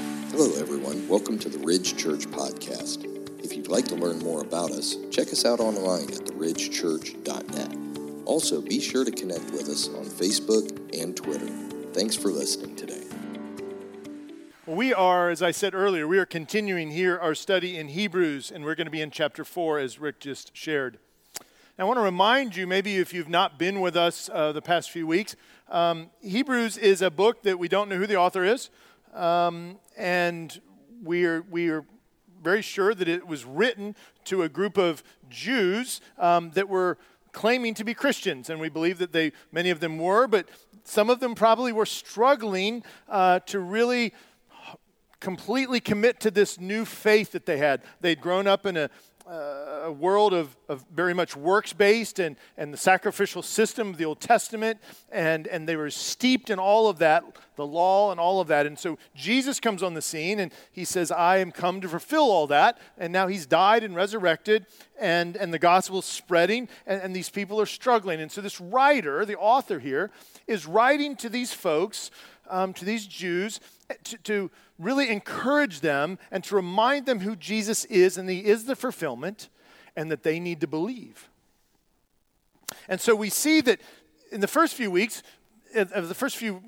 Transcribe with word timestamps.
Hello, 0.00 0.58
everyone. 0.58 1.06
Welcome 1.08 1.38
to 1.40 1.50
the 1.50 1.58
Ridge 1.58 1.96
Church 1.96 2.26
Podcast. 2.26 3.04
If 3.44 3.54
you'd 3.54 3.68
like 3.68 3.84
to 3.86 3.94
learn 3.94 4.18
more 4.20 4.40
about 4.40 4.70
us, 4.70 4.96
check 5.10 5.28
us 5.28 5.44
out 5.44 5.60
online 5.60 6.04
at 6.04 6.24
theridgechurch.net. 6.24 8.24
Also, 8.24 8.62
be 8.62 8.80
sure 8.80 9.04
to 9.04 9.10
connect 9.10 9.50
with 9.50 9.68
us 9.68 9.88
on 9.88 10.06
Facebook 10.06 10.70
and 10.98 11.14
Twitter. 11.14 11.48
Thanks 11.92 12.16
for 12.16 12.28
listening 12.28 12.76
today. 12.76 13.02
We 14.64 14.94
are, 14.94 15.28
as 15.28 15.42
I 15.42 15.50
said 15.50 15.74
earlier, 15.74 16.08
we 16.08 16.18
are 16.18 16.26
continuing 16.26 16.92
here 16.92 17.18
our 17.18 17.34
study 17.34 17.76
in 17.76 17.88
Hebrews, 17.88 18.50
and 18.50 18.64
we're 18.64 18.76
going 18.76 18.86
to 18.86 18.90
be 18.90 19.02
in 19.02 19.10
chapter 19.10 19.44
4, 19.44 19.80
as 19.80 19.98
Rick 19.98 20.20
just 20.20 20.56
shared. 20.56 20.98
I 21.80 21.84
want 21.84 21.96
to 21.96 22.02
remind 22.02 22.56
you, 22.56 22.66
maybe 22.66 22.98
if 22.98 23.14
you've 23.14 23.30
not 23.30 23.58
been 23.58 23.80
with 23.80 23.96
us 23.96 24.28
uh, 24.32 24.52
the 24.52 24.60
past 24.60 24.90
few 24.90 25.06
weeks, 25.06 25.34
um, 25.70 26.10
Hebrews 26.20 26.76
is 26.76 27.00
a 27.00 27.10
book 27.10 27.42
that 27.44 27.58
we 27.58 27.68
don't 27.68 27.88
know 27.88 27.96
who 27.96 28.06
the 28.06 28.16
author 28.16 28.44
is, 28.44 28.68
um, 29.14 29.78
and 29.96 30.60
we 31.02 31.24
are, 31.24 31.42
we 31.50 31.68
are 31.68 31.84
very 32.42 32.62
sure 32.62 32.94
that 32.94 33.08
it 33.08 33.26
was 33.26 33.44
written 33.44 33.94
to 34.24 34.42
a 34.42 34.48
group 34.48 34.78
of 34.78 35.02
Jews 35.28 36.00
um, 36.18 36.50
that 36.52 36.68
were 36.68 36.98
claiming 37.32 37.74
to 37.74 37.84
be 37.84 37.94
Christians, 37.94 38.50
and 38.50 38.60
we 38.60 38.68
believe 38.68 38.98
that 38.98 39.12
they, 39.12 39.32
many 39.52 39.70
of 39.70 39.80
them 39.80 39.98
were, 39.98 40.26
but 40.26 40.48
some 40.84 41.10
of 41.10 41.20
them 41.20 41.34
probably 41.34 41.72
were 41.72 41.86
struggling 41.86 42.82
uh, 43.08 43.40
to 43.40 43.60
really 43.60 44.12
completely 45.20 45.80
commit 45.80 46.18
to 46.20 46.30
this 46.30 46.58
new 46.58 46.84
faith 46.84 47.32
that 47.32 47.46
they 47.46 47.58
had. 47.58 47.82
They'd 48.00 48.20
grown 48.20 48.46
up 48.46 48.66
in 48.66 48.76
a 48.76 48.90
uh, 49.30 49.82
a 49.84 49.92
world 49.92 50.34
of, 50.34 50.56
of 50.68 50.84
very 50.92 51.14
much 51.14 51.36
works 51.36 51.72
based 51.72 52.18
and, 52.18 52.36
and 52.56 52.72
the 52.72 52.78
sacrificial 52.78 53.42
system 53.42 53.90
of 53.90 53.96
the 53.96 54.04
Old 54.04 54.20
Testament, 54.20 54.80
and, 55.10 55.46
and 55.46 55.68
they 55.68 55.76
were 55.76 55.90
steeped 55.90 56.50
in 56.50 56.58
all 56.58 56.88
of 56.88 56.98
that, 56.98 57.22
the 57.56 57.66
law 57.66 58.10
and 58.10 58.18
all 58.18 58.40
of 58.40 58.48
that. 58.48 58.66
And 58.66 58.78
so 58.78 58.98
Jesus 59.14 59.60
comes 59.60 59.82
on 59.82 59.94
the 59.94 60.02
scene 60.02 60.40
and 60.40 60.52
he 60.72 60.84
says, 60.84 61.12
I 61.12 61.38
am 61.38 61.52
come 61.52 61.80
to 61.80 61.88
fulfill 61.88 62.30
all 62.30 62.46
that. 62.48 62.78
And 62.98 63.12
now 63.12 63.28
he's 63.28 63.46
died 63.46 63.84
and 63.84 63.94
resurrected, 63.94 64.66
and, 64.98 65.36
and 65.36 65.54
the 65.54 65.58
gospel 65.58 66.00
is 66.00 66.06
spreading, 66.06 66.68
and, 66.86 67.00
and 67.00 67.14
these 67.14 67.30
people 67.30 67.60
are 67.60 67.66
struggling. 67.66 68.20
And 68.20 68.32
so 68.32 68.40
this 68.40 68.60
writer, 68.60 69.24
the 69.24 69.38
author 69.38 69.78
here, 69.78 70.10
is 70.46 70.66
writing 70.66 71.16
to 71.16 71.28
these 71.28 71.52
folks, 71.52 72.10
um, 72.50 72.72
to 72.74 72.84
these 72.84 73.06
Jews, 73.06 73.60
to, 74.04 74.18
to 74.18 74.50
really 74.78 75.08
encourage 75.08 75.80
them 75.80 76.18
and 76.30 76.44
to 76.44 76.56
remind 76.56 77.06
them 77.06 77.20
who 77.20 77.36
Jesus 77.36 77.84
is 77.86 78.18
and 78.18 78.28
he 78.28 78.44
is 78.44 78.64
the 78.64 78.76
fulfillment 78.76 79.48
and 79.96 80.10
that 80.10 80.22
they 80.22 80.38
need 80.40 80.60
to 80.60 80.66
believe. 80.66 81.28
And 82.88 83.00
so 83.00 83.14
we 83.14 83.30
see 83.30 83.60
that 83.62 83.80
in 84.30 84.40
the 84.40 84.46
first 84.46 84.74
few 84.74 84.90
weeks, 84.90 85.22
of 85.74 86.08
the 86.08 86.14
first 86.14 86.36
few 86.36 86.62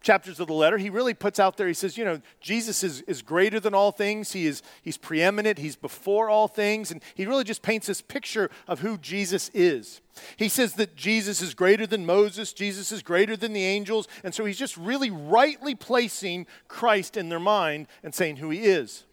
chapters 0.00 0.40
of 0.40 0.46
the 0.46 0.54
letter, 0.54 0.78
he 0.78 0.90
really 0.90 1.14
puts 1.14 1.38
out 1.38 1.56
there, 1.56 1.68
he 1.68 1.74
says, 1.74 1.98
you 1.98 2.04
know, 2.04 2.20
Jesus 2.40 2.82
is, 2.82 3.02
is 3.02 3.22
greater 3.22 3.60
than 3.60 3.74
all 3.74 3.92
things. 3.92 4.32
He 4.32 4.46
is, 4.46 4.62
he's 4.82 4.96
preeminent. 4.96 5.58
He's 5.58 5.76
before 5.76 6.30
all 6.30 6.48
things. 6.48 6.90
And 6.90 7.02
he 7.14 7.26
really 7.26 7.44
just 7.44 7.62
paints 7.62 7.86
this 7.86 8.00
picture 8.00 8.50
of 8.66 8.80
who 8.80 8.98
Jesus 8.98 9.50
is. 9.52 10.00
He 10.36 10.48
says 10.48 10.74
that 10.74 10.96
Jesus 10.96 11.40
is 11.40 11.54
greater 11.54 11.86
than 11.86 12.06
Moses. 12.06 12.52
Jesus 12.52 12.92
is 12.92 13.02
greater 13.02 13.36
than 13.36 13.52
the 13.52 13.64
angels. 13.64 14.08
And 14.24 14.34
so 14.34 14.44
he's 14.44 14.58
just 14.58 14.76
really 14.76 15.10
rightly 15.10 15.74
placing 15.74 16.46
Christ 16.68 17.16
in 17.16 17.28
their 17.28 17.40
mind 17.40 17.86
and 18.02 18.14
saying 18.14 18.36
who 18.36 18.50
he 18.50 18.60
is. 18.60 19.04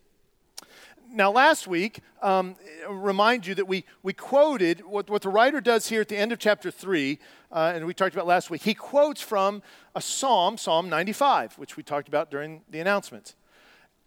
Now, 1.11 1.31
last 1.31 1.67
week, 1.67 2.01
um, 2.21 2.55
remind 2.89 3.47
you 3.47 3.55
that 3.55 3.67
we, 3.67 3.85
we 4.03 4.13
quoted 4.13 4.85
what, 4.85 5.09
what 5.09 5.21
the 5.21 5.29
writer 5.29 5.61
does 5.61 5.87
here 5.87 6.01
at 6.01 6.09
the 6.09 6.17
end 6.17 6.31
of 6.31 6.39
chapter 6.39 6.69
3, 6.69 7.19
uh, 7.51 7.73
and 7.75 7.85
we 7.85 7.93
talked 7.93 8.13
about 8.13 8.27
last 8.27 8.49
week. 8.49 8.63
He 8.63 8.73
quotes 8.73 9.21
from 9.21 9.61
a 9.95 10.01
psalm, 10.01 10.57
Psalm 10.57 10.89
95, 10.89 11.57
which 11.57 11.77
we 11.77 11.83
talked 11.83 12.07
about 12.07 12.29
during 12.29 12.61
the 12.69 12.79
announcements. 12.79 13.35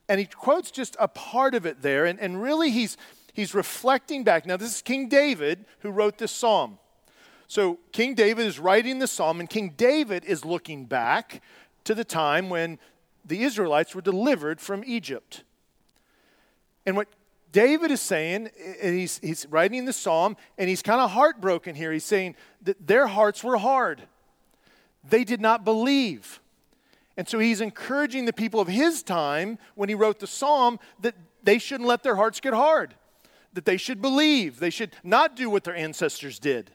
And 0.09 0.20
he 0.20 0.27
quotes 0.27 0.70
just 0.70 0.97
a 0.98 1.09
part 1.09 1.55
of 1.55 1.65
it 1.65 1.83
there, 1.83 2.05
and, 2.05 2.19
and 2.19 2.42
really 2.42 2.70
he's, 2.70 2.97
he's 3.33 3.55
reflecting 3.55 4.25
back. 4.25 4.45
Now, 4.45 4.57
this 4.57 4.75
is 4.75 4.83
King 4.83 5.09
David 5.09 5.64
who 5.80 5.91
wrote 5.91 6.19
this 6.19 6.33
psalm. 6.33 6.79
So, 7.47 7.79
King 7.92 8.14
David 8.14 8.47
is 8.47 8.58
writing 8.58 8.98
the 8.98 9.07
psalm, 9.07 9.41
and 9.41 9.48
King 9.48 9.74
David 9.77 10.24
is 10.24 10.45
looking 10.45 10.85
back 10.85 11.42
to 11.85 11.95
the 11.95 12.05
time 12.05 12.51
when 12.51 12.79
the 13.24 13.42
Israelites 13.42 13.95
were 13.95 14.03
delivered 14.03 14.61
from 14.61 14.83
Egypt. 14.86 15.45
And 16.86 16.96
what 16.96 17.08
David 17.52 17.91
is 17.91 18.01
saying, 18.01 18.51
and 18.83 18.98
he's, 18.98 19.18
he's 19.18 19.46
writing 19.46 19.85
the 19.85 19.92
psalm, 19.92 20.36
and 20.57 20.68
he's 20.68 20.83
kind 20.83 21.01
of 21.01 21.11
heartbroken 21.11 21.74
here. 21.74 21.92
He's 21.92 22.05
saying 22.05 22.36
that 22.63 22.86
their 22.86 23.07
hearts 23.07 23.42
were 23.42 23.58
hard, 23.58 24.02
they 25.08 25.24
did 25.24 25.41
not 25.41 25.64
believe. 25.64 26.41
And 27.17 27.29
so 27.29 27.39
he's 27.39 27.61
encouraging 27.61 28.24
the 28.24 28.33
people 28.33 28.61
of 28.61 28.68
his 28.68 29.02
time 29.02 29.58
when 29.74 29.89
he 29.89 29.95
wrote 29.95 30.20
the 30.20 30.27
psalm 30.27 30.79
that 31.01 31.14
they 31.42 31.58
shouldn't 31.58 31.89
let 31.89 32.02
their 32.02 32.17
hearts 32.17 32.41
get 32.41 32.55
hard, 32.55 32.95
that 33.52 33.64
they 33.64 33.77
should 33.77 34.01
believe, 34.01 34.58
they 34.58 34.70
should 34.70 34.92
not 35.02 35.36
do 35.36 35.51
what 35.51 35.64
their 35.64 35.74
ancestors 35.74 36.39
did. 36.39 36.70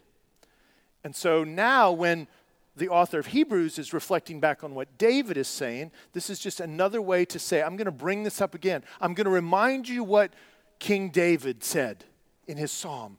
And 1.03 1.15
so 1.15 1.43
now, 1.43 1.91
when 1.91 2.27
the 2.75 2.89
author 2.89 3.19
of 3.19 3.27
Hebrews 3.27 3.79
is 3.79 3.93
reflecting 3.93 4.39
back 4.39 4.63
on 4.63 4.75
what 4.75 4.97
David 4.97 5.37
is 5.37 5.47
saying. 5.47 5.91
This 6.13 6.29
is 6.29 6.39
just 6.39 6.59
another 6.59 7.01
way 7.01 7.25
to 7.25 7.39
say, 7.39 7.61
I'm 7.63 7.77
going 7.77 7.85
to 7.85 7.91
bring 7.91 8.23
this 8.23 8.41
up 8.41 8.53
again. 8.53 8.83
I'm 8.99 9.13
going 9.13 9.25
to 9.25 9.31
remind 9.31 9.87
you 9.87 10.03
what 10.03 10.33
King 10.79 11.09
David 11.09 11.63
said 11.63 12.03
in 12.47 12.57
his 12.57 12.71
psalm 12.71 13.17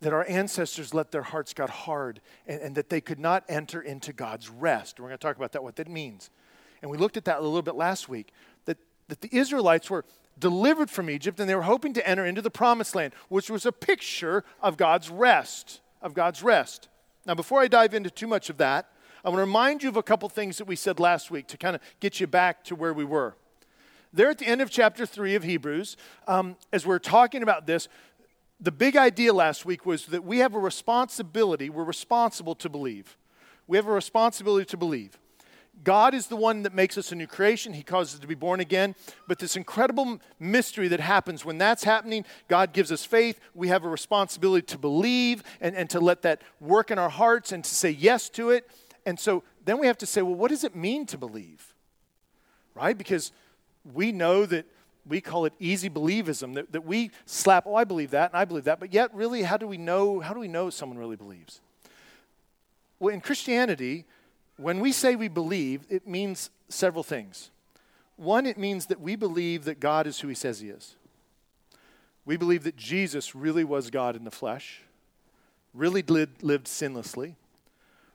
that 0.00 0.12
our 0.12 0.26
ancestors 0.28 0.94
let 0.94 1.12
their 1.12 1.22
hearts 1.22 1.52
got 1.52 1.70
hard 1.70 2.20
and, 2.46 2.60
and, 2.60 2.74
that 2.74 2.88
they 2.88 3.00
could 3.00 3.20
not 3.20 3.44
enter 3.48 3.82
into 3.82 4.12
God's 4.12 4.48
rest. 4.48 4.98
We're 4.98 5.08
going 5.08 5.18
to 5.18 5.22
talk 5.22 5.36
about 5.36 5.52
that, 5.52 5.62
what 5.62 5.76
that 5.76 5.88
means. 5.88 6.30
And 6.80 6.90
we 6.90 6.96
looked 6.96 7.18
at 7.18 7.26
that 7.26 7.38
a 7.38 7.42
little 7.42 7.62
bit 7.62 7.74
last 7.74 8.08
week 8.08 8.32
that, 8.64 8.78
that 9.08 9.20
the 9.20 9.28
Israelites 9.30 9.90
were 9.90 10.06
delivered 10.38 10.90
from 10.90 11.10
Egypt 11.10 11.38
and 11.38 11.48
they 11.48 11.54
were 11.54 11.62
hoping 11.62 11.92
to 11.92 12.08
enter 12.08 12.24
into 12.24 12.40
the 12.40 12.50
promised 12.50 12.94
land, 12.94 13.12
which 13.28 13.50
was 13.50 13.66
a 13.66 13.72
picture 13.72 14.42
of 14.62 14.78
God's 14.78 15.10
rest, 15.10 15.80
of 16.00 16.14
God's 16.14 16.42
rest. 16.42 16.88
Now, 17.30 17.36
before 17.36 17.60
I 17.60 17.68
dive 17.68 17.94
into 17.94 18.10
too 18.10 18.26
much 18.26 18.50
of 18.50 18.56
that, 18.56 18.90
I 19.24 19.28
want 19.28 19.36
to 19.36 19.42
remind 19.42 19.84
you 19.84 19.88
of 19.88 19.96
a 19.96 20.02
couple 20.02 20.28
things 20.28 20.58
that 20.58 20.64
we 20.64 20.74
said 20.74 20.98
last 20.98 21.30
week 21.30 21.46
to 21.46 21.56
kind 21.56 21.76
of 21.76 21.82
get 22.00 22.18
you 22.18 22.26
back 22.26 22.64
to 22.64 22.74
where 22.74 22.92
we 22.92 23.04
were. 23.04 23.36
There 24.12 24.28
at 24.30 24.38
the 24.38 24.48
end 24.48 24.60
of 24.60 24.68
chapter 24.68 25.06
3 25.06 25.36
of 25.36 25.44
Hebrews, 25.44 25.96
um, 26.26 26.56
as 26.72 26.84
we're 26.84 26.98
talking 26.98 27.44
about 27.44 27.68
this, 27.68 27.86
the 28.58 28.72
big 28.72 28.96
idea 28.96 29.32
last 29.32 29.64
week 29.64 29.86
was 29.86 30.06
that 30.06 30.24
we 30.24 30.38
have 30.38 30.56
a 30.56 30.58
responsibility, 30.58 31.70
we're 31.70 31.84
responsible 31.84 32.56
to 32.56 32.68
believe. 32.68 33.16
We 33.68 33.76
have 33.76 33.86
a 33.86 33.92
responsibility 33.92 34.64
to 34.64 34.76
believe. 34.76 35.16
God 35.82 36.14
is 36.14 36.26
the 36.26 36.36
one 36.36 36.62
that 36.62 36.74
makes 36.74 36.98
us 36.98 37.12
a 37.12 37.14
new 37.14 37.26
creation. 37.26 37.72
He 37.72 37.82
causes 37.82 38.14
us 38.14 38.20
to 38.20 38.26
be 38.26 38.34
born 38.34 38.60
again. 38.60 38.94
But 39.26 39.38
this 39.38 39.56
incredible 39.56 40.20
mystery 40.38 40.88
that 40.88 41.00
happens 41.00 41.44
when 41.44 41.58
that's 41.58 41.84
happening, 41.84 42.24
God 42.48 42.72
gives 42.72 42.92
us 42.92 43.04
faith. 43.04 43.40
We 43.54 43.68
have 43.68 43.84
a 43.84 43.88
responsibility 43.88 44.66
to 44.66 44.78
believe 44.78 45.42
and, 45.60 45.74
and 45.74 45.88
to 45.90 46.00
let 46.00 46.22
that 46.22 46.42
work 46.60 46.90
in 46.90 46.98
our 46.98 47.08
hearts 47.08 47.52
and 47.52 47.64
to 47.64 47.74
say 47.74 47.90
yes 47.90 48.28
to 48.30 48.50
it. 48.50 48.68
And 49.06 49.18
so 49.18 49.42
then 49.64 49.78
we 49.78 49.86
have 49.86 49.98
to 49.98 50.06
say, 50.06 50.22
well, 50.22 50.34
what 50.34 50.50
does 50.50 50.64
it 50.64 50.76
mean 50.76 51.06
to 51.06 51.18
believe? 51.18 51.74
Right? 52.74 52.96
Because 52.96 53.32
we 53.94 54.12
know 54.12 54.46
that 54.46 54.66
we 55.06 55.20
call 55.20 55.46
it 55.46 55.54
easy 55.58 55.88
believism, 55.88 56.54
that, 56.54 56.72
that 56.72 56.84
we 56.84 57.10
slap, 57.24 57.64
oh, 57.66 57.74
I 57.74 57.84
believe 57.84 58.10
that 58.10 58.30
and 58.30 58.38
I 58.38 58.44
believe 58.44 58.64
that. 58.64 58.80
But 58.80 58.92
yet, 58.92 59.14
really, 59.14 59.42
how 59.42 59.56
do 59.56 59.66
we 59.66 59.78
know, 59.78 60.20
how 60.20 60.34
do 60.34 60.40
we 60.40 60.48
know 60.48 60.68
someone 60.68 60.98
really 60.98 61.16
believes? 61.16 61.60
Well, 62.98 63.14
in 63.14 63.22
Christianity, 63.22 64.04
when 64.60 64.80
we 64.80 64.92
say 64.92 65.16
we 65.16 65.28
believe, 65.28 65.86
it 65.88 66.06
means 66.06 66.50
several 66.68 67.02
things. 67.02 67.50
One, 68.16 68.44
it 68.44 68.58
means 68.58 68.86
that 68.86 69.00
we 69.00 69.16
believe 69.16 69.64
that 69.64 69.80
God 69.80 70.06
is 70.06 70.20
who 70.20 70.28
he 70.28 70.34
says 70.34 70.60
he 70.60 70.68
is. 70.68 70.96
We 72.26 72.36
believe 72.36 72.64
that 72.64 72.76
Jesus 72.76 73.34
really 73.34 73.64
was 73.64 73.90
God 73.90 74.14
in 74.14 74.24
the 74.24 74.30
flesh, 74.30 74.82
really 75.72 76.02
lived, 76.02 76.42
lived 76.42 76.66
sinlessly, 76.66 77.36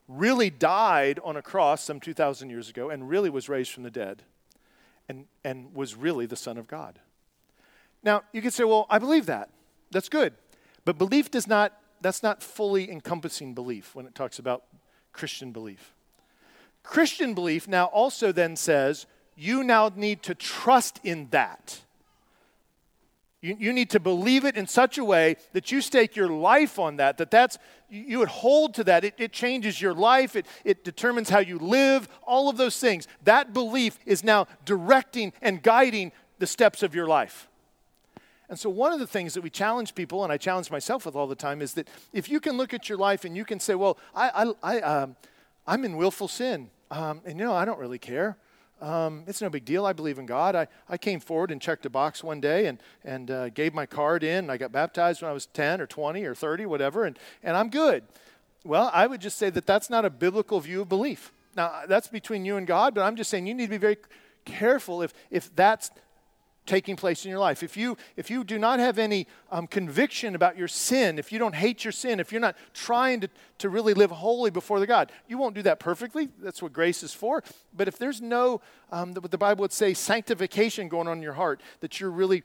really 0.08 0.52
died 0.52 1.20
on 1.24 1.36
a 1.36 1.42
cross 1.42 1.84
some 1.84 2.00
2,000 2.00 2.52
years 2.52 2.70
ago, 2.70 2.92
and 2.92 3.10
really 3.10 3.32
was 3.32 3.50
raised 3.50 3.72
from 3.72 3.82
the 3.82 3.90
dead, 3.90 4.22
and, 5.10 5.26
and 5.44 5.74
was 5.74 5.96
really 5.96 6.28
the 6.28 6.36
Son 6.36 6.58
of 6.58 6.68
God. 6.68 7.00
Now, 8.04 8.22
you 8.32 8.44
could 8.44 8.54
say, 8.54 8.64
well, 8.64 8.86
I 8.88 9.00
believe 9.00 9.26
that. 9.26 9.50
That's 9.90 10.10
good. 10.10 10.34
But 10.86 11.00
belief 11.00 11.32
does 11.32 11.48
not, 11.48 11.74
that's 12.02 12.22
not 12.22 12.44
fully 12.44 12.92
encompassing 12.92 13.56
belief 13.56 13.96
when 13.96 14.06
it 14.06 14.14
talks 14.14 14.38
about 14.38 14.64
Christian 15.12 15.52
belief. 15.52 15.95
Christian 16.86 17.34
belief 17.34 17.68
now 17.68 17.86
also 17.86 18.32
then 18.32 18.56
says 18.56 19.06
you 19.36 19.64
now 19.64 19.92
need 19.96 20.24
to 20.24 20.36
trust 20.36 21.00
in 21.04 21.28
that. 21.32 21.82
You, 23.42 23.58
you 23.60 23.74
need 23.74 23.90
to 23.92 24.00
believe 24.00 24.46
it 24.46 24.56
in 24.56 24.66
such 24.66 24.98
a 24.98 25.04
way 25.04 25.36
that 25.54 25.72
you 25.72 25.82
stake 25.82 26.16
your 26.16 26.30
life 26.30 26.80
on 26.80 26.96
that, 26.96 27.18
that 27.18 27.30
that's, 27.30 27.58
you 27.90 28.20
would 28.20 28.30
hold 28.30 28.74
to 28.76 28.84
that. 28.86 29.04
It, 29.04 29.16
it 29.18 29.32
changes 29.32 29.80
your 29.80 29.94
life, 29.94 30.36
it, 30.36 30.48
it 30.64 30.84
determines 30.84 31.30
how 31.30 31.40
you 31.40 31.60
live, 31.60 32.08
all 32.24 32.50
of 32.50 32.58
those 32.58 32.80
things. 32.80 33.08
That 33.24 33.54
belief 33.54 34.00
is 34.06 34.24
now 34.24 34.48
directing 34.64 35.34
and 35.42 35.62
guiding 35.62 36.12
the 36.40 36.48
steps 36.48 36.82
of 36.82 36.96
your 36.96 37.08
life. 37.08 37.48
And 38.50 38.60
so, 38.60 38.70
one 38.70 38.94
of 38.94 39.00
the 39.00 39.08
things 39.08 39.34
that 39.34 39.42
we 39.42 39.50
challenge 39.50 39.96
people, 39.96 40.24
and 40.24 40.32
I 40.32 40.38
challenge 40.38 40.70
myself 40.70 41.06
with 41.06 41.16
all 41.16 41.28
the 41.28 41.36
time, 41.36 41.62
is 41.62 41.74
that 41.74 41.88
if 42.14 42.30
you 42.30 42.40
can 42.40 42.58
look 42.58 42.74
at 42.74 42.88
your 42.88 42.98
life 42.98 43.26
and 43.26 43.36
you 43.36 43.44
can 43.44 43.60
say, 43.60 43.74
Well, 43.76 43.98
I, 44.16 44.30
I, 44.64 44.76
I, 44.76 44.82
um, 44.82 45.16
I'm 45.66 45.84
in 45.84 45.98
willful 45.98 46.28
sin. 46.28 46.70
Um, 46.92 47.22
and 47.26 47.40
you 47.40 47.46
know, 47.46 47.54
I 47.54 47.66
don't 47.66 47.80
really 47.80 48.00
care. 48.00 48.38
Um, 48.82 49.24
it's 49.26 49.42
no 49.42 49.50
big 49.50 49.66
deal. 49.66 49.86
I 49.86 49.94
believe 49.94 50.20
in 50.20 50.26
God. 50.26 50.56
I, 50.56 50.68
I 50.90 50.98
came 50.98 51.20
forward 51.20 51.50
and 51.52 51.62
checked 51.62 51.86
a 51.86 51.90
box 51.90 52.24
one 52.24 52.42
day 52.42 52.66
and, 52.68 52.80
and 53.04 53.32
uh, 53.32 53.50
gave 53.50 53.74
my 53.74 53.86
card 53.86 54.24
in. 54.24 54.50
I 54.50 54.58
got 54.58 54.72
baptized 54.72 55.22
when 55.22 55.32
I 55.32 55.34
was 55.34 55.46
10 55.48 55.80
or 55.80 55.88
20 55.88 56.24
or 56.26 56.36
30, 56.36 56.66
whatever, 56.66 57.06
and, 57.06 57.18
and 57.42 57.56
I'm 57.56 57.70
good. 57.70 58.04
Well, 58.66 58.92
I 58.94 59.08
would 59.08 59.22
just 59.22 59.38
say 59.38 59.50
that 59.52 59.66
that's 59.66 59.90
not 59.90 60.06
a 60.06 60.10
biblical 60.10 60.60
view 60.60 60.82
of 60.82 60.90
belief. 60.90 61.32
Now, 61.56 61.84
that's 61.88 62.10
between 62.10 62.44
you 62.44 62.58
and 62.58 62.68
God, 62.68 62.94
but 62.94 63.02
I'm 63.02 63.16
just 63.16 63.30
saying 63.30 63.48
you 63.48 63.54
need 63.54 63.68
to 63.68 63.72
be 63.72 63.78
very 63.78 63.98
careful 64.44 65.02
if, 65.02 65.14
if 65.32 65.56
that's 65.56 65.90
taking 66.66 66.96
place 66.96 67.26
in 67.26 67.32
your 67.32 67.40
life. 67.40 67.64
If 67.64 67.78
you, 67.78 67.98
if 68.16 68.30
you 68.30 68.44
do 68.44 68.58
not 68.58 68.80
have 68.80 68.98
any 68.98 69.28
um, 69.52 69.68
conviction 69.68 70.36
about 70.36 70.58
your 70.58 70.68
sin, 70.68 71.20
if 71.20 71.32
you 71.32 71.40
don't 71.40 71.56
hate 71.56 71.84
your 71.84 71.92
sin, 71.92 72.20
if 72.20 72.32
you're 72.32 72.42
not 72.42 72.56
trying 72.74 73.22
to, 73.22 73.30
to 73.60 73.70
really 73.70 73.94
live 73.94 74.12
holy 74.12 74.52
before 74.52 74.80
the 74.80 74.88
God, 74.88 75.12
you 75.28 75.38
won't 75.38 75.56
do 75.56 75.62
that 75.64 75.80
perfectly. 75.80 76.30
That's 76.40 76.62
what 76.62 76.74
grace 76.74 77.04
is 77.04 77.14
for. 77.14 77.44
But 77.76 77.88
if 77.88 77.98
there's 77.98 78.22
no, 78.22 78.62
um, 78.92 79.14
what 79.14 79.32
the 79.32 79.38
Bible 79.38 79.62
would 79.62 79.74
say, 79.74 79.94
sanctification 79.94 80.88
going 80.88 81.08
on 81.08 81.18
in 81.18 81.24
your 81.24 81.34
heart, 81.34 81.62
that 81.82 82.00
you're 82.00 82.12
really 82.12 82.44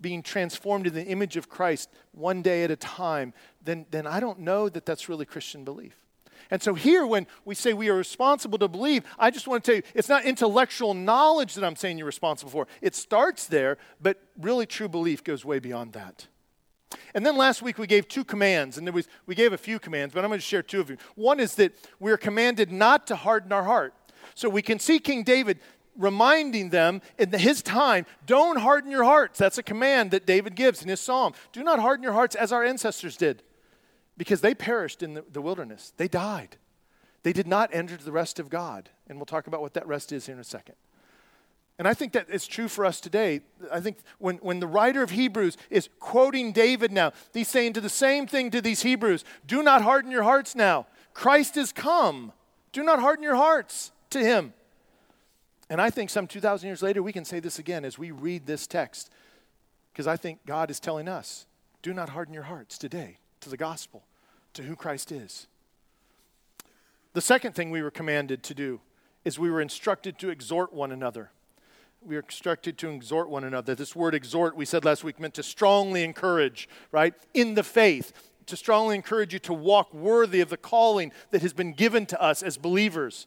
being 0.00 0.22
transformed 0.22 0.86
in 0.86 0.94
the 0.94 1.06
image 1.06 1.36
of 1.36 1.48
Christ 1.48 1.88
one 2.12 2.42
day 2.42 2.64
at 2.64 2.70
a 2.70 2.76
time, 2.76 3.32
then, 3.62 3.86
then 3.90 4.06
I 4.06 4.20
don't 4.20 4.40
know 4.40 4.68
that 4.68 4.84
that's 4.84 5.08
really 5.08 5.24
Christian 5.24 5.64
belief. 5.64 6.01
And 6.50 6.62
so 6.62 6.74
here, 6.74 7.06
when 7.06 7.26
we 7.44 7.54
say 7.54 7.72
we 7.72 7.88
are 7.88 7.94
responsible 7.94 8.58
to 8.58 8.68
believe, 8.68 9.04
I 9.18 9.30
just 9.30 9.46
want 9.46 9.64
to 9.64 9.70
tell 9.70 9.76
you, 9.76 9.82
it's 9.94 10.08
not 10.08 10.24
intellectual 10.24 10.94
knowledge 10.94 11.54
that 11.54 11.64
I'm 11.64 11.76
saying 11.76 11.98
you're 11.98 12.06
responsible 12.06 12.50
for. 12.50 12.66
It 12.80 12.94
starts 12.94 13.46
there, 13.46 13.78
but 14.00 14.20
really 14.38 14.66
true 14.66 14.88
belief 14.88 15.24
goes 15.24 15.44
way 15.44 15.58
beyond 15.58 15.92
that. 15.94 16.26
And 17.14 17.24
then 17.24 17.36
last 17.36 17.62
week 17.62 17.78
we 17.78 17.86
gave 17.86 18.08
two 18.08 18.24
commands, 18.24 18.78
and 18.78 18.86
there 18.86 18.92
was, 18.92 19.08
we 19.26 19.34
gave 19.34 19.52
a 19.52 19.58
few 19.58 19.78
commands, 19.78 20.14
but 20.14 20.24
I'm 20.24 20.30
going 20.30 20.40
to 20.40 20.44
share 20.44 20.62
two 20.62 20.80
of 20.80 20.90
you. 20.90 20.96
One 21.14 21.40
is 21.40 21.54
that 21.56 21.72
we 21.98 22.12
are 22.12 22.16
commanded 22.16 22.70
not 22.70 23.06
to 23.06 23.16
harden 23.16 23.52
our 23.52 23.64
heart. 23.64 23.94
So 24.34 24.48
we 24.48 24.62
can 24.62 24.78
see 24.78 24.98
King 24.98 25.22
David 25.22 25.58
reminding 25.96 26.70
them 26.70 27.02
in 27.18 27.30
his 27.32 27.62
time, 27.62 28.06
don't 28.26 28.58
harden 28.58 28.90
your 28.90 29.04
hearts. 29.04 29.38
That's 29.38 29.58
a 29.58 29.62
command 29.62 30.10
that 30.12 30.26
David 30.26 30.54
gives 30.54 30.82
in 30.82 30.88
his 30.88 31.00
psalm. 31.00 31.34
Do 31.52 31.62
not 31.62 31.78
harden 31.78 32.02
your 32.02 32.14
hearts 32.14 32.34
as 32.34 32.50
our 32.50 32.64
ancestors 32.64 33.16
did 33.16 33.42
because 34.22 34.40
they 34.40 34.54
perished 34.54 35.02
in 35.02 35.14
the, 35.14 35.24
the 35.32 35.42
wilderness. 35.42 35.92
They 35.96 36.06
died. 36.06 36.56
They 37.24 37.32
did 37.32 37.48
not 37.48 37.70
enter 37.72 37.96
the 37.96 38.12
rest 38.12 38.38
of 38.38 38.48
God. 38.48 38.88
And 39.08 39.18
we'll 39.18 39.26
talk 39.26 39.48
about 39.48 39.60
what 39.60 39.74
that 39.74 39.84
rest 39.84 40.12
is 40.12 40.26
here 40.26 40.36
in 40.36 40.40
a 40.40 40.44
second. 40.44 40.76
And 41.76 41.88
I 41.88 41.94
think 41.94 42.12
that 42.12 42.28
it's 42.28 42.46
true 42.46 42.68
for 42.68 42.86
us 42.86 43.00
today. 43.00 43.40
I 43.72 43.80
think 43.80 43.96
when, 44.20 44.36
when 44.36 44.60
the 44.60 44.68
writer 44.68 45.02
of 45.02 45.10
Hebrews 45.10 45.56
is 45.70 45.88
quoting 45.98 46.52
David 46.52 46.92
now, 46.92 47.10
he's 47.34 47.48
saying 47.48 47.72
to 47.72 47.80
the 47.80 47.88
same 47.88 48.28
thing 48.28 48.52
to 48.52 48.60
these 48.60 48.82
Hebrews 48.82 49.24
do 49.44 49.60
not 49.60 49.82
harden 49.82 50.12
your 50.12 50.22
hearts 50.22 50.54
now. 50.54 50.86
Christ 51.14 51.56
is 51.56 51.72
come. 51.72 52.30
Do 52.70 52.84
not 52.84 53.00
harden 53.00 53.24
your 53.24 53.34
hearts 53.34 53.90
to 54.10 54.20
him. 54.20 54.54
And 55.68 55.80
I 55.80 55.90
think 55.90 56.10
some 56.10 56.28
2,000 56.28 56.64
years 56.64 56.80
later, 56.80 57.02
we 57.02 57.12
can 57.12 57.24
say 57.24 57.40
this 57.40 57.58
again 57.58 57.84
as 57.84 57.98
we 57.98 58.12
read 58.12 58.46
this 58.46 58.68
text, 58.68 59.10
because 59.92 60.06
I 60.06 60.16
think 60.16 60.46
God 60.46 60.70
is 60.70 60.78
telling 60.78 61.08
us 61.08 61.46
do 61.82 61.92
not 61.92 62.10
harden 62.10 62.32
your 62.32 62.44
hearts 62.44 62.78
today 62.78 63.18
to 63.40 63.50
the 63.50 63.56
gospel, 63.56 64.04
to 64.54 64.62
who 64.62 64.76
Christ 64.76 65.12
is. 65.12 65.46
The 67.14 67.20
second 67.20 67.54
thing 67.54 67.70
we 67.70 67.82
were 67.82 67.90
commanded 67.90 68.42
to 68.44 68.54
do 68.54 68.80
is 69.24 69.38
we 69.38 69.50
were 69.50 69.60
instructed 69.60 70.18
to 70.18 70.30
exhort 70.30 70.72
one 70.72 70.92
another. 70.92 71.30
We 72.04 72.16
are 72.16 72.20
instructed 72.20 72.78
to 72.78 72.90
exhort 72.90 73.28
one 73.28 73.44
another. 73.44 73.74
This 73.74 73.94
word 73.94 74.14
exhort, 74.14 74.56
we 74.56 74.64
said 74.64 74.84
last 74.84 75.04
week, 75.04 75.20
meant 75.20 75.34
to 75.34 75.42
strongly 75.42 76.02
encourage, 76.02 76.68
right? 76.90 77.14
In 77.32 77.54
the 77.54 77.62
faith, 77.62 78.12
to 78.46 78.56
strongly 78.56 78.96
encourage 78.96 79.32
you 79.32 79.38
to 79.40 79.52
walk 79.52 79.94
worthy 79.94 80.40
of 80.40 80.48
the 80.48 80.56
calling 80.56 81.12
that 81.30 81.42
has 81.42 81.52
been 81.52 81.72
given 81.72 82.06
to 82.06 82.20
us 82.20 82.42
as 82.42 82.56
believers. 82.56 83.26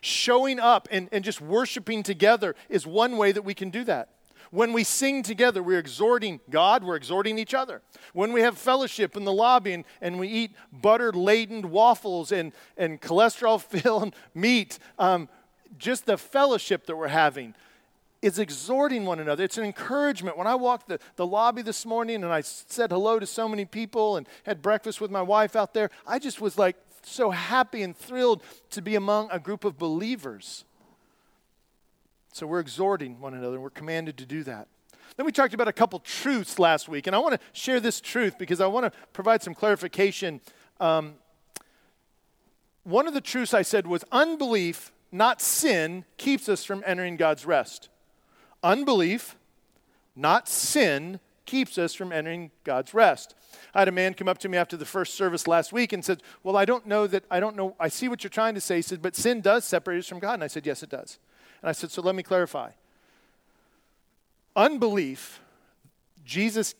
Showing 0.00 0.58
up 0.58 0.88
and, 0.90 1.08
and 1.12 1.24
just 1.24 1.40
worshiping 1.40 2.02
together 2.02 2.56
is 2.68 2.86
one 2.86 3.16
way 3.16 3.32
that 3.32 3.42
we 3.42 3.54
can 3.54 3.70
do 3.70 3.84
that. 3.84 4.10
When 4.50 4.72
we 4.72 4.84
sing 4.84 5.22
together, 5.22 5.62
we're 5.62 5.78
exhorting 5.78 6.40
God, 6.50 6.84
we're 6.84 6.96
exhorting 6.96 7.38
each 7.38 7.54
other. 7.54 7.82
When 8.12 8.32
we 8.32 8.42
have 8.42 8.56
fellowship 8.58 9.16
in 9.16 9.24
the 9.24 9.32
lobby 9.32 9.72
and, 9.72 9.84
and 10.00 10.18
we 10.18 10.28
eat 10.28 10.52
butter 10.72 11.12
laden 11.12 11.70
waffles 11.70 12.32
and, 12.32 12.52
and 12.76 13.00
cholesterol 13.00 13.60
filled 13.60 14.14
meat, 14.34 14.78
um, 14.98 15.28
just 15.78 16.06
the 16.06 16.16
fellowship 16.16 16.86
that 16.86 16.96
we're 16.96 17.08
having 17.08 17.54
is 18.22 18.38
exhorting 18.38 19.04
one 19.04 19.20
another. 19.20 19.44
It's 19.44 19.58
an 19.58 19.64
encouragement. 19.64 20.36
When 20.36 20.46
I 20.46 20.54
walked 20.54 20.88
the, 20.88 20.98
the 21.16 21.26
lobby 21.26 21.62
this 21.62 21.86
morning 21.86 22.24
and 22.24 22.32
I 22.32 22.40
said 22.40 22.90
hello 22.90 23.18
to 23.18 23.26
so 23.26 23.48
many 23.48 23.64
people 23.64 24.16
and 24.16 24.26
had 24.44 24.62
breakfast 24.62 25.00
with 25.00 25.10
my 25.10 25.22
wife 25.22 25.54
out 25.54 25.74
there, 25.74 25.90
I 26.06 26.18
just 26.18 26.40
was 26.40 26.58
like 26.58 26.76
so 27.02 27.30
happy 27.30 27.82
and 27.82 27.96
thrilled 27.96 28.42
to 28.70 28.82
be 28.82 28.96
among 28.96 29.28
a 29.30 29.38
group 29.38 29.64
of 29.64 29.78
believers. 29.78 30.64
So 32.36 32.46
we're 32.46 32.60
exhorting 32.60 33.18
one 33.18 33.32
another, 33.32 33.54
and 33.54 33.62
we're 33.62 33.70
commanded 33.70 34.18
to 34.18 34.26
do 34.26 34.42
that. 34.42 34.68
Then 35.16 35.24
we 35.24 35.32
talked 35.32 35.54
about 35.54 35.68
a 35.68 35.72
couple 35.72 35.98
truths 36.00 36.58
last 36.58 36.86
week, 36.86 37.06
and 37.06 37.16
I 37.16 37.18
want 37.18 37.32
to 37.32 37.40
share 37.54 37.80
this 37.80 37.98
truth 37.98 38.36
because 38.36 38.60
I 38.60 38.66
want 38.66 38.84
to 38.84 38.98
provide 39.14 39.42
some 39.42 39.54
clarification. 39.54 40.42
Um, 40.78 41.14
one 42.84 43.08
of 43.08 43.14
the 43.14 43.22
truths 43.22 43.54
I 43.54 43.62
said 43.62 43.86
was 43.86 44.04
unbelief, 44.12 44.92
not 45.10 45.40
sin, 45.40 46.04
keeps 46.18 46.46
us 46.46 46.62
from 46.62 46.82
entering 46.84 47.16
God's 47.16 47.46
rest. 47.46 47.88
Unbelief, 48.62 49.38
not 50.14 50.46
sin, 50.46 51.20
keeps 51.46 51.78
us 51.78 51.94
from 51.94 52.12
entering 52.12 52.50
God's 52.64 52.92
rest. 52.92 53.34
I 53.74 53.78
had 53.78 53.88
a 53.88 53.92
man 53.92 54.12
come 54.12 54.28
up 54.28 54.36
to 54.40 54.50
me 54.50 54.58
after 54.58 54.76
the 54.76 54.84
first 54.84 55.14
service 55.14 55.46
last 55.46 55.72
week 55.72 55.94
and 55.94 56.04
said, 56.04 56.22
Well, 56.42 56.58
I 56.58 56.66
don't 56.66 56.84
know 56.84 57.06
that, 57.06 57.24
I 57.30 57.40
don't 57.40 57.56
know, 57.56 57.74
I 57.80 57.88
see 57.88 58.08
what 58.08 58.22
you're 58.22 58.28
trying 58.28 58.54
to 58.56 58.60
say. 58.60 58.76
He 58.76 58.82
said, 58.82 59.00
But 59.00 59.16
sin 59.16 59.40
does 59.40 59.64
separate 59.64 60.00
us 60.00 60.06
from 60.06 60.18
God. 60.18 60.34
And 60.34 60.44
I 60.44 60.48
said, 60.48 60.66
Yes, 60.66 60.82
it 60.82 60.90
does. 60.90 61.18
And 61.66 61.70
I 61.70 61.72
said, 61.72 61.90
So 61.90 62.00
let 62.00 62.14
me 62.14 62.22
clarify. 62.22 62.70
Unbelief, 64.54 65.40
Jesus' 66.24 66.76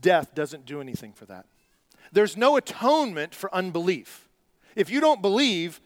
death 0.00 0.36
doesn't 0.36 0.64
do 0.66 0.80
anything 0.80 1.12
for 1.12 1.26
that. 1.26 1.46
There's 2.12 2.36
no 2.36 2.56
atonement 2.56 3.34
for 3.34 3.52
unbelief. 3.52 4.28
If 4.76 4.88
you 4.88 5.00
don't 5.00 5.20
believe, 5.20 5.80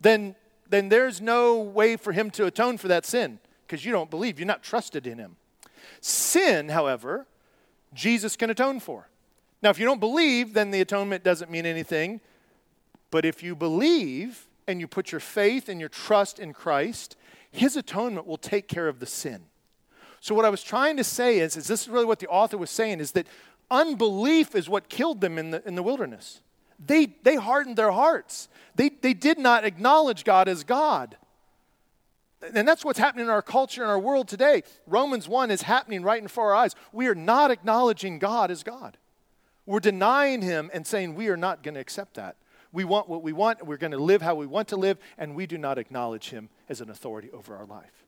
then, 0.00 0.36
then 0.70 0.90
there's 0.90 1.20
no 1.20 1.58
way 1.58 1.96
for 1.96 2.12
him 2.12 2.30
to 2.30 2.46
atone 2.46 2.78
for 2.78 2.86
that 2.86 3.04
sin 3.04 3.40
because 3.66 3.84
you 3.84 3.90
don't 3.90 4.10
believe. 4.10 4.38
You're 4.38 4.46
not 4.46 4.62
trusted 4.62 5.04
in 5.04 5.18
him. 5.18 5.34
Sin, 6.00 6.68
however, 6.68 7.26
Jesus 7.92 8.36
can 8.36 8.48
atone 8.48 8.78
for. 8.78 9.08
Now, 9.60 9.70
if 9.70 9.80
you 9.80 9.86
don't 9.86 9.98
believe, 9.98 10.54
then 10.54 10.70
the 10.70 10.82
atonement 10.82 11.24
doesn't 11.24 11.50
mean 11.50 11.66
anything. 11.66 12.20
But 13.10 13.24
if 13.24 13.42
you 13.42 13.56
believe 13.56 14.46
and 14.68 14.78
you 14.78 14.86
put 14.86 15.10
your 15.10 15.20
faith 15.20 15.68
and 15.68 15.80
your 15.80 15.88
trust 15.88 16.38
in 16.38 16.52
Christ, 16.52 17.16
his 17.50 17.76
atonement 17.76 18.26
will 18.26 18.36
take 18.36 18.68
care 18.68 18.88
of 18.88 19.00
the 19.00 19.06
sin. 19.06 19.42
So, 20.20 20.34
what 20.34 20.44
I 20.44 20.50
was 20.50 20.62
trying 20.62 20.96
to 20.96 21.04
say 21.04 21.38
is, 21.38 21.56
is 21.56 21.66
this 21.66 21.82
is 21.82 21.88
really 21.88 22.04
what 22.04 22.18
the 22.18 22.28
author 22.28 22.58
was 22.58 22.70
saying, 22.70 23.00
is 23.00 23.12
that 23.12 23.26
unbelief 23.70 24.54
is 24.54 24.68
what 24.68 24.88
killed 24.88 25.20
them 25.20 25.38
in 25.38 25.50
the, 25.50 25.66
in 25.66 25.74
the 25.74 25.82
wilderness. 25.82 26.40
They, 26.84 27.06
they 27.22 27.36
hardened 27.36 27.76
their 27.76 27.92
hearts. 27.92 28.48
They, 28.74 28.90
they 28.90 29.14
did 29.14 29.38
not 29.38 29.64
acknowledge 29.64 30.24
God 30.24 30.48
as 30.48 30.64
God. 30.64 31.16
And 32.54 32.68
that's 32.68 32.84
what's 32.84 32.98
happening 32.98 33.26
in 33.26 33.30
our 33.30 33.42
culture 33.42 33.82
and 33.82 33.90
our 33.90 33.98
world 33.98 34.28
today. 34.28 34.62
Romans 34.86 35.26
1 35.26 35.50
is 35.50 35.62
happening 35.62 36.02
right 36.02 36.20
in 36.20 36.28
front 36.28 36.48
of 36.48 36.50
our 36.50 36.54
eyes. 36.54 36.74
We 36.92 37.06
are 37.08 37.14
not 37.14 37.50
acknowledging 37.50 38.18
God 38.18 38.50
as 38.50 38.62
God. 38.62 38.98
We're 39.64 39.80
denying 39.80 40.42
Him 40.42 40.70
and 40.72 40.86
saying 40.86 41.14
we 41.14 41.28
are 41.28 41.36
not 41.36 41.62
going 41.62 41.74
to 41.74 41.80
accept 41.80 42.14
that. 42.14 42.36
We 42.76 42.84
want 42.84 43.08
what 43.08 43.22
we 43.22 43.32
want, 43.32 43.66
we're 43.66 43.78
going 43.78 43.92
to 43.92 43.98
live 43.98 44.20
how 44.20 44.34
we 44.34 44.44
want 44.44 44.68
to 44.68 44.76
live, 44.76 44.98
and 45.16 45.34
we 45.34 45.46
do 45.46 45.56
not 45.56 45.78
acknowledge 45.78 46.28
Him 46.28 46.50
as 46.68 46.82
an 46.82 46.90
authority 46.90 47.30
over 47.32 47.56
our 47.56 47.64
life. 47.64 48.04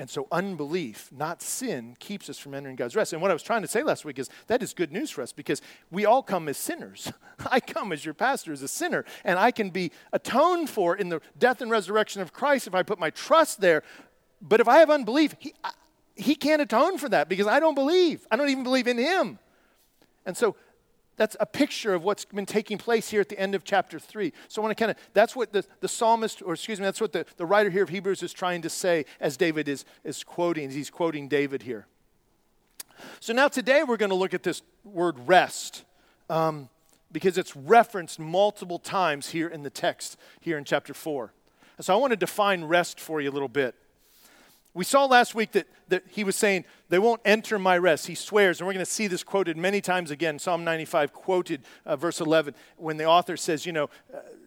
And 0.00 0.10
so, 0.10 0.26
unbelief, 0.32 1.08
not 1.12 1.40
sin, 1.40 1.94
keeps 2.00 2.28
us 2.28 2.36
from 2.36 2.54
entering 2.54 2.74
God's 2.74 2.96
rest. 2.96 3.12
And 3.12 3.22
what 3.22 3.30
I 3.30 3.34
was 3.34 3.44
trying 3.44 3.62
to 3.62 3.68
say 3.68 3.84
last 3.84 4.04
week 4.04 4.18
is 4.18 4.28
that 4.48 4.60
is 4.60 4.74
good 4.74 4.90
news 4.90 5.08
for 5.08 5.22
us 5.22 5.32
because 5.32 5.62
we 5.88 6.04
all 6.04 6.20
come 6.20 6.48
as 6.48 6.56
sinners. 6.56 7.12
I 7.48 7.60
come 7.60 7.92
as 7.92 8.04
your 8.04 8.12
pastor 8.12 8.52
as 8.52 8.62
a 8.62 8.66
sinner, 8.66 9.04
and 9.22 9.38
I 9.38 9.52
can 9.52 9.70
be 9.70 9.92
atoned 10.12 10.68
for 10.68 10.96
in 10.96 11.08
the 11.08 11.20
death 11.38 11.60
and 11.60 11.70
resurrection 11.70 12.20
of 12.22 12.32
Christ 12.32 12.66
if 12.66 12.74
I 12.74 12.82
put 12.82 12.98
my 12.98 13.10
trust 13.10 13.60
there. 13.60 13.84
But 14.42 14.58
if 14.58 14.66
I 14.66 14.78
have 14.78 14.90
unbelief, 14.90 15.36
He, 15.38 15.54
he 16.16 16.34
can't 16.34 16.60
atone 16.60 16.98
for 16.98 17.08
that 17.10 17.28
because 17.28 17.46
I 17.46 17.60
don't 17.60 17.76
believe. 17.76 18.26
I 18.32 18.36
don't 18.36 18.48
even 18.48 18.64
believe 18.64 18.88
in 18.88 18.98
Him. 18.98 19.38
And 20.26 20.36
so, 20.36 20.56
that's 21.16 21.36
a 21.38 21.46
picture 21.46 21.92
of 21.92 22.02
what's 22.02 22.24
been 22.24 22.46
taking 22.46 22.78
place 22.78 23.10
here 23.10 23.20
at 23.20 23.28
the 23.28 23.38
end 23.38 23.54
of 23.54 23.64
chapter 23.64 23.98
3. 23.98 24.32
So 24.48 24.62
I 24.62 24.64
want 24.64 24.76
to 24.76 24.80
kind 24.80 24.90
of, 24.90 24.96
that's 25.12 25.36
what 25.36 25.52
the, 25.52 25.64
the 25.80 25.88
psalmist, 25.88 26.42
or 26.42 26.54
excuse 26.54 26.80
me, 26.80 26.84
that's 26.84 27.00
what 27.00 27.12
the, 27.12 27.26
the 27.36 27.46
writer 27.46 27.70
here 27.70 27.82
of 27.82 27.90
Hebrews 27.90 28.22
is 28.22 28.32
trying 28.32 28.62
to 28.62 28.70
say 28.70 29.04
as 29.20 29.36
David 29.36 29.68
is, 29.68 29.84
is 30.02 30.24
quoting, 30.24 30.70
he's 30.70 30.90
quoting 30.90 31.28
David 31.28 31.62
here. 31.62 31.86
So 33.20 33.32
now 33.32 33.48
today 33.48 33.82
we're 33.82 33.96
going 33.96 34.10
to 34.10 34.16
look 34.16 34.34
at 34.34 34.42
this 34.42 34.62
word 34.84 35.16
rest 35.26 35.84
um, 36.28 36.68
because 37.12 37.38
it's 37.38 37.54
referenced 37.56 38.18
multiple 38.18 38.78
times 38.78 39.30
here 39.30 39.48
in 39.48 39.62
the 39.62 39.70
text, 39.70 40.16
here 40.40 40.56
in 40.56 40.64
chapter 40.64 40.94
4. 40.94 41.32
And 41.76 41.84
so 41.84 41.94
I 41.94 41.96
want 41.96 42.12
to 42.12 42.16
define 42.16 42.64
rest 42.64 43.00
for 43.00 43.20
you 43.20 43.30
a 43.30 43.32
little 43.32 43.48
bit. 43.48 43.74
We 44.72 44.84
saw 44.84 45.04
last 45.04 45.34
week 45.34 45.52
that, 45.52 45.66
that 45.88 46.04
he 46.08 46.22
was 46.22 46.36
saying, 46.36 46.64
They 46.88 46.98
won't 46.98 47.20
enter 47.24 47.58
my 47.58 47.76
rest. 47.76 48.06
He 48.06 48.14
swears, 48.14 48.60
and 48.60 48.66
we're 48.66 48.72
going 48.72 48.84
to 48.84 48.90
see 48.90 49.08
this 49.08 49.24
quoted 49.24 49.56
many 49.56 49.80
times 49.80 50.10
again. 50.10 50.38
Psalm 50.38 50.62
95 50.64 51.12
quoted 51.12 51.62
uh, 51.84 51.96
verse 51.96 52.20
11 52.20 52.54
when 52.76 52.96
the 52.96 53.04
author 53.04 53.36
says, 53.36 53.66
You 53.66 53.72
know, 53.72 53.90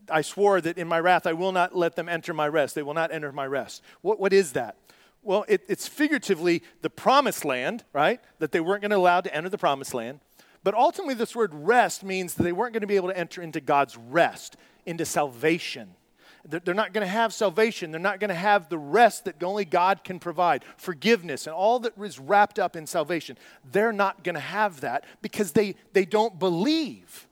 I 0.09 0.21
swore 0.21 0.61
that 0.61 0.77
in 0.77 0.87
my 0.87 0.99
wrath 0.99 1.27
I 1.27 1.33
will 1.33 1.51
not 1.51 1.75
let 1.75 1.95
them 1.95 2.07
enter 2.07 2.33
my 2.33 2.47
rest. 2.47 2.75
They 2.75 2.83
will 2.83 2.93
not 2.93 3.11
enter 3.11 3.31
my 3.31 3.45
rest. 3.45 3.81
What, 4.01 4.19
what 4.19 4.33
is 4.33 4.53
that? 4.53 4.77
Well, 5.21 5.45
it, 5.47 5.63
it's 5.67 5.87
figuratively 5.87 6.63
the 6.81 6.89
promised 6.89 7.45
land, 7.45 7.83
right? 7.93 8.19
That 8.39 8.51
they 8.51 8.59
weren't 8.59 8.81
going 8.81 8.91
to 8.91 8.97
allow 8.97 9.21
to 9.21 9.33
enter 9.33 9.49
the 9.49 9.57
promised 9.57 9.93
land. 9.93 10.19
But 10.63 10.73
ultimately, 10.73 11.13
this 11.13 11.35
word 11.35 11.53
rest 11.53 12.03
means 12.03 12.35
that 12.35 12.43
they 12.43 12.51
weren't 12.51 12.73
going 12.73 12.81
to 12.81 12.87
be 12.87 12.95
able 12.95 13.09
to 13.09 13.17
enter 13.17 13.41
into 13.41 13.59
God's 13.59 13.97
rest, 13.97 14.55
into 14.85 15.05
salvation. 15.05 15.95
They're 16.45 16.73
not 16.73 16.91
going 16.91 17.05
to 17.05 17.11
have 17.11 17.33
salvation. 17.33 17.91
They're 17.91 18.01
not 18.01 18.19
going 18.19 18.29
to 18.29 18.35
have 18.35 18.67
the 18.67 18.77
rest 18.77 19.25
that 19.25 19.41
only 19.41 19.63
God 19.63 20.03
can 20.03 20.19
provide, 20.19 20.65
forgiveness, 20.75 21.47
and 21.47 21.55
all 21.55 21.79
that 21.79 21.93
is 21.97 22.19
wrapped 22.19 22.59
up 22.59 22.75
in 22.75 22.85
salvation. 22.85 23.37
They're 23.71 23.93
not 23.93 24.23
going 24.23 24.35
to 24.35 24.41
have 24.41 24.81
that 24.81 25.05
because 25.21 25.53
they, 25.53 25.75
they 25.93 26.03
don't 26.03 26.37
believe. 26.39 27.27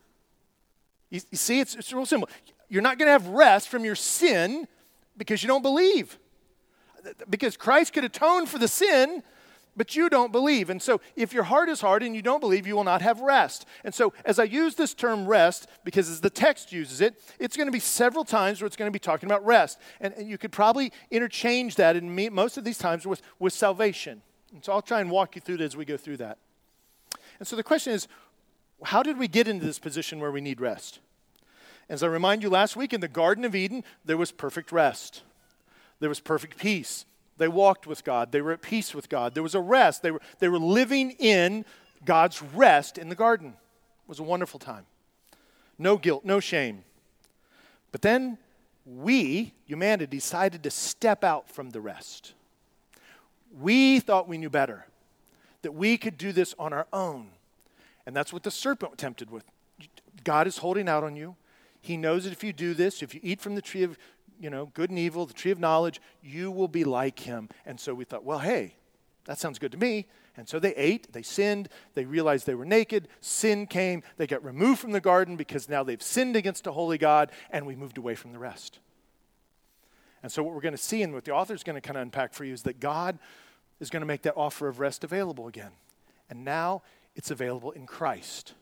You, 1.09 1.19
you 1.29 1.37
see, 1.37 1.59
it's, 1.59 1.75
it's 1.75 1.91
real 1.91 2.05
simple. 2.05 2.29
You're 2.69 2.81
not 2.81 2.97
going 2.97 3.07
to 3.07 3.11
have 3.11 3.27
rest 3.27 3.67
from 3.67 3.83
your 3.83 3.95
sin 3.95 4.65
because 5.17 5.43
you 5.43 5.47
don't 5.47 5.61
believe. 5.61 6.17
Because 7.29 7.57
Christ 7.57 7.91
could 7.91 8.05
atone 8.05 8.45
for 8.45 8.59
the 8.59 8.67
sin, 8.69 9.23
but 9.81 9.95
you 9.95 10.09
don't 10.09 10.31
believe. 10.31 10.69
And 10.69 10.79
so, 10.79 11.01
if 11.15 11.33
your 11.33 11.41
heart 11.41 11.67
is 11.67 11.81
hard 11.81 12.03
and 12.03 12.15
you 12.15 12.21
don't 12.21 12.39
believe, 12.39 12.67
you 12.67 12.75
will 12.75 12.83
not 12.83 13.01
have 13.01 13.19
rest. 13.19 13.65
And 13.83 13.91
so, 13.95 14.13
as 14.25 14.37
I 14.37 14.43
use 14.43 14.75
this 14.75 14.93
term 14.93 15.25
rest, 15.25 15.67
because 15.83 16.07
as 16.07 16.21
the 16.21 16.29
text 16.29 16.71
uses 16.71 17.01
it, 17.01 17.19
it's 17.39 17.57
going 17.57 17.65
to 17.65 17.71
be 17.71 17.79
several 17.79 18.23
times 18.23 18.61
where 18.61 18.67
it's 18.67 18.75
going 18.75 18.89
to 18.89 18.93
be 18.93 18.99
talking 18.99 19.25
about 19.27 19.43
rest. 19.43 19.79
And, 19.99 20.13
and 20.13 20.29
you 20.29 20.37
could 20.37 20.51
probably 20.51 20.93
interchange 21.09 21.77
that 21.77 21.95
in 21.95 22.13
me, 22.13 22.29
most 22.29 22.59
of 22.59 22.63
these 22.63 22.77
times 22.77 23.07
with, 23.07 23.23
with 23.39 23.53
salvation. 23.53 24.21
And 24.53 24.63
so, 24.63 24.71
I'll 24.71 24.83
try 24.83 25.01
and 25.01 25.09
walk 25.09 25.33
you 25.33 25.41
through 25.41 25.55
it 25.55 25.61
as 25.61 25.75
we 25.75 25.83
go 25.83 25.97
through 25.97 26.17
that. 26.17 26.37
And 27.39 27.47
so, 27.47 27.55
the 27.55 27.63
question 27.63 27.91
is 27.91 28.07
how 28.83 29.01
did 29.01 29.17
we 29.17 29.27
get 29.27 29.47
into 29.47 29.65
this 29.65 29.79
position 29.79 30.19
where 30.19 30.31
we 30.31 30.41
need 30.41 30.61
rest? 30.61 30.99
As 31.89 32.03
I 32.03 32.05
remind 32.05 32.43
you 32.43 32.51
last 32.51 32.75
week, 32.75 32.93
in 32.93 33.01
the 33.01 33.07
Garden 33.07 33.45
of 33.45 33.55
Eden, 33.55 33.83
there 34.05 34.15
was 34.15 34.31
perfect 34.31 34.71
rest, 34.71 35.23
there 35.99 36.09
was 36.09 36.19
perfect 36.19 36.59
peace. 36.59 37.05
They 37.41 37.47
walked 37.47 37.87
with 37.87 38.03
God. 38.03 38.31
They 38.31 38.39
were 38.39 38.51
at 38.51 38.61
peace 38.61 38.93
with 38.93 39.09
God. 39.09 39.33
There 39.33 39.41
was 39.41 39.55
a 39.55 39.59
rest. 39.59 40.03
They 40.03 40.11
were, 40.11 40.21
they 40.37 40.47
were 40.47 40.59
living 40.59 41.09
in 41.17 41.65
God's 42.05 42.39
rest 42.39 42.99
in 42.99 43.09
the 43.09 43.15
garden. 43.15 43.55
It 44.03 44.07
was 44.07 44.19
a 44.19 44.23
wonderful 44.23 44.59
time. 44.59 44.85
No 45.79 45.97
guilt, 45.97 46.23
no 46.23 46.39
shame. 46.39 46.83
But 47.91 48.03
then 48.03 48.37
we, 48.85 49.55
humanity, 49.65 50.17
decided 50.17 50.61
to 50.61 50.69
step 50.69 51.23
out 51.23 51.49
from 51.49 51.71
the 51.71 51.81
rest. 51.81 52.35
We 53.59 53.99
thought 53.99 54.27
we 54.27 54.37
knew 54.37 54.51
better, 54.51 54.85
that 55.63 55.71
we 55.71 55.97
could 55.97 56.19
do 56.19 56.31
this 56.31 56.53
on 56.59 56.73
our 56.73 56.85
own. 56.93 57.29
And 58.05 58.15
that's 58.15 58.31
what 58.31 58.43
the 58.43 58.51
serpent 58.51 58.99
tempted 58.99 59.31
with. 59.31 59.45
God 60.23 60.45
is 60.45 60.59
holding 60.59 60.87
out 60.87 61.03
on 61.03 61.15
you. 61.15 61.35
He 61.81 61.97
knows 61.97 62.25
that 62.25 62.33
if 62.33 62.43
you 62.43 62.53
do 62.53 62.75
this, 62.75 63.01
if 63.01 63.15
you 63.15 63.19
eat 63.23 63.41
from 63.41 63.55
the 63.55 63.63
tree 63.63 63.81
of 63.81 63.97
you 64.41 64.49
know, 64.49 64.65
good 64.73 64.89
and 64.89 64.97
evil, 64.97 65.25
the 65.25 65.33
tree 65.33 65.51
of 65.51 65.59
knowledge, 65.59 66.01
you 66.21 66.49
will 66.51 66.67
be 66.67 66.83
like 66.83 67.19
him. 67.19 67.47
And 67.65 67.79
so 67.79 67.93
we 67.93 68.05
thought, 68.05 68.23
well, 68.23 68.39
hey, 68.39 68.73
that 69.25 69.37
sounds 69.37 69.59
good 69.59 69.71
to 69.71 69.77
me. 69.77 70.07
And 70.35 70.47
so 70.49 70.59
they 70.59 70.73
ate, 70.75 71.13
they 71.13 71.21
sinned, 71.21 71.69
they 71.93 72.05
realized 72.05 72.47
they 72.47 72.55
were 72.55 72.65
naked, 72.65 73.07
sin 73.19 73.67
came, 73.67 74.01
they 74.17 74.25
got 74.25 74.43
removed 74.43 74.79
from 74.79 74.91
the 74.91 75.01
garden 75.01 75.35
because 75.35 75.69
now 75.69 75.83
they've 75.83 76.01
sinned 76.01 76.35
against 76.35 76.65
a 76.65 76.71
holy 76.71 76.97
God, 76.97 77.31
and 77.51 77.67
we 77.67 77.75
moved 77.75 77.97
away 77.97 78.15
from 78.15 78.31
the 78.31 78.39
rest. 78.39 78.79
And 80.23 80.31
so, 80.31 80.41
what 80.41 80.53
we're 80.53 80.61
going 80.61 80.73
to 80.73 80.81
see 80.81 81.03
and 81.03 81.13
what 81.13 81.25
the 81.25 81.33
author 81.33 81.53
is 81.53 81.63
going 81.63 81.75
to 81.75 81.81
kind 81.81 81.97
of 81.97 82.03
unpack 82.03 82.33
for 82.33 82.45
you 82.45 82.53
is 82.53 82.63
that 82.63 82.79
God 82.79 83.19
is 83.79 83.89
going 83.89 84.01
to 84.01 84.07
make 84.07 84.21
that 84.21 84.37
offer 84.37 84.67
of 84.67 84.79
rest 84.79 85.03
available 85.03 85.47
again. 85.47 85.71
And 86.29 86.45
now 86.45 86.83
it's 87.15 87.29
available 87.29 87.71
in 87.71 87.85
Christ. 87.85 88.53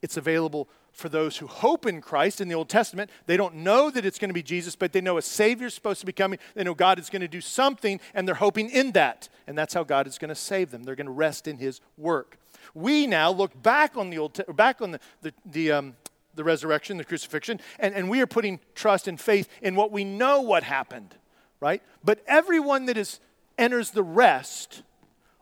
It's 0.00 0.16
available 0.16 0.68
for 0.92 1.08
those 1.08 1.38
who 1.38 1.46
hope 1.46 1.86
in 1.86 2.00
Christ 2.00 2.40
in 2.40 2.48
the 2.48 2.54
Old 2.54 2.68
Testament. 2.68 3.10
They 3.26 3.36
don't 3.36 3.56
know 3.56 3.90
that 3.90 4.04
it's 4.04 4.18
going 4.18 4.28
to 4.30 4.34
be 4.34 4.42
Jesus, 4.42 4.76
but 4.76 4.92
they 4.92 5.00
know 5.00 5.18
a 5.18 5.22
Savior 5.22 5.66
is 5.66 5.74
supposed 5.74 6.00
to 6.00 6.06
be 6.06 6.12
coming. 6.12 6.38
They 6.54 6.64
know 6.64 6.74
God 6.74 6.98
is 6.98 7.10
going 7.10 7.22
to 7.22 7.28
do 7.28 7.40
something, 7.40 8.00
and 8.14 8.26
they're 8.26 8.34
hoping 8.34 8.70
in 8.70 8.92
that. 8.92 9.28
And 9.46 9.56
that's 9.56 9.74
how 9.74 9.84
God 9.84 10.06
is 10.06 10.18
going 10.18 10.28
to 10.28 10.34
save 10.34 10.70
them. 10.70 10.82
They're 10.82 10.96
going 10.96 11.06
to 11.06 11.12
rest 11.12 11.48
in 11.48 11.58
His 11.58 11.80
work. 11.96 12.38
We 12.74 13.06
now 13.06 13.30
look 13.30 13.60
back 13.62 13.96
on 13.96 14.10
the 14.10 14.18
Old, 14.18 14.40
back 14.54 14.80
on 14.80 14.92
the, 14.92 15.00
the, 15.22 15.32
the, 15.44 15.72
um, 15.72 15.96
the 16.34 16.44
resurrection, 16.44 16.96
the 16.96 17.04
crucifixion, 17.04 17.60
and, 17.78 17.94
and 17.94 18.08
we 18.08 18.20
are 18.20 18.26
putting 18.26 18.60
trust 18.74 19.08
and 19.08 19.20
faith 19.20 19.48
in 19.62 19.74
what 19.74 19.90
we 19.90 20.04
know 20.04 20.40
what 20.40 20.62
happened, 20.62 21.14
right? 21.60 21.82
But 22.04 22.22
everyone 22.26 22.86
that 22.86 22.96
is 22.96 23.20
enters 23.58 23.90
the 23.90 24.02
rest 24.02 24.82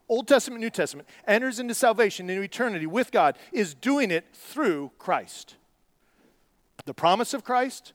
Old 0.09 0.27
Testament, 0.27 0.61
New 0.61 0.71
Testament, 0.71 1.09
enters 1.27 1.59
into 1.59 1.75
salvation, 1.75 2.31
into 2.31 2.43
eternity 2.43 2.87
with 2.87 3.11
God, 3.13 3.37
is 3.53 3.75
doing 3.75 4.11
it 4.11 4.27
through 4.33 4.93
Christ. 4.99 5.57
The 6.87 6.95
promise 6.95 7.35
of 7.35 7.45
Christ 7.45 7.93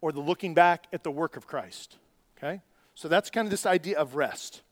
or 0.00 0.12
the 0.12 0.20
looking 0.20 0.54
back 0.54 0.86
at 0.92 1.04
the 1.04 1.10
work 1.10 1.36
of 1.36 1.46
Christ. 1.46 1.96
Okay? 2.38 2.62
So 2.94 3.08
that's 3.08 3.30
kind 3.30 3.46
of 3.46 3.50
this 3.50 3.66
idea 3.66 3.98
of 3.98 4.14
rest. 4.14 4.62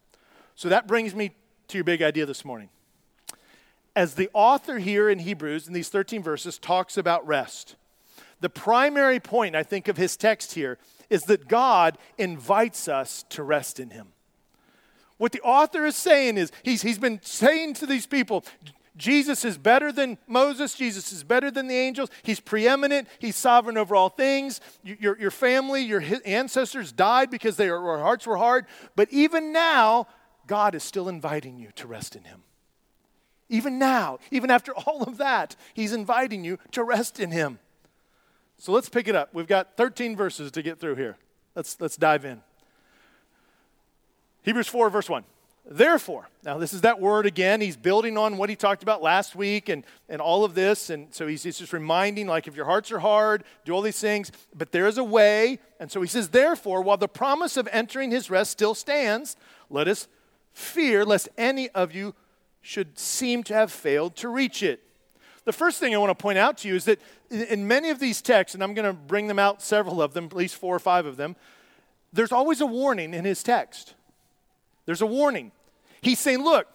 So 0.55 0.69
that 0.69 0.87
brings 0.87 1.15
me 1.15 1.33
to 1.69 1.79
your 1.79 1.85
big 1.85 2.03
idea 2.03 2.27
this 2.27 2.45
morning. 2.45 2.71
As 3.95 4.15
the 4.15 4.31
author 4.33 4.79
here 4.79 5.11
in 5.11 5.19
Hebrews, 5.19 5.67
in 5.67 5.75
these 5.75 5.89
13 5.89 6.23
verses, 6.23 6.59
talks 6.59 6.97
about 6.97 7.27
rest, 7.27 7.77
the 8.41 8.49
primary 8.49 9.21
point, 9.21 9.57
I 9.57 9.63
think, 9.63 9.89
of 9.89 9.97
his 9.97 10.17
text 10.17 10.53
here 10.53 10.79
is 11.11 11.25
that 11.25 11.49
God 11.49 11.99
invites 12.17 12.87
us 12.89 13.25
to 13.31 13.43
rest 13.43 13.81
in 13.81 13.91
him. 13.91 14.09
What 15.19 15.33
the 15.33 15.41
author 15.43 15.85
is 15.85 15.97
saying 15.97 16.39
is 16.39 16.51
he's, 16.63 16.83
he's 16.83 16.99
been 16.99 17.21
saying 17.23 17.75
to 17.75 17.87
these 17.87 18.07
people, 18.07 18.45
Jesus 18.97 19.45
is 19.45 19.57
better 19.57 19.93
than 19.93 20.19
Moses. 20.27 20.75
Jesus 20.75 21.13
is 21.13 21.23
better 21.23 21.51
than 21.51 21.69
the 21.69 21.77
angels. 21.77 22.11
He's 22.23 22.41
preeminent. 22.41 23.09
He's 23.21 23.37
sovereign 23.37 23.79
over 23.79 23.95
all 23.95 24.09
things. 24.09 24.61
Your, 24.83 25.19
your 25.19 25.31
family, 25.31 25.83
your 25.83 26.03
ancestors 26.25 26.91
died 26.91 27.31
because 27.31 27.57
their 27.57 27.81
hearts 27.81 28.27
were 28.27 28.37
hard. 28.37 28.67
But 28.97 29.09
even 29.13 29.53
now, 29.53 30.09
God 30.49 30.75
is 30.75 30.83
still 30.83 31.09
inviting 31.09 31.59
you 31.59 31.71
to 31.77 31.87
rest 31.87 32.17
in 32.17 32.25
Him. 32.25 32.43
Even 33.49 33.79
now, 33.79 34.19
even 34.31 34.51
after 34.51 34.73
all 34.87 35.05
of 35.05 35.19
that, 35.19 35.55
He's 35.75 35.93
inviting 35.93 36.45
you 36.45 36.59
to 36.73 36.83
rest 36.83 37.21
in 37.21 37.31
Him. 37.31 37.61
So 38.59 38.73
let's 38.73 38.89
pick 38.89 39.07
it 39.07 39.15
up. 39.15 39.33
We've 39.33 39.47
got 39.47 39.77
13 39.77 40.17
verses 40.17 40.51
to 40.53 40.63
get 40.63 40.81
through 40.81 40.97
here. 40.97 41.17
Let's, 41.55 41.81
let's 41.81 41.97
dive 41.97 42.25
in. 42.25 42.43
Hebrews 44.49 44.69
4, 44.69 44.89
verse 44.89 45.11
1. 45.11 45.25
Therefore, 45.71 46.27
now 46.43 46.57
this 46.57 46.73
is 46.73 46.81
that 46.81 47.03
word 47.03 47.27
again. 47.27 47.61
He's 47.61 47.77
building 47.77 48.17
on 48.17 48.39
what 48.39 48.49
he 48.49 48.57
talked 48.57 48.83
about 48.83 49.03
last 49.03 49.37
week 49.37 49.69
and, 49.69 49.85
and 50.09 50.23
all 50.23 50.43
of 50.43 50.55
this. 50.55 50.89
And 50.89 51.13
so 51.13 51.27
he's, 51.27 51.43
he's 51.43 51.59
just 51.59 51.75
reminding, 51.75 52.27
like, 52.27 52.49
if 52.49 52.57
your 52.57 52.65
hearts 52.65 52.91
are 52.91 53.01
hard, 53.01 53.45
do 53.67 53.75
all 53.75 53.83
these 53.83 54.01
things, 54.01 54.33
but 54.57 54.73
there 54.73 54.87
is 54.87 54.97
a 54.97 55.05
way. 55.05 55.59
And 55.79 55.93
so 55.93 56.01
he 56.01 56.09
says, 56.09 56.31
Therefore, 56.31 56.81
while 56.81 56.97
the 56.97 57.09
promise 57.09 57.59
of 57.59 57.69
entering 57.71 58.11
his 58.11 58.31
rest 58.31 58.51
still 58.51 58.75
stands, 58.75 59.37
let 59.69 59.87
us 59.87 60.09
fear 60.55 61.05
lest 61.05 61.29
any 61.37 61.69
of 61.71 61.95
you 61.95 62.15
should 62.63 62.99
seem 62.99 63.43
to 63.43 63.53
have 63.53 63.71
failed 63.71 64.17
to 64.17 64.31
reach 64.31 64.63
it. 64.63 64.83
The 65.45 65.53
first 65.53 65.79
thing 65.79 65.95
I 65.95 65.99
want 65.99 66.19
to 66.19 66.23
point 66.23 66.39
out 66.39 66.57
to 66.59 66.69
you 66.69 66.75
is 66.75 66.87
that 66.87 67.03
in 67.31 67.69
many 67.69 67.91
of 67.91 67.99
these 67.99 68.23
texts, 68.23 68.55
and 68.55 68.65
I'm 68.65 68.73
going 68.73 68.87
to 68.89 68.95
bring 68.95 69.27
them 69.27 69.39
out, 69.39 69.61
several 69.61 70.01
of 70.01 70.15
them, 70.15 70.25
at 70.25 70.33
least 70.33 70.55
four 70.57 70.75
or 70.75 70.79
five 70.81 71.05
of 71.05 71.19
them, 71.19 71.37
there's 72.15 72.33
always 72.33 72.63
a 72.63 72.67
warning 72.67 73.13
in 73.13 73.27
his 73.27 73.43
text. 73.43 73.93
There's 74.89 75.03
a 75.03 75.07
warning. 75.07 75.53
He's 76.01 76.19
saying, 76.19 76.43
look, 76.43 76.67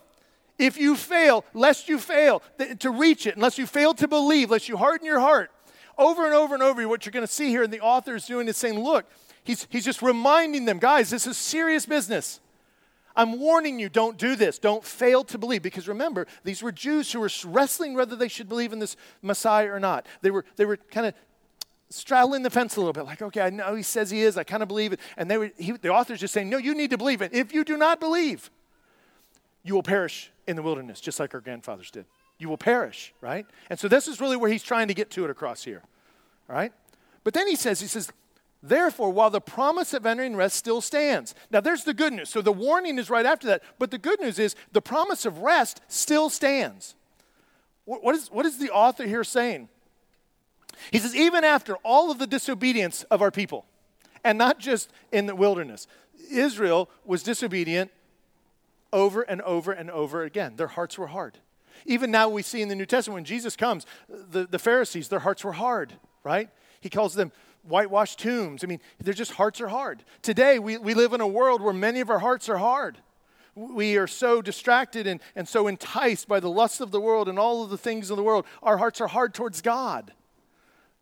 if 0.60 0.77
you 0.77 0.96
fail, 0.96 1.46
lest 1.55 1.89
you 1.89 1.98
fail 1.98 2.43
to 2.77 2.91
reach 2.91 3.25
it, 3.25 3.36
unless 3.36 3.58
you 3.58 3.65
fail 3.65 3.96
to 3.96 4.08
believe, 4.08 4.51
lest 4.51 4.70
you 4.70 4.77
harden 4.77 5.03
your 5.03 5.20
heart, 5.20 5.50
over 5.98 6.24
and 6.24 6.36
over 6.36 6.53
and 6.53 6.62
over, 6.62 6.88
what 6.88 7.08
you're 7.08 7.12
going 7.12 7.25
to 7.25 7.34
see 7.34 7.50
here, 7.50 7.63
and 7.63 7.74
the 7.74 7.79
author 7.79 8.13
is 8.13 8.27
doing 8.27 8.48
is 8.48 8.55
saying, 8.55 8.79
look, 8.79 9.10
he's, 9.43 9.65
he's 9.72 9.84
just 9.84 10.03
reminding 10.03 10.65
them, 10.65 10.77
guys, 10.77 11.10
this 11.10 11.25
is 11.25 11.38
serious 11.38 11.88
business. 11.88 12.39
I'm 13.15 13.39
warning 13.39 13.79
you, 13.79 13.89
don't 13.89 14.15
do 14.15 14.36
this. 14.36 14.60
Don't 14.60 14.84
fail 14.84 15.24
to 15.24 15.39
believe. 15.39 15.63
Because 15.63 15.88
remember, 15.88 16.27
these 16.43 16.62
were 16.62 16.72
Jews 16.72 17.12
who 17.12 17.20
were 17.20 17.32
wrestling 17.46 17.96
whether 17.96 18.15
they 18.15 18.27
should 18.27 18.48
believe 18.48 18.74
in 18.74 18.77
this 18.77 18.96
Messiah 19.24 19.72
or 19.72 19.79
not. 19.79 20.05
They 20.22 20.29
were, 20.29 20.46
they 20.55 20.65
were 20.65 20.77
kind 20.77 21.08
of 21.08 21.15
straddling 21.94 22.42
the 22.42 22.50
fence 22.50 22.76
a 22.76 22.80
little 22.80 22.94
bit, 22.94 23.06
like, 23.06 23.22
okay, 23.22 23.42
I 23.42 23.50
know 23.50 23.76
he 23.76 23.84
says 23.84 24.10
he 24.10 24.22
is, 24.22 24.36
I 24.36 24.44
kind 24.44 24.64
of 24.64 24.68
believe 24.68 24.94
it. 24.94 25.00
And 25.16 25.30
they 25.30 25.38
were, 25.38 25.52
he, 25.58 25.74
the 25.74 25.90
author's 25.90 26.20
just 26.20 26.34
saying, 26.34 26.50
no, 26.50 26.58
you 26.58 26.74
need 26.74 26.90
to 26.90 26.98
believe 26.98 27.22
it. 27.22 27.34
If 27.34 27.54
you 27.54 27.64
do 27.64 27.78
not 27.78 28.00
believe, 28.00 28.50
you 29.64 29.76
will 29.76 29.84
perish 29.84 30.32
in 30.48 30.56
the 30.56 30.64
wilderness, 30.64 31.00
just 31.00 31.20
like 31.20 31.34
our 31.34 31.40
grandfathers 31.40 31.92
did. 31.92 32.06
You 32.40 32.50
will 32.50 32.58
perish, 32.58 33.14
right? 33.22 33.46
And 33.70 33.80
so 33.80 33.88
this 33.88 34.08
is 34.08 34.20
really 34.20 34.36
where 34.36 34.50
he's 34.50 34.64
trying 34.64 34.88
to 34.88 34.94
get 34.94 35.12
to 35.12 35.24
it 35.24 35.30
across 35.30 35.64
here, 35.64 35.84
right? 36.48 36.74
But 37.24 37.34
then 37.34 37.48
he 37.48 37.56
says, 37.56 37.80
he 37.80 37.88
says, 37.88 38.12
Therefore, 38.66 39.12
while 39.12 39.30
the 39.30 39.42
promise 39.42 39.94
of 39.94 40.06
entering 40.06 40.38
rest 40.38 40.56
still 40.56 40.80
stands. 40.80 41.36
Now, 41.52 41.60
there's 41.60 41.84
the 41.84 41.94
good 41.94 42.14
news. 42.14 42.30
So 42.30 42.42
the 42.42 42.54
warning 42.54 42.98
is 42.98 43.10
right 43.10 43.26
after 43.26 43.46
that. 43.48 43.62
But 43.78 43.92
the 43.92 43.98
good 43.98 44.22
news 44.22 44.40
is 44.40 44.56
the 44.72 44.82
promise 44.82 45.26
of 45.26 45.40
rest 45.40 45.82
still 45.90 46.30
stands. 46.30 46.96
What 47.84 48.16
is, 48.16 48.32
what 48.32 48.46
is 48.46 48.60
the 48.60 48.70
author 48.70 49.06
here 49.06 49.26
saying? 49.26 49.68
He 50.92 51.00
says, 51.00 51.15
even 51.15 51.44
after 51.44 51.75
all 51.84 52.12
of 52.12 52.20
the 52.20 52.27
disobedience 52.27 53.03
of 53.03 53.22
our 53.22 53.32
people, 53.32 53.65
and 54.24 54.38
not 54.38 54.60
just 54.60 54.92
in 55.12 55.25
the 55.25 55.36
wilderness, 55.36 55.88
Israel 56.32 56.89
was 57.06 57.24
disobedient 57.24 57.92
over 58.92 59.22
and 59.24 59.42
over 59.42 59.72
and 59.72 59.89
over 59.89 60.24
again. 60.24 60.56
Their 60.56 60.68
hearts 60.68 60.98
were 60.98 61.08
hard. 61.08 61.39
Even 61.86 62.12
now, 62.12 62.30
we 62.30 62.44
see 62.44 62.62
in 62.62 62.70
the 62.70 62.75
New 62.75 62.86
Testament 62.86 63.15
when 63.15 63.25
Jesus 63.25 63.56
comes, 63.56 63.86
the, 64.08 64.46
the 64.46 64.60
Pharisees, 64.60 65.10
their 65.10 65.20
hearts 65.20 65.44
were 65.44 65.53
hard, 65.53 65.94
right? 66.24 66.50
He 66.80 66.89
calls 66.89 67.13
them 67.13 67.32
whitewashed 67.63 68.20
tombs. 68.20 68.63
I 68.63 68.68
mean, 68.68 68.80
their 69.00 69.13
just 69.13 69.32
hearts 69.32 69.60
are 69.60 69.68
hard. 69.68 70.03
Today, 70.22 70.60
we, 70.60 70.77
we 70.77 70.94
live 70.94 71.13
in 71.13 71.22
a 71.22 71.27
world 71.27 71.62
where 71.62 71.74
many 71.74 72.00
of 72.00 72.10
our 72.10 72.20
hearts 72.20 72.48
are 72.50 72.58
hard. 72.58 72.98
We 73.56 73.98
are 73.98 74.08
so 74.08 74.42
distracted 74.42 75.08
and, 75.08 75.20
and 75.36 75.48
so 75.48 75.68
enticed 75.68 76.27
by 76.27 76.39
the 76.39 76.50
lusts 76.50 76.82
of 76.82 76.92
the 76.92 77.01
world 77.01 77.30
and 77.30 77.38
all 77.38 77.63
of 77.63 77.70
the 77.70 77.77
things 77.77 78.10
of 78.10 78.18
the 78.18 78.24
world. 78.24 78.46
Our 78.62 78.77
hearts 78.77 79.00
are 79.01 79.08
hard 79.08 79.34
towards 79.34 79.62
God, 79.62 80.13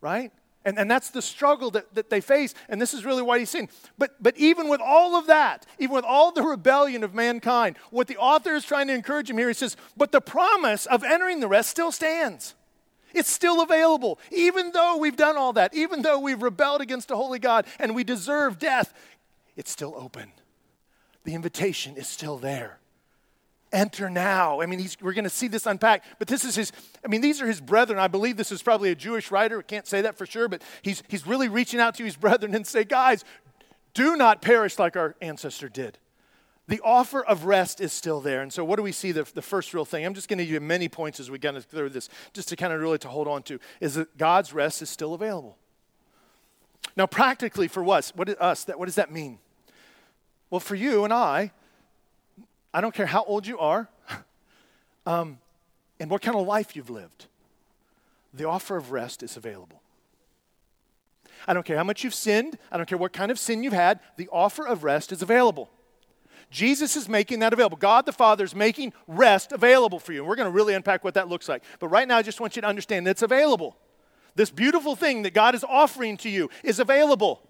right? 0.02 0.30
And, 0.64 0.78
and 0.78 0.90
that's 0.90 1.10
the 1.10 1.22
struggle 1.22 1.70
that, 1.72 1.94
that 1.94 2.10
they 2.10 2.20
face. 2.20 2.54
And 2.68 2.80
this 2.80 2.94
is 2.94 3.04
really 3.04 3.22
why 3.22 3.38
he's 3.38 3.50
saying. 3.50 3.70
But, 3.98 4.22
but 4.22 4.36
even 4.36 4.68
with 4.68 4.80
all 4.80 5.16
of 5.16 5.26
that, 5.26 5.66
even 5.78 5.94
with 5.96 6.04
all 6.04 6.30
the 6.30 6.42
rebellion 6.42 7.02
of 7.02 7.14
mankind, 7.14 7.76
what 7.90 8.06
the 8.06 8.16
author 8.16 8.54
is 8.54 8.64
trying 8.64 8.86
to 8.88 8.92
encourage 8.94 9.28
him 9.28 9.38
here, 9.38 9.48
he 9.48 9.54
says, 9.54 9.76
but 9.96 10.12
the 10.12 10.20
promise 10.20 10.86
of 10.86 11.02
entering 11.02 11.40
the 11.40 11.48
rest 11.48 11.70
still 11.70 11.90
stands. 11.90 12.54
It's 13.14 13.30
still 13.30 13.60
available. 13.60 14.18
Even 14.30 14.72
though 14.72 14.98
we've 14.98 15.16
done 15.16 15.36
all 15.36 15.52
that, 15.54 15.74
even 15.74 16.02
though 16.02 16.18
we've 16.20 16.42
rebelled 16.42 16.80
against 16.80 17.10
a 17.10 17.16
holy 17.16 17.38
God 17.38 17.66
and 17.78 17.94
we 17.94 18.04
deserve 18.04 18.58
death, 18.58 18.94
it's 19.56 19.70
still 19.70 19.94
open. 19.96 20.32
The 21.24 21.34
invitation 21.34 21.96
is 21.96 22.08
still 22.08 22.38
there. 22.38 22.78
Enter 23.72 24.10
now. 24.10 24.60
I 24.60 24.66
mean, 24.66 24.86
we're 25.00 25.14
going 25.14 25.24
to 25.24 25.30
see 25.30 25.48
this 25.48 25.66
unpacked, 25.66 26.06
but 26.18 26.28
this 26.28 26.44
is 26.44 26.54
his, 26.54 26.72
I 27.04 27.08
mean, 27.08 27.20
these 27.20 27.40
are 27.40 27.46
his 27.46 27.60
brethren. 27.60 27.98
I 27.98 28.08
believe 28.08 28.36
this 28.36 28.52
is 28.52 28.62
probably 28.62 28.90
a 28.90 28.94
Jewish 28.94 29.30
writer. 29.30 29.58
I 29.60 29.62
can't 29.62 29.86
say 29.86 30.02
that 30.02 30.16
for 30.16 30.26
sure, 30.26 30.48
but 30.48 30.62
he's, 30.82 31.02
he's 31.08 31.26
really 31.26 31.48
reaching 31.48 31.80
out 31.80 31.94
to 31.96 32.04
his 32.04 32.16
brethren 32.16 32.54
and 32.54 32.66
say, 32.66 32.84
guys, 32.84 33.24
do 33.94 34.16
not 34.16 34.42
perish 34.42 34.78
like 34.78 34.96
our 34.96 35.16
ancestor 35.20 35.68
did. 35.68 35.98
The 36.68 36.80
offer 36.84 37.24
of 37.24 37.44
rest 37.44 37.80
is 37.80 37.92
still 37.92 38.20
there. 38.20 38.40
And 38.40 38.52
so, 38.52 38.64
what 38.64 38.76
do 38.76 38.82
we 38.82 38.92
see? 38.92 39.12
The, 39.12 39.24
the 39.34 39.42
first 39.42 39.74
real 39.74 39.84
thing, 39.84 40.06
I'm 40.06 40.14
just 40.14 40.28
going 40.28 40.38
to 40.38 40.44
give 40.44 40.54
you 40.54 40.60
many 40.60 40.88
points 40.88 41.18
as 41.18 41.30
we 41.30 41.38
get 41.38 41.60
through 41.64 41.90
this, 41.90 42.08
just 42.32 42.48
to 42.50 42.56
kind 42.56 42.72
of 42.72 42.80
really 42.80 42.98
to 42.98 43.08
hold 43.08 43.26
on 43.26 43.42
to, 43.44 43.58
is 43.80 43.94
that 43.94 44.16
God's 44.16 44.52
rest 44.52 44.80
is 44.80 44.88
still 44.88 45.12
available. 45.12 45.58
Now, 46.96 47.06
practically 47.06 47.68
for 47.68 47.86
us, 47.92 48.14
what, 48.14 48.28
us, 48.40 48.64
that, 48.64 48.78
what 48.78 48.86
does 48.86 48.94
that 48.94 49.10
mean? 49.10 49.38
Well, 50.50 50.60
for 50.60 50.74
you 50.74 51.04
and 51.04 51.12
I, 51.12 51.52
I 52.74 52.80
don't 52.80 52.94
care 52.94 53.06
how 53.06 53.24
old 53.24 53.46
you 53.46 53.58
are 53.58 53.88
um, 55.06 55.38
and 56.00 56.10
what 56.10 56.22
kind 56.22 56.36
of 56.36 56.46
life 56.46 56.74
you've 56.74 56.90
lived, 56.90 57.26
the 58.32 58.48
offer 58.48 58.76
of 58.76 58.92
rest 58.92 59.22
is 59.22 59.36
available. 59.36 59.80
I 61.46 61.54
don't 61.54 61.66
care 61.66 61.76
how 61.76 61.84
much 61.84 62.04
you've 62.04 62.14
sinned, 62.14 62.58
I 62.70 62.76
don't 62.76 62.88
care 62.88 62.98
what 62.98 63.12
kind 63.12 63.30
of 63.30 63.38
sin 63.38 63.62
you've 63.62 63.72
had, 63.72 64.00
the 64.16 64.28
offer 64.32 64.66
of 64.66 64.84
rest 64.84 65.12
is 65.12 65.22
available. 65.22 65.70
Jesus 66.50 66.96
is 66.96 67.08
making 67.08 67.40
that 67.40 67.52
available. 67.52 67.78
God 67.78 68.04
the 68.04 68.12
Father 68.12 68.44
is 68.44 68.54
making 68.54 68.92
rest 69.08 69.52
available 69.52 69.98
for 69.98 70.12
you. 70.12 70.20
And 70.20 70.28
we're 70.28 70.36
going 70.36 70.50
to 70.50 70.54
really 70.54 70.74
unpack 70.74 71.02
what 71.02 71.14
that 71.14 71.28
looks 71.28 71.48
like. 71.48 71.64
But 71.80 71.88
right 71.88 72.06
now, 72.06 72.18
I 72.18 72.22
just 72.22 72.40
want 72.40 72.56
you 72.56 72.62
to 72.62 72.68
understand 72.68 73.06
that 73.06 73.12
it's 73.12 73.22
available. 73.22 73.74
This 74.34 74.50
beautiful 74.50 74.94
thing 74.94 75.22
that 75.22 75.32
God 75.32 75.54
is 75.54 75.64
offering 75.64 76.18
to 76.18 76.28
you 76.28 76.50
is 76.62 76.78
available. 76.78 77.42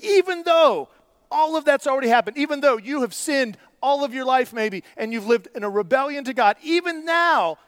Even 0.00 0.44
though 0.44 0.88
all 1.28 1.56
of 1.56 1.64
that's 1.64 1.88
already 1.88 2.08
happened, 2.08 2.38
even 2.38 2.60
though 2.60 2.76
you 2.76 3.00
have 3.00 3.14
sinned 3.14 3.58
all 3.82 4.04
of 4.04 4.14
your 4.14 4.24
life, 4.24 4.52
maybe, 4.52 4.84
and 4.96 5.12
you've 5.12 5.26
lived 5.26 5.48
in 5.54 5.64
a 5.64 5.70
rebellion 5.70 6.24
to 6.24 6.34
God, 6.34 6.56
even 6.62 7.04
now, 7.04 7.58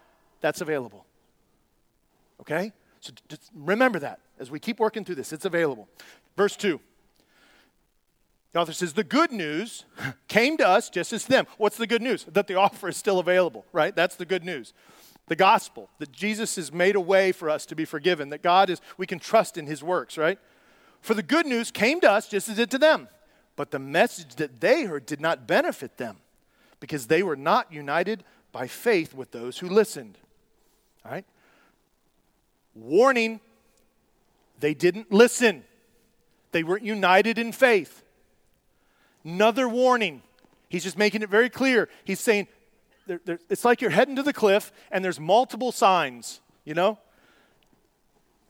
that's 0.41 0.61
available. 0.61 1.07
Okay? 2.41 2.73
So 3.01 3.13
just 3.29 3.51
remember 3.55 3.99
that 4.01 4.21
as 4.39 4.51
we 4.51 4.59
keep 4.59 4.81
working 4.81 5.05
through 5.05 5.15
this. 5.15 5.33
It's 5.33 5.45
available. 5.45 5.89
Verse 6.37 6.57
2. 6.57 6.81
The 8.53 8.59
author 8.59 8.73
says, 8.73 8.93
The 8.93 9.05
good 9.05 9.33
news 9.33 9.85
came 10.29 10.57
to 10.59 10.67
us 10.67 10.91
just 10.91 11.13
as 11.13 11.25
to 11.25 11.31
them. 11.31 11.47
What's 11.59 11.77
the 11.77 11.87
good 11.87 12.03
news? 12.03 12.25
That 12.25 12.47
the 12.47 12.57
offer 12.57 12.89
is 12.89 12.97
still 12.97 13.19
available, 13.19 13.65
right? 13.73 13.95
That's 13.95 14.17
the 14.17 14.27
good 14.27 14.45
news. 14.45 14.75
The 15.29 15.37
gospel, 15.37 15.89
that 15.99 16.13
Jesus 16.13 16.57
has 16.57 16.73
made 16.73 16.97
a 16.97 17.01
way 17.01 17.33
for 17.33 17.49
us 17.49 17.65
to 17.67 17.77
be 17.77 17.85
forgiven, 17.85 18.29
that 18.31 18.43
God 18.43 18.69
is, 18.69 18.81
we 18.99 19.07
can 19.07 19.19
trust 19.19 19.57
in 19.57 19.67
his 19.67 19.83
works, 19.83 20.19
right? 20.19 20.39
For 21.01 21.15
the 21.15 21.23
good 21.23 21.47
news 21.47 21.71
came 21.71 22.01
to 22.01 22.11
us 22.11 22.29
just 22.29 22.49
as 22.49 22.59
it 22.59 22.63
did 22.63 22.71
to 22.73 22.79
them. 22.79 23.09
But 23.57 23.71
the 23.71 23.79
message 23.79 24.37
that 24.37 24.61
they 24.61 24.85
heard 24.85 25.07
did 25.07 25.21
not 25.21 25.47
benefit 25.47 25.99
them 25.99 26.19
because 26.81 27.07
they 27.07 27.23
were 27.23 27.37
not 27.37 27.73
united 27.73 28.25
by 28.51 28.67
faith 28.67 29.15
with 29.15 29.31
those 29.31 29.59
who 29.59 29.69
listened. 29.69 30.19
All 31.05 31.13
right? 31.13 31.25
Warning, 32.75 33.41
they 34.61 34.75
didn't 34.75 35.13
listen. 35.13 35.65
They 36.53 36.63
weren't 36.63 36.85
united 36.85 37.39
in 37.39 37.53
faith. 37.53 38.03
Another 39.25 39.69
warning. 39.69 40.23
He's 40.69 40.83
just 40.83 40.99
making 40.99 41.23
it 41.23 41.29
very 41.29 41.51
clear. 41.51 41.89
He's 42.05 42.21
saying, 42.21 42.49
it's 43.07 43.65
like 43.65 43.81
you're 43.81 43.91
heading 43.91 44.17
to 44.17 44.23
the 44.23 44.33
cliff 44.33 44.73
and 44.91 45.05
there's 45.05 45.21
multiple 45.21 45.73
signs, 45.73 46.41
you 46.65 46.75
know? 46.75 46.99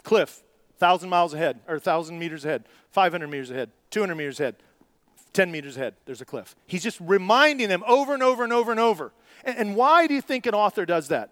Cliff, 0.05 0.43
1,000 0.79 1.09
miles 1.09 1.35
ahead, 1.35 1.61
or 1.67 1.75
1,000 1.75 2.19
meters 2.19 2.45
ahead, 2.45 2.65
500 2.91 3.29
meters 3.29 3.51
ahead, 3.51 3.71
200 3.91 4.15
meters 4.15 4.41
ahead, 4.41 4.57
10 5.33 5.51
meters 5.51 5.77
ahead, 5.77 5.95
there's 6.05 6.21
a 6.21 6.25
cliff. 6.25 6.55
He's 6.67 6.83
just 6.83 7.01
reminding 7.01 7.69
them 7.69 7.83
over 7.87 8.15
and 8.15 8.23
over 8.23 8.45
and 8.45 8.53
over 8.53 8.71
and 8.71 8.81
over. 8.81 9.13
And, 9.45 9.57
and 9.57 9.77
why 9.77 10.07
do 10.07 10.15
you 10.15 10.21
think 10.21 10.47
an 10.47 10.55
author 10.55 10.85
does 10.85 11.09
that? 11.09 11.31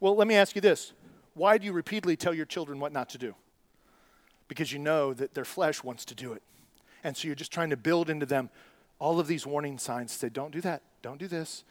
Well, 0.00 0.16
let 0.16 0.26
me 0.26 0.34
ask 0.34 0.54
you 0.54 0.60
this 0.60 0.92
why 1.34 1.58
do 1.58 1.64
you 1.64 1.72
repeatedly 1.72 2.16
tell 2.16 2.34
your 2.34 2.46
children 2.46 2.80
what 2.80 2.92
not 2.92 3.08
to 3.10 3.18
do? 3.18 3.34
Because 4.48 4.72
you 4.72 4.78
know 4.78 5.14
that 5.14 5.34
their 5.34 5.44
flesh 5.44 5.84
wants 5.84 6.04
to 6.06 6.14
do 6.14 6.32
it. 6.32 6.42
And 7.04 7.16
so 7.16 7.28
you're 7.28 7.34
just 7.34 7.52
trying 7.52 7.70
to 7.70 7.76
build 7.76 8.10
into 8.10 8.26
them 8.26 8.50
all 8.98 9.18
of 9.18 9.26
these 9.26 9.46
warning 9.46 9.78
signs 9.78 10.12
say, 10.12 10.28
don't 10.28 10.50
do 10.50 10.60
that, 10.60 10.82
don't 11.02 11.18
do 11.18 11.28
this, 11.28 11.64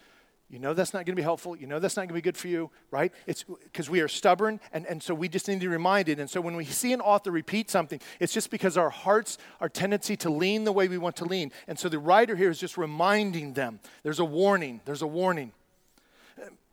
you 0.50 0.58
know 0.58 0.74
that's 0.74 0.94
not 0.94 1.06
going 1.06 1.14
to 1.14 1.16
be 1.16 1.22
helpful. 1.22 1.56
You 1.56 1.68
know 1.68 1.78
that's 1.78 1.96
not 1.96 2.04
going 2.04 2.10
to 2.10 2.14
be 2.16 2.22
good 2.22 2.36
for 2.36 2.48
you, 2.48 2.72
right? 2.90 3.14
It's 3.28 3.44
because 3.44 3.88
we 3.88 4.02
are 4.02 4.08
stubborn, 4.08 4.60
and, 4.74 4.86
and 4.88 5.02
so 5.02 5.14
we 5.14 5.30
just 5.30 5.48
need 5.48 5.56
to 5.56 5.60
be 5.60 5.68
reminded. 5.68 6.20
And 6.20 6.28
so 6.28 6.42
when 6.42 6.56
we 6.56 6.66
see 6.66 6.92
an 6.92 7.02
author 7.02 7.30
repeat 7.30 7.70
something, 7.70 8.02
it's 8.20 8.34
just 8.34 8.50
because 8.50 8.76
our 8.76 8.90
hearts, 8.90 9.38
our 9.62 9.70
tendency 9.70 10.18
to 10.18 10.30
lean 10.32 10.64
the 10.64 10.72
way 10.72 10.88
we 10.88 10.98
want 10.98 11.16
to 11.18 11.26
lean. 11.26 11.52
And 11.68 11.78
so 11.78 11.88
the 11.88 12.00
writer 12.00 12.36
here 12.36 12.50
is 12.50 12.60
just 12.60 12.78
reminding 12.78 13.54
them 13.54 13.80
there's 14.02 14.20
a 14.20 14.26
warning, 14.26 14.82
there's 14.86 15.04
a 15.04 15.08
warning. 15.08 15.52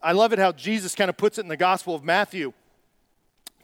I 0.03 0.13
love 0.13 0.33
it 0.33 0.39
how 0.39 0.53
Jesus 0.53 0.95
kind 0.95 1.11
of 1.11 1.19
puts 1.19 1.37
it 1.37 1.43
in 1.43 1.49
the 1.49 1.57
Gospel 1.57 1.95
of 1.95 2.03
Matthew, 2.03 2.55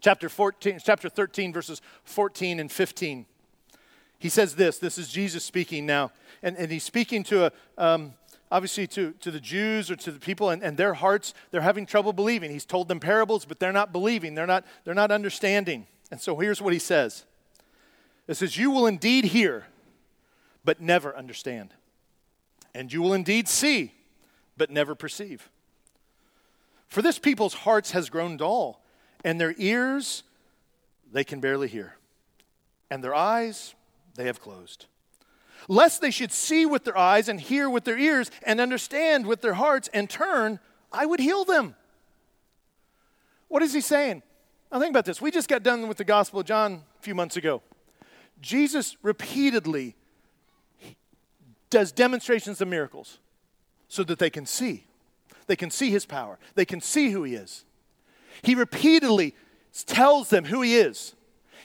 chapter 0.00 0.28
14, 0.28 0.78
chapter 0.84 1.08
13, 1.08 1.54
verses 1.54 1.80
14 2.04 2.60
and 2.60 2.70
15. 2.70 3.24
He 4.18 4.28
says 4.28 4.56
this, 4.56 4.78
this 4.78 4.98
is 4.98 5.08
Jesus 5.08 5.42
speaking 5.42 5.86
now, 5.86 6.12
and, 6.42 6.56
and 6.58 6.70
he's 6.70 6.84
speaking 6.84 7.24
to 7.24 7.46
a. 7.46 7.52
Um, 7.78 8.12
obviously 8.52 8.86
to, 8.86 9.12
to 9.12 9.30
the 9.30 9.40
Jews 9.40 9.90
or 9.90 9.96
to 9.96 10.12
the 10.12 10.20
people 10.20 10.50
and, 10.50 10.62
and 10.62 10.76
their 10.76 10.92
hearts, 10.92 11.32
they're 11.50 11.62
having 11.62 11.86
trouble 11.86 12.12
believing. 12.12 12.50
He's 12.50 12.66
told 12.66 12.86
them 12.86 13.00
parables, 13.00 13.46
but 13.46 13.58
they're 13.58 13.72
not 13.72 13.92
believing. 13.92 14.34
They're 14.34 14.46
not, 14.46 14.64
they're 14.84 14.94
not 14.94 15.10
understanding. 15.10 15.86
And 16.10 16.20
so 16.20 16.36
here's 16.36 16.60
what 16.60 16.74
he 16.74 16.78
says. 16.78 17.24
It 18.28 18.34
says, 18.34 18.56
You 18.58 18.70
will 18.70 18.86
indeed 18.86 19.24
hear, 19.24 19.66
but 20.64 20.80
never 20.82 21.16
understand. 21.16 21.72
And 22.74 22.92
you 22.92 23.00
will 23.00 23.14
indeed 23.14 23.48
see, 23.48 23.94
but 24.58 24.70
never 24.70 24.94
perceive. 24.94 25.48
For 26.88 27.00
this 27.00 27.18
people's 27.18 27.54
hearts 27.54 27.92
has 27.92 28.10
grown 28.10 28.36
dull, 28.36 28.82
and 29.24 29.40
their 29.40 29.54
ears 29.56 30.24
they 31.10 31.24
can 31.24 31.40
barely 31.40 31.68
hear, 31.68 31.96
and 32.90 33.02
their 33.02 33.14
eyes 33.14 33.74
they 34.14 34.26
have 34.26 34.40
closed 34.40 34.86
lest 35.68 36.00
they 36.00 36.10
should 36.10 36.32
see 36.32 36.66
with 36.66 36.84
their 36.84 36.96
eyes 36.96 37.28
and 37.28 37.40
hear 37.40 37.68
with 37.68 37.84
their 37.84 37.98
ears 37.98 38.30
and 38.44 38.60
understand 38.60 39.26
with 39.26 39.40
their 39.40 39.54
hearts 39.54 39.88
and 39.92 40.08
turn, 40.08 40.58
I 40.92 41.06
would 41.06 41.20
heal 41.20 41.44
them. 41.44 41.74
What 43.48 43.62
is 43.62 43.72
he 43.72 43.80
saying? 43.80 44.22
Now, 44.70 44.80
think 44.80 44.90
about 44.90 45.04
this. 45.04 45.20
We 45.20 45.30
just 45.30 45.48
got 45.48 45.62
done 45.62 45.88
with 45.88 45.98
the 45.98 46.04
Gospel 46.04 46.40
of 46.40 46.46
John 46.46 46.82
a 46.98 47.02
few 47.02 47.14
months 47.14 47.36
ago. 47.36 47.62
Jesus 48.40 48.96
repeatedly 49.02 49.94
does 51.70 51.92
demonstrations 51.92 52.60
of 52.60 52.68
miracles 52.68 53.18
so 53.88 54.02
that 54.04 54.18
they 54.18 54.30
can 54.30 54.46
see. 54.46 54.84
They 55.46 55.56
can 55.56 55.70
see 55.70 55.90
his 55.90 56.06
power, 56.06 56.38
they 56.54 56.64
can 56.64 56.80
see 56.80 57.10
who 57.10 57.24
he 57.24 57.34
is. 57.34 57.64
He 58.42 58.54
repeatedly 58.54 59.34
tells 59.86 60.30
them 60.30 60.46
who 60.46 60.62
he 60.62 60.76
is. 60.76 61.14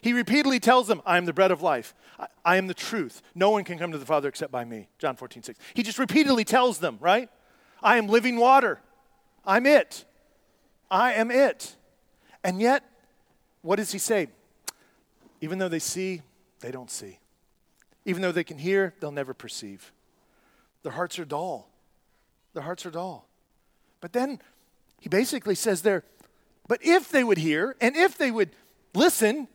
He 0.02 0.14
repeatedly 0.14 0.60
tells 0.60 0.88
them, 0.88 1.02
I 1.06 1.18
am 1.18 1.26
the 1.26 1.34
bread 1.34 1.52
of 1.52 1.62
life. 1.62 1.96
I, 2.19 2.27
I, 2.45 2.58
am 2.58 2.67
the 2.67 2.73
truth. 2.73 3.21
No 3.36 3.49
one 3.49 3.63
can 3.63 3.77
come 3.77 3.91
to 3.91 3.97
the 3.97 4.06
Father 4.06 4.30
except 4.30 4.51
by 4.51 4.65
me. 4.65 4.88
John 4.99 5.15
14, 5.15 5.43
6. 5.43 5.60
He 5.73 5.84
just 5.84 5.99
repeatedly 5.99 6.43
tells 6.43 6.80
them, 6.80 6.97
right? 6.99 7.30
I 7.82 7.97
am 7.97 8.08
living 8.08 8.38
water. 8.38 8.80
I'm 9.45 9.65
it. 9.65 10.06
I 10.89 11.13
am 11.13 11.32
it. 11.32 11.75
And 12.43 12.60
yet, 12.62 12.84
what 13.62 13.77
does 13.77 13.91
he 13.91 13.99
say? 13.99 14.27
Even 15.41 15.60
though 15.60 15.69
they 15.69 15.80
see, 15.80 16.21
they 16.60 16.71
don't 16.71 16.89
see. 16.89 17.19
Even 18.06 18.21
though 18.21 18.32
they 18.32 18.43
can 18.43 18.58
hear, 18.58 18.93
they'll 18.99 19.12
never 19.12 19.34
perceive. 19.34 19.91
Their 20.84 20.93
hearts 20.93 21.19
are 21.19 21.25
dull. 21.25 21.69
Their 22.53 22.63
hearts 22.63 22.86
are 22.86 22.91
dull. 22.91 23.27
But 24.01 24.13
then 24.13 24.39
he 24.99 25.10
basically 25.10 25.56
says 25.56 25.82
there, 25.82 26.03
but 26.67 26.80
if 26.82 27.10
they 27.10 27.23
would 27.23 27.38
hear 27.38 27.75
and 27.82 27.95
if 27.95 28.17
they 28.17 28.32
would 28.32 28.49
listen, 28.93 29.47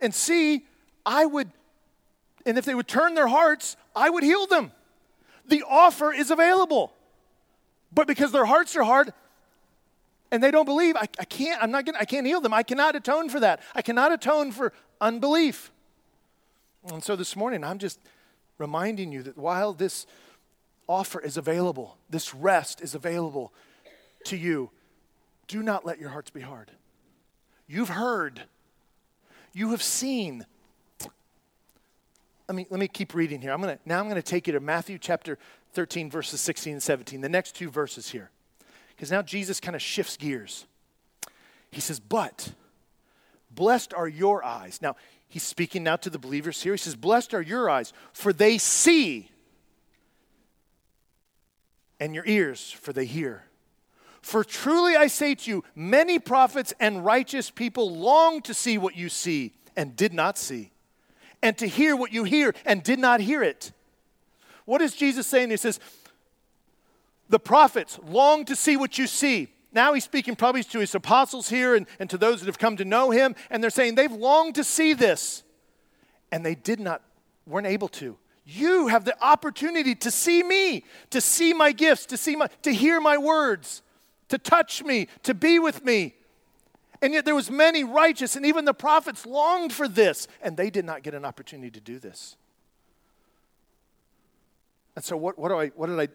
and 0.00 0.14
see, 0.14 0.66
I 1.06 1.26
would, 1.26 1.50
and 2.46 2.58
if 2.58 2.64
they 2.64 2.74
would 2.74 2.88
turn 2.88 3.14
their 3.14 3.28
hearts, 3.28 3.76
I 3.94 4.10
would 4.10 4.22
heal 4.22 4.46
them. 4.46 4.72
The 5.46 5.62
offer 5.68 6.12
is 6.12 6.30
available. 6.30 6.92
But 7.92 8.06
because 8.06 8.32
their 8.32 8.44
hearts 8.44 8.74
are 8.76 8.82
hard 8.82 9.12
and 10.30 10.42
they 10.42 10.50
don't 10.50 10.64
believe, 10.64 10.96
I, 10.96 11.06
I 11.18 11.24
can't, 11.24 11.62
I'm 11.62 11.70
not 11.70 11.86
gonna, 11.86 11.98
I 12.00 12.04
can't 12.04 12.26
heal 12.26 12.40
them. 12.40 12.52
I 12.52 12.62
cannot 12.62 12.96
atone 12.96 13.28
for 13.28 13.40
that. 13.40 13.60
I 13.74 13.82
cannot 13.82 14.12
atone 14.12 14.52
for 14.52 14.72
unbelief. 15.00 15.70
And 16.90 17.02
so 17.02 17.16
this 17.16 17.36
morning, 17.36 17.64
I'm 17.64 17.78
just 17.78 18.00
reminding 18.58 19.12
you 19.12 19.22
that 19.22 19.38
while 19.38 19.72
this 19.72 20.06
offer 20.88 21.20
is 21.20 21.36
available, 21.36 21.96
this 22.10 22.34
rest 22.34 22.80
is 22.80 22.94
available 22.94 23.52
to 24.24 24.36
you, 24.36 24.70
do 25.46 25.62
not 25.62 25.84
let 25.84 25.98
your 25.98 26.10
hearts 26.10 26.30
be 26.30 26.40
hard. 26.40 26.70
You've 27.66 27.90
heard, 27.90 28.42
you 29.52 29.70
have 29.70 29.82
seen. 29.82 30.46
Let 32.48 32.56
me, 32.56 32.66
let 32.68 32.78
me 32.78 32.88
keep 32.88 33.14
reading 33.14 33.40
here. 33.40 33.52
I'm 33.52 33.60
gonna, 33.60 33.78
now 33.86 33.98
I'm 33.98 34.04
going 34.04 34.16
to 34.16 34.22
take 34.22 34.46
you 34.46 34.52
to 34.52 34.60
Matthew 34.60 34.98
chapter 34.98 35.38
13, 35.72 36.10
verses 36.10 36.40
16 36.40 36.74
and 36.74 36.82
17, 36.82 37.20
the 37.20 37.28
next 37.28 37.56
two 37.56 37.70
verses 37.70 38.10
here. 38.10 38.30
Because 38.94 39.10
now 39.10 39.22
Jesus 39.22 39.60
kind 39.60 39.74
of 39.74 39.82
shifts 39.82 40.16
gears. 40.16 40.66
He 41.70 41.80
says, 41.80 41.98
But 41.98 42.52
blessed 43.50 43.94
are 43.94 44.06
your 44.06 44.44
eyes. 44.44 44.80
Now, 44.82 44.96
he's 45.26 45.42
speaking 45.42 45.82
now 45.82 45.96
to 45.96 46.10
the 46.10 46.18
believers 46.18 46.62
here. 46.62 46.74
He 46.74 46.78
says, 46.78 46.96
Blessed 46.96 47.34
are 47.34 47.42
your 47.42 47.70
eyes, 47.70 47.92
for 48.12 48.32
they 48.32 48.58
see, 48.58 49.30
and 51.98 52.14
your 52.14 52.26
ears, 52.26 52.70
for 52.70 52.92
they 52.92 53.06
hear. 53.06 53.44
For 54.20 54.44
truly 54.44 54.96
I 54.96 55.06
say 55.08 55.34
to 55.34 55.50
you, 55.50 55.64
many 55.74 56.18
prophets 56.18 56.72
and 56.78 57.04
righteous 57.04 57.50
people 57.50 57.94
long 57.94 58.42
to 58.42 58.54
see 58.54 58.78
what 58.78 58.96
you 58.96 59.08
see 59.08 59.52
and 59.76 59.96
did 59.96 60.14
not 60.14 60.38
see, 60.38 60.70
and 61.44 61.58
to 61.58 61.68
hear 61.68 61.94
what 61.94 62.10
you 62.10 62.24
hear 62.24 62.54
and 62.64 62.82
did 62.82 62.98
not 62.98 63.20
hear 63.20 63.42
it. 63.42 63.70
What 64.64 64.80
is 64.80 64.96
Jesus 64.96 65.26
saying? 65.26 65.50
He 65.50 65.58
says, 65.58 65.78
The 67.28 67.38
prophets 67.38 68.00
long 68.02 68.46
to 68.46 68.56
see 68.56 68.78
what 68.78 68.96
you 68.96 69.06
see. 69.06 69.48
Now 69.70 69.92
he's 69.92 70.04
speaking 70.04 70.36
probably 70.36 70.64
to 70.64 70.78
his 70.78 70.94
apostles 70.94 71.50
here 71.50 71.74
and, 71.74 71.86
and 72.00 72.08
to 72.08 72.16
those 72.16 72.40
that 72.40 72.46
have 72.46 72.58
come 72.58 72.78
to 72.78 72.84
know 72.84 73.10
him, 73.10 73.36
and 73.50 73.62
they're 73.62 73.70
saying 73.70 73.94
they've 73.94 74.10
longed 74.10 74.54
to 74.54 74.64
see 74.64 74.94
this, 74.94 75.42
and 76.32 76.46
they 76.46 76.54
did 76.54 76.80
not, 76.80 77.02
weren't 77.46 77.66
able 77.66 77.88
to. 77.88 78.16
You 78.46 78.86
have 78.86 79.04
the 79.04 79.16
opportunity 79.22 79.94
to 79.96 80.10
see 80.10 80.42
me, 80.42 80.84
to 81.10 81.20
see 81.20 81.52
my 81.52 81.72
gifts, 81.72 82.06
to 82.06 82.16
see 82.16 82.36
my, 82.36 82.48
to 82.62 82.72
hear 82.72 83.00
my 83.00 83.18
words, 83.18 83.82
to 84.28 84.38
touch 84.38 84.82
me, 84.82 85.08
to 85.24 85.34
be 85.34 85.58
with 85.58 85.84
me. 85.84 86.14
And 87.04 87.12
yet 87.12 87.26
there 87.26 87.34
was 87.34 87.50
many 87.50 87.84
righteous, 87.84 88.34
and 88.34 88.46
even 88.46 88.64
the 88.64 88.72
prophets 88.72 89.26
longed 89.26 89.74
for 89.74 89.86
this, 89.86 90.26
and 90.40 90.56
they 90.56 90.70
did 90.70 90.86
not 90.86 91.02
get 91.02 91.12
an 91.12 91.22
opportunity 91.22 91.70
to 91.70 91.78
do 91.78 91.98
this. 91.98 92.38
And 94.96 95.04
so, 95.04 95.14
what, 95.14 95.38
what, 95.38 95.50
do 95.50 95.60
I, 95.60 95.68
what 95.68 95.88
did 95.88 96.00
I, 96.00 96.08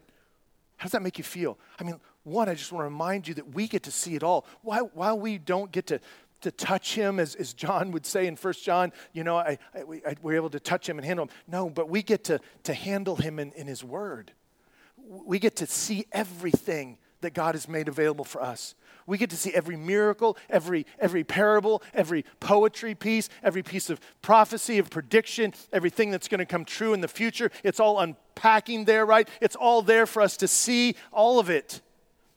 how 0.78 0.86
does 0.86 0.94
that 0.94 1.04
make 1.04 1.20
you 1.20 1.24
feel? 1.24 1.60
I 1.80 1.84
mean, 1.84 2.00
one, 2.24 2.50
I 2.50 2.56
just 2.56 2.72
want 2.72 2.82
to 2.82 2.86
remind 2.86 3.28
you 3.28 3.36
that 3.36 3.54
we 3.54 3.68
get 3.68 3.84
to 3.84 3.92
see 3.92 4.16
it 4.16 4.24
all. 4.24 4.48
Why, 4.64 4.80
while 4.80 5.20
we 5.20 5.38
don't 5.38 5.72
get 5.72 5.86
to, 5.88 6.00
to 6.42 6.50
touch 6.50 6.96
him, 6.96 7.20
as, 7.20 7.36
as 7.36 7.54
John 7.54 7.92
would 7.92 8.08
say 8.08 8.26
in 8.26 8.36
First 8.36 8.66
John, 8.66 8.92
you 9.14 9.24
know, 9.24 9.38
I, 9.38 9.60
I, 9.76 9.84
we, 9.84 10.04
I, 10.04 10.16
we're 10.24 10.38
able 10.38 10.50
to 10.50 10.60
touch 10.60 10.90
him 10.90 10.98
and 10.98 11.06
handle 11.06 11.26
him. 11.26 11.32
No, 11.48 11.70
but 11.70 11.88
we 11.88 12.02
get 12.02 12.24
to, 12.24 12.40
to 12.64 12.74
handle 12.74 13.16
him 13.16 13.38
in, 13.38 13.52
in 13.52 13.68
his 13.68 13.84
word. 13.84 14.32
We 14.98 15.38
get 15.38 15.58
to 15.58 15.68
see 15.68 16.08
everything 16.12 16.98
that 17.22 17.34
God 17.34 17.56
has 17.56 17.68
made 17.68 17.88
available 17.88 18.26
for 18.26 18.42
us. 18.42 18.76
We 19.06 19.18
get 19.18 19.32
to 19.32 19.38
see 19.38 19.52
every 19.54 19.76
miracle, 19.76 20.38
every, 20.50 20.86
every 21.00 21.24
parable, 21.24 21.82
every 21.94 22.26
poetry 22.40 22.94
piece, 22.94 23.28
every 23.42 23.64
piece 23.64 23.90
of 23.90 24.00
prophecy, 24.22 24.78
of 24.78 24.92
prediction, 24.92 25.54
everything 25.74 26.12
that's 26.12 26.28
going 26.28 26.40
to 26.40 26.46
come 26.46 26.64
true 26.64 26.94
in 26.94 27.02
the 27.02 27.08
future. 27.08 27.50
It's 27.64 27.80
all 27.80 28.00
unpacking 28.00 28.86
there, 28.86 29.06
right? 29.06 29.28
It's 29.42 29.56
all 29.56 29.82
there 29.82 30.06
for 30.06 30.22
us 30.22 30.38
to 30.38 30.48
see, 30.48 30.96
all 31.12 31.40
of 31.40 31.50
it. 31.50 31.82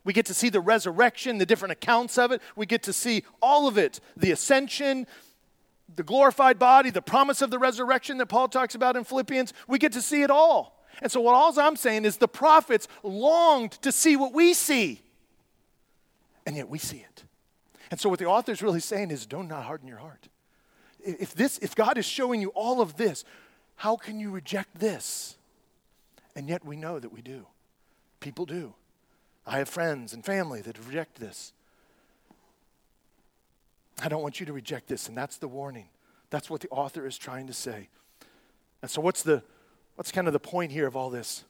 We 0.05 0.13
get 0.13 0.27
to 0.27 0.35
see 0.35 0.49
the 0.49 0.61
resurrection, 0.61 1.39
the 1.39 1.47
different 1.47 1.73
accounts 1.73 2.19
of 2.19 2.33
it. 2.33 2.41
We 2.57 2.67
get 2.67 2.83
to 2.85 2.93
see 2.93 3.25
all 3.41 3.69
of 3.69 3.77
it 3.77 4.01
the 4.17 4.31
ascension, 4.31 5.07
the 5.95 6.03
glorified 6.03 6.59
body, 6.59 6.91
the 6.91 7.03
promise 7.03 7.43
of 7.43 7.51
the 7.51 7.59
resurrection 7.59 8.19
that 8.19 8.27
Paul 8.27 8.49
talks 8.49 8.75
about 8.75 8.97
in 8.97 9.05
Philippians. 9.05 9.53
We 9.69 9.79
get 9.79 9.93
to 9.93 10.03
see 10.03 10.23
it 10.23 10.31
all. 10.31 10.82
And 11.03 11.13
so, 11.13 11.21
what 11.21 11.35
all 11.35 11.59
I'm 11.61 11.77
saying 11.77 12.05
is 12.07 12.17
the 12.17 12.29
prophets 12.29 12.89
longed 13.03 13.73
to 13.83 13.93
see 13.93 14.17
what 14.17 14.33
we 14.33 14.55
see 14.55 15.03
and 16.47 16.57
yet 16.57 16.69
we 16.69 16.79
see 16.79 16.99
it. 16.99 17.25
And 17.91 18.01
so 18.01 18.09
what 18.09 18.19
the 18.19 18.27
author 18.27 18.53
is 18.53 18.63
really 18.63 18.81
saying 18.81 19.11
is 19.11 19.27
do 19.27 19.39
not 19.39 19.49
not 19.49 19.65
harden 19.65 19.89
your 19.89 19.99
heart. 19.99 20.29
If 21.05 21.35
this 21.35 21.59
if 21.59 21.75
God 21.75 21.99
is 21.99 22.07
showing 22.07 22.41
you 22.41 22.49
all 22.51 22.81
of 22.81 22.97
this, 22.97 23.25
how 23.77 23.97
can 23.97 24.19
you 24.19 24.31
reject 24.31 24.79
this? 24.79 25.37
And 26.35 26.49
yet 26.49 26.65
we 26.65 26.77
know 26.77 26.99
that 26.99 27.13
we 27.13 27.21
do. 27.21 27.47
People 28.21 28.47
do. 28.47 28.75
I 29.47 29.59
have 29.59 29.69
friends 29.69 30.13
and 30.13 30.25
family 30.25 30.63
that 30.63 30.79
reject 30.87 31.19
this. 31.19 31.53
I 34.03 34.09
don't 34.09 34.23
want 34.23 34.41
you 34.41 34.47
to 34.47 34.53
reject 34.53 34.89
this, 34.89 35.09
and 35.09 35.17
that's 35.17 35.37
the 35.37 35.49
warning. 35.49 35.89
That's 36.31 36.49
what 36.49 36.61
the 36.61 36.69
author 36.69 37.07
is 37.07 37.19
trying 37.19 37.47
to 37.49 37.53
say. 37.53 37.89
And 38.81 38.91
so 38.91 39.01
what's 39.01 39.23
the 39.23 39.43
what's 39.97 40.13
kind 40.13 40.27
of 40.27 40.33
the 40.33 40.41
point 40.41 40.73
here 40.73 40.87
of 40.87 40.97
all 40.97 41.11
this? 41.11 41.45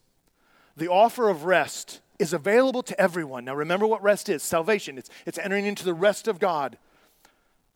The 0.76 0.88
offer 0.88 1.28
of 1.28 1.44
rest 1.44 2.00
is 2.18 2.32
available 2.32 2.82
to 2.84 3.00
everyone. 3.00 3.44
Now, 3.44 3.54
remember 3.54 3.86
what 3.86 4.02
rest 4.02 4.28
is 4.28 4.42
salvation, 4.42 4.98
it's, 4.98 5.10
it's 5.26 5.38
entering 5.38 5.66
into 5.66 5.84
the 5.84 5.94
rest 5.94 6.28
of 6.28 6.38
God. 6.38 6.78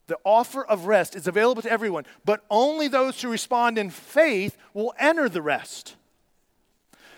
The 0.07 0.17
offer 0.23 0.65
of 0.65 0.85
rest 0.85 1.17
is 1.17 1.27
available 1.27 1.61
to 1.61 1.69
everyone, 1.69 2.05
but 2.23 2.45
only 2.49 2.87
those 2.87 3.21
who 3.21 3.29
respond 3.29 3.77
in 3.77 3.89
faith 3.89 4.57
will 4.73 4.93
enter 4.97 5.27
the 5.27 5.41
rest. 5.41 5.95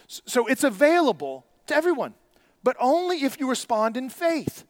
So 0.08 0.48
it's 0.48 0.64
available 0.64 1.46
to 1.68 1.76
everyone, 1.76 2.16
but 2.64 2.76
only 2.80 3.24
if 3.24 3.40
you 3.40 3.48
respond 3.48 3.96
in 3.96 4.10
faith. 4.10 4.66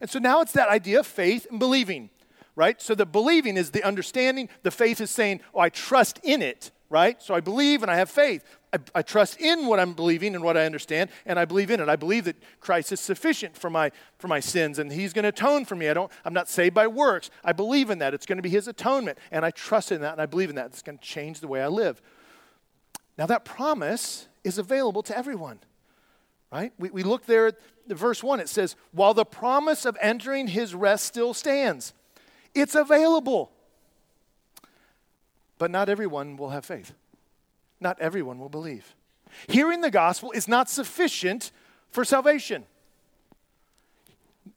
And 0.00 0.10
so 0.10 0.18
now 0.18 0.40
it's 0.40 0.52
that 0.52 0.68
idea 0.68 0.98
of 0.98 1.06
faith 1.06 1.46
and 1.48 1.60
believing, 1.60 2.10
right? 2.56 2.82
So 2.82 2.96
the 2.96 3.06
believing 3.06 3.56
is 3.56 3.70
the 3.70 3.84
understanding, 3.84 4.48
the 4.64 4.72
faith 4.72 5.00
is 5.00 5.12
saying, 5.12 5.40
oh, 5.54 5.60
I 5.60 5.68
trust 5.68 6.18
in 6.24 6.42
it, 6.42 6.72
right? 6.92 7.22
So 7.22 7.34
I 7.34 7.40
believe 7.40 7.82
and 7.82 7.90
I 7.90 7.96
have 7.96 8.10
faith. 8.10 8.44
I, 8.70 8.78
I, 8.94 9.02
trust 9.02 9.40
in 9.40 9.66
what 9.66 9.80
I'm 9.80 9.94
believing 9.94 10.34
and 10.34 10.44
what 10.44 10.58
I 10.58 10.66
understand, 10.66 11.08
and 11.24 11.38
I 11.38 11.46
believe 11.46 11.70
in 11.70 11.80
it. 11.80 11.88
I 11.88 11.96
believe 11.96 12.24
that 12.24 12.36
Christ 12.60 12.92
is 12.92 13.00
sufficient 13.00 13.56
for 13.56 13.70
my, 13.70 13.90
for 14.18 14.28
my 14.28 14.40
sins, 14.40 14.78
and 14.78 14.92
He's 14.92 15.14
going 15.14 15.22
to 15.22 15.30
atone 15.30 15.64
for 15.64 15.74
me. 15.74 15.88
I 15.88 15.94
don't, 15.94 16.12
I'm 16.22 16.34
not 16.34 16.50
saved 16.50 16.74
by 16.74 16.86
works. 16.86 17.30
I 17.42 17.52
believe 17.52 17.88
in 17.88 17.98
that. 18.00 18.12
It's 18.12 18.26
going 18.26 18.36
to 18.36 18.42
be 18.42 18.50
His 18.50 18.68
atonement, 18.68 19.18
and 19.30 19.42
I 19.42 19.50
trust 19.50 19.90
in 19.90 20.02
that, 20.02 20.12
and 20.12 20.20
I 20.20 20.26
believe 20.26 20.50
in 20.50 20.56
that. 20.56 20.66
It's 20.66 20.82
going 20.82 20.98
to 20.98 21.04
change 21.04 21.40
the 21.40 21.48
way 21.48 21.62
I 21.62 21.68
live. 21.68 22.02
Now, 23.16 23.24
that 23.24 23.46
promise 23.46 24.28
is 24.44 24.58
available 24.58 25.02
to 25.04 25.16
everyone, 25.16 25.60
right? 26.52 26.72
We, 26.78 26.90
we 26.90 27.02
look 27.02 27.24
there 27.24 27.46
at 27.46 27.56
the 27.86 27.94
verse 27.94 28.22
1. 28.22 28.38
It 28.40 28.50
says, 28.50 28.76
While 28.92 29.14
the 29.14 29.24
promise 29.24 29.86
of 29.86 29.96
entering 30.00 30.46
His 30.46 30.74
rest 30.74 31.06
still 31.06 31.32
stands, 31.32 31.94
it's 32.54 32.74
available. 32.74 33.50
But 35.62 35.70
not 35.70 35.88
everyone 35.88 36.36
will 36.36 36.50
have 36.50 36.64
faith 36.64 36.92
not 37.80 38.00
everyone 38.00 38.40
will 38.40 38.48
believe. 38.48 38.96
Hearing 39.46 39.80
the 39.80 39.92
gospel 39.92 40.32
is 40.32 40.48
not 40.48 40.68
sufficient 40.68 41.52
for 41.88 42.04
salvation. 42.04 42.64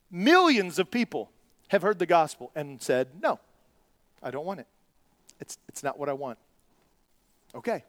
Millions 0.10 0.80
of 0.80 0.90
people 0.90 1.30
have 1.68 1.84
heard 1.84 2.00
the 2.00 2.08
gospel 2.08 2.52
and 2.56 2.82
said, 2.82 3.10
No, 3.22 3.40
I 4.24 4.32
don't 4.32 4.48
want 4.48 4.62
it. 4.62 4.68
It's, 5.40 5.60
it's 5.70 5.84
not 5.84 6.00
what 6.00 6.10
I 6.10 6.14
want. 6.14 6.40
Okay. 7.54 7.84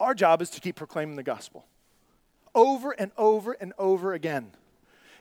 Our 0.00 0.14
job 0.14 0.40
is 0.40 0.48
to 0.50 0.62
keep 0.62 0.76
proclaiming 0.76 1.16
the 1.16 1.22
gospel 1.22 1.66
over 2.54 2.92
and 2.92 3.12
over 3.18 3.52
and 3.52 3.74
over 3.76 4.14
again. 4.14 4.52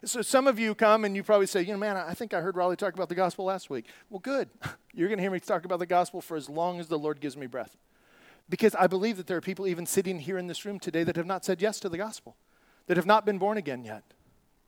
So 0.06 0.22
some 0.22 0.48
of 0.48 0.60
you 0.60 0.76
come 0.76 1.06
and 1.06 1.16
you 1.16 1.24
probably 1.24 1.48
say, 1.48 1.62
you 1.62 1.72
know, 1.72 1.80
man, 1.80 1.98
I 1.98 2.14
think 2.14 2.34
I 2.34 2.42
heard 2.42 2.56
Raleigh 2.56 2.76
talk 2.76 2.94
about 2.94 3.10
the 3.10 3.16
gospel 3.16 3.46
last 3.46 3.70
week. 3.70 3.86
Well, 4.10 4.20
good. 4.20 4.50
You're 4.94 5.08
going 5.08 5.18
to 5.18 5.24
hear 5.24 5.32
me 5.32 5.40
talk 5.40 5.66
about 5.66 5.80
the 5.80 5.86
gospel 5.86 6.22
for 6.22 6.38
as 6.38 6.50
long 6.50 6.80
as 6.80 6.88
the 6.88 7.00
Lord 7.00 7.20
gives 7.20 7.36
me 7.36 7.48
breath. 7.48 7.76
Because 8.50 8.76
I 8.76 8.88
believe 8.88 9.18
that 9.18 9.28
there 9.28 9.38
are 9.38 9.42
people 9.42 9.68
even 9.68 9.86
sitting 9.86 10.20
here 10.20 10.38
in 10.38 10.48
this 10.48 10.66
room 10.66 10.80
today 10.80 11.04
that 11.04 11.16
have 11.16 11.26
not 11.26 11.44
said 11.44 11.62
yes 11.62 11.80
to 11.82 11.90
the 11.90 11.98
gospel, 11.98 12.38
that 12.86 12.96
have 12.96 13.06
not 13.06 13.26
been 13.26 13.38
born 13.38 13.58
again 13.58 13.84
yet, 13.84 14.04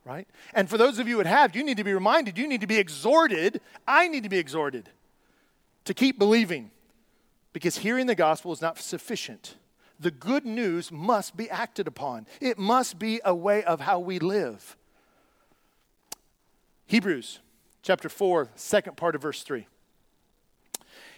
right? 0.04 0.28
And 0.52 0.68
for 0.68 0.76
those 0.76 0.98
of 0.98 1.08
you 1.08 1.16
that 1.18 1.26
have, 1.26 1.56
you 1.56 1.64
need 1.64 1.78
to 1.78 1.84
be 1.84 1.94
reminded, 1.94 2.36
you 2.36 2.46
need 2.46 2.60
to 2.60 2.66
be 2.66 2.76
exhorted, 2.76 3.60
I 3.86 4.08
need 4.08 4.24
to 4.24 4.28
be 4.28 4.38
exhorted 4.38 4.90
to 5.84 5.94
keep 5.94 6.18
believing 6.18 6.70
because 7.52 7.78
hearing 7.78 8.06
the 8.06 8.14
gospel 8.14 8.52
is 8.52 8.60
not 8.60 8.78
sufficient. 8.78 9.56
The 9.98 10.10
good 10.10 10.46
news 10.46 10.92
must 10.92 11.36
be 11.36 11.48
acted 11.50 11.86
upon, 11.86 12.26
it 12.40 12.58
must 12.58 12.98
be 12.98 13.20
a 13.24 13.34
way 13.34 13.62
of 13.64 13.80
how 13.80 13.98
we 13.98 14.18
live. 14.18 14.76
Hebrews 16.90 17.38
chapter 17.82 18.08
4, 18.08 18.48
second 18.56 18.96
part 18.96 19.14
of 19.14 19.22
verse 19.22 19.44
3. 19.44 19.64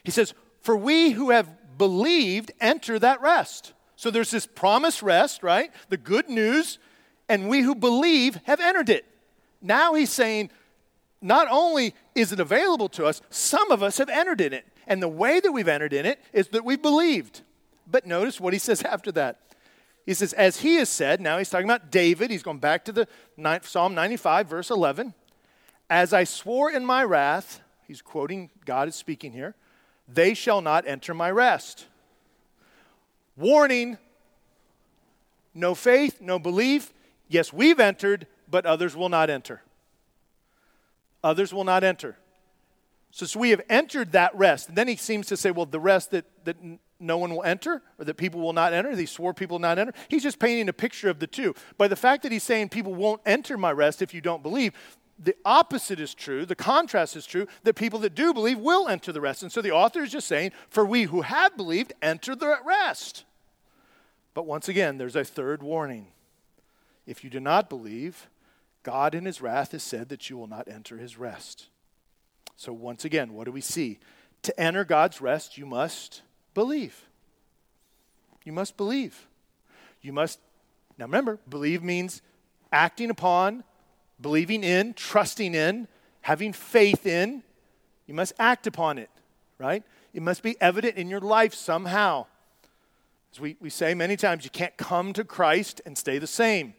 He 0.04 0.11
says, 0.11 0.35
For 0.61 0.76
we 0.76 1.12
who 1.12 1.30
have 1.30 1.78
believed 1.78 2.52
enter 2.61 2.98
that 2.98 3.22
rest. 3.22 3.72
So 3.96 4.11
there's 4.11 4.30
this 4.30 4.46
promised 4.46 5.02
rest, 5.02 5.42
right? 5.42 5.70
The 5.88 5.96
good 5.96 6.28
news, 6.28 6.78
and 7.26 7.48
we 7.48 7.62
who 7.62 7.74
believe 7.74 8.38
have 8.44 8.61
entered 8.61 8.90
it. 8.90 9.06
Now 9.62 9.94
he's 9.94 10.12
saying, 10.12 10.50
not 11.22 11.48
only 11.50 11.94
is 12.14 12.32
it 12.32 12.40
available 12.40 12.90
to 12.90 13.06
us, 13.06 13.22
some 13.30 13.70
of 13.70 13.82
us 13.82 13.96
have 13.96 14.11
entered 14.11 14.42
in 14.42 14.52
it. 14.52 14.66
And 14.87 15.02
the 15.02 15.08
way 15.08 15.40
that 15.40 15.52
we've 15.52 15.68
entered 15.68 15.94
in 15.94 16.04
it 16.04 16.20
is 16.35 16.48
that 16.48 16.66
we've 16.66 16.82
believed. 16.82 17.40
But 17.90 18.04
notice 18.04 18.38
what 18.38 18.52
he 18.52 18.58
says 18.58 18.82
after 18.87 19.11
that. 19.12 19.40
He 20.04 20.12
says, 20.12 20.35
As 20.35 20.61
he 20.61 20.74
has 20.74 20.90
said, 20.90 21.18
now 21.22 21.38
he's 21.38 21.48
talking 21.48 21.66
about 21.66 21.90
David. 21.90 22.30
He's 22.30 22.42
going 22.42 22.58
back 22.58 22.85
to 22.85 22.92
the 22.92 23.08
ninth, 23.38 23.66
Psalm 23.66 23.94
95, 23.94 24.48
verse 24.48 24.70
11. 24.70 25.14
As 25.92 26.14
I 26.14 26.24
swore 26.24 26.70
in 26.70 26.87
my 26.87 27.05
wrath, 27.05 27.61
he's 27.87 28.00
quoting, 28.00 28.48
God 28.64 28.88
is 28.88 28.94
speaking 28.94 29.31
here, 29.31 29.55
they 30.09 30.33
shall 30.33 30.62
not 30.62 30.88
enter 30.88 31.12
my 31.12 31.31
rest. 31.31 31.85
Warning 33.37 33.98
no 35.52 35.74
faith, 35.74 36.18
no 36.22 36.38
belief. 36.38 36.94
Yes, 37.28 37.52
we've 37.52 37.78
entered, 37.78 38.26
but 38.50 38.64
others 38.64 38.96
will 38.96 39.11
not 39.11 39.28
enter. 39.28 39.61
Others 41.22 41.52
will 41.52 41.64
not 41.64 41.85
enter. 41.85 42.16
So, 43.11 43.26
so 43.26 43.38
we 43.38 43.50
have 43.50 43.61
entered 43.68 44.12
that 44.12 44.35
rest. 44.35 44.68
And 44.68 44.78
then 44.78 44.88
he 44.88 44.96
seems 44.96 45.26
to 45.26 45.37
say, 45.37 45.50
well, 45.50 45.66
the 45.66 45.78
rest 45.78 46.12
that, 46.12 46.24
that 46.46 46.57
no 46.98 47.18
one 47.18 47.35
will 47.35 47.44
enter 47.44 47.83
or 47.98 48.07
that 48.07 48.16
people 48.16 48.40
will 48.40 48.55
not 48.55 48.72
enter, 48.72 48.96
these 48.96 49.11
swore 49.11 49.35
people 49.35 49.57
will 49.57 49.61
not 49.61 49.78
enter. 49.78 49.92
He's 50.09 50.22
just 50.22 50.38
painting 50.38 50.70
a 50.70 50.72
picture 50.72 51.11
of 51.11 51.18
the 51.18 51.26
two. 51.26 51.55
By 51.76 51.88
the 51.88 51.96
fact 51.96 52.22
that 52.22 52.33
he's 52.33 52.44
saying 52.44 52.70
people 52.70 52.94
won't 52.94 53.20
enter 53.26 53.59
my 53.59 53.72
rest 53.72 54.00
if 54.00 54.14
you 54.14 54.22
don't 54.22 54.42
believe, 54.42 54.72
the 55.22 55.37
opposite 55.44 56.00
is 56.00 56.14
true, 56.14 56.44
the 56.44 56.54
contrast 56.54 57.16
is 57.16 57.26
true, 57.26 57.46
that 57.62 57.74
people 57.74 57.98
that 58.00 58.14
do 58.14 58.35
believe 58.35 58.58
will 58.58 58.88
enter 58.88 59.12
the 59.12 59.20
rest. 59.20 59.42
And 59.42 59.52
so 59.52 59.62
the 59.62 59.70
author 59.70 60.02
is 60.02 60.11
just 60.11 60.26
saying, 60.26 60.52
for 60.68 60.85
we 60.85 61.04
who 61.04 61.22
have 61.22 61.56
believed, 61.56 61.92
enter 62.02 62.35
the 62.35 62.56
rest. 62.64 63.24
But 64.35 64.46
once 64.46 64.68
again, 64.68 64.98
there's 64.98 65.16
a 65.16 65.24
third 65.24 65.62
warning. 65.62 66.08
If 67.06 67.22
you 67.24 67.30
do 67.30 67.40
not 67.40 67.68
believe, 67.68 68.28
God 68.82 69.14
in 69.14 69.24
his 69.24 69.40
wrath 69.40 69.72
has 69.72 69.82
said 69.82 70.08
that 70.08 70.28
you 70.30 70.37
will 70.37 70.46
not 70.46 70.68
enter 70.68 70.98
his 70.98 71.18
rest. 71.18 71.66
So 72.56 72.72
once 72.72 73.04
again, 73.04 73.35
what 73.35 73.44
do 73.44 73.52
we 73.52 73.61
see? 73.61 73.98
To 74.42 74.61
enter 74.61 74.85
God's 74.85 75.20
rest, 75.20 75.56
you 75.56 75.66
must 75.66 76.22
believe. 76.54 77.06
You 78.44 78.52
must 78.52 78.76
believe. 78.76 79.26
You 80.00 80.12
must, 80.12 80.40
now 80.98 81.04
remember, 81.04 81.38
believe 81.48 81.82
means 81.82 82.22
acting 82.72 83.11
upon, 83.11 83.62
believing 84.22 84.64
in, 84.64 84.94
trusting 84.94 85.54
in, 85.54 85.88
having 86.22 86.52
faith 86.52 87.06
in. 87.06 87.42
You 88.06 88.14
must 88.14 88.32
act 88.38 88.66
upon 88.66 88.98
it, 88.98 89.11
right? 89.58 89.82
It 90.14 90.22
must 90.22 90.42
be 90.42 90.56
evident 90.61 90.96
in 90.96 91.08
your 91.08 91.20
life 91.20 91.54
somehow. 91.54 92.26
As 93.32 93.40
we, 93.40 93.56
we 93.61 93.70
say 93.70 93.94
many 93.94 94.16
times, 94.16 94.44
you 94.44 94.50
can't 94.50 94.76
come 94.76 95.12
to 95.14 95.24
Christ 95.24 95.80
and 95.87 95.96
stay 95.96 96.18
the 96.18 96.26
same. 96.26 96.74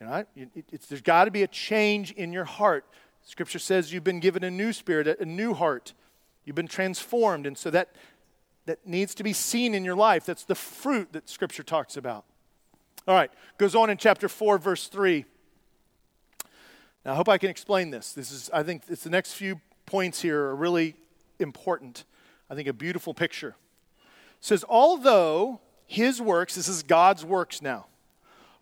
You 0.00 0.06
know, 0.06 0.24
it, 0.34 0.82
there's 0.88 1.02
got 1.02 1.26
to 1.26 1.30
be 1.30 1.42
a 1.42 1.46
change 1.48 2.12
in 2.12 2.32
your 2.32 2.46
heart. 2.46 2.86
Scripture 3.22 3.58
says 3.58 3.92
you've 3.92 4.04
been 4.04 4.20
given 4.20 4.42
a 4.42 4.50
new 4.50 4.72
spirit, 4.72 5.06
a, 5.20 5.24
new 5.26 5.52
heart. 5.52 5.92
You've 6.46 6.56
been 6.56 6.66
transformed. 6.66 7.46
And 7.46 7.58
so 7.58 7.70
that, 7.70 7.94
that 8.64 8.86
needs 8.86 9.14
to 9.16 9.22
be 9.22 9.34
seen 9.34 9.74
in 9.74 9.84
your 9.84 9.94
life. 9.94 10.24
That's 10.24 10.44
the 10.44 10.54
fruit 10.54 11.12
that 11.12 11.28
Scripture 11.28 11.62
talks 11.62 11.98
about. 11.98 12.24
All 13.06 13.14
right, 13.14 13.30
goes 13.58 13.74
on 13.74 13.90
in 13.90 13.98
chapter 13.98 14.28
4, 14.28 14.56
verse 14.58 14.88
3. 14.88 15.26
Now, 17.04 17.12
I 17.12 17.14
hope 17.14 17.28
I 17.28 17.38
can 17.38 17.50
explain 17.50 17.90
this. 17.90 18.12
This 18.12 18.30
is, 18.30 18.50
I 18.52 18.62
think, 18.62 18.82
it's 18.88 19.04
the 19.04 19.10
next 19.10 19.32
few 19.34 19.60
points 19.86 20.20
here 20.20 20.40
are 20.42 20.56
really 20.56 20.94
important. 21.38 22.04
I 22.50 22.54
think 22.54 22.68
a 22.68 22.72
beautiful 22.72 23.14
picture. 23.14 23.56
It 23.98 24.44
says, 24.44 24.64
although 24.68 25.60
his 25.86 26.20
works, 26.20 26.54
this 26.54 26.68
is 26.68 26.82
God's 26.82 27.24
works 27.24 27.62
now, 27.62 27.86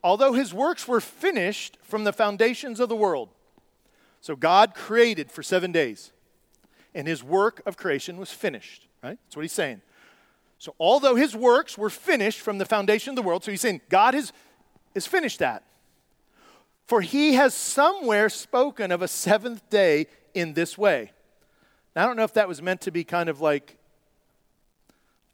although 0.02 0.32
his 0.32 0.54
works 0.54 0.86
were 0.86 1.00
finished 1.00 1.76
from 1.82 2.04
the 2.04 2.12
foundations 2.12 2.80
of 2.80 2.88
the 2.88 2.96
world. 2.96 3.28
So 4.20 4.36
God 4.36 4.74
created 4.74 5.30
for 5.30 5.42
seven 5.42 5.72
days, 5.72 6.12
and 6.94 7.06
his 7.06 7.22
work 7.22 7.62
of 7.66 7.76
creation 7.76 8.18
was 8.18 8.32
finished, 8.32 8.86
right? 9.02 9.18
That's 9.24 9.36
what 9.36 9.42
he's 9.42 9.52
saying. 9.52 9.80
So 10.58 10.74
although 10.80 11.14
his 11.14 11.36
works 11.36 11.78
were 11.78 11.90
finished 11.90 12.40
from 12.40 12.58
the 12.58 12.64
foundation 12.64 13.10
of 13.10 13.16
the 13.16 13.22
world, 13.22 13.44
so 13.44 13.50
he's 13.50 13.60
saying 13.60 13.80
God 13.88 14.14
has, 14.14 14.32
has 14.94 15.06
finished 15.06 15.38
that. 15.38 15.62
For 16.88 17.02
he 17.02 17.34
has 17.34 17.52
somewhere 17.52 18.30
spoken 18.30 18.90
of 18.90 19.02
a 19.02 19.08
seventh 19.08 19.68
day 19.68 20.06
in 20.32 20.54
this 20.54 20.78
way. 20.78 21.12
Now, 21.94 22.04
I 22.04 22.06
don't 22.06 22.16
know 22.16 22.24
if 22.24 22.32
that 22.32 22.48
was 22.48 22.62
meant 22.62 22.80
to 22.82 22.90
be 22.90 23.04
kind 23.04 23.28
of 23.28 23.42
like 23.42 23.76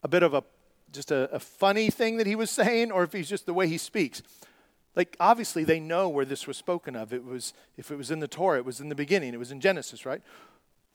a 0.03 0.09
bit 0.09 0.25
of 0.25 0.35
a 0.35 0.43
just 0.93 1.13
a, 1.13 1.33
a 1.33 1.39
funny 1.39 1.91
thing 1.91 2.17
that 2.17 2.27
he 2.27 2.35
was 2.35 2.51
saying, 2.63 2.91
or 2.91 3.05
if 3.05 3.13
he's 3.13 3.29
just 3.29 3.47
the 3.47 3.55
way 3.55 3.69
he 3.69 3.79
speaks. 3.79 4.21
Like 4.97 5.17
obviously 5.21 5.63
they 5.63 5.79
know 5.79 6.09
where 6.09 6.25
this 6.25 6.49
was 6.49 6.57
spoken 6.57 6.97
of. 6.97 7.13
It 7.13 7.25
was 7.25 7.55
if 7.77 7.93
it 7.93 7.97
was 7.97 8.11
in 8.11 8.19
the 8.19 8.29
Torah, 8.29 8.59
it 8.59 8.65
was 8.65 8.81
in 8.81 8.89
the 8.89 8.97
beginning, 8.97 9.33
it 9.33 9.39
was 9.39 9.53
in 9.53 9.61
Genesis, 9.61 10.05
right? 10.05 10.23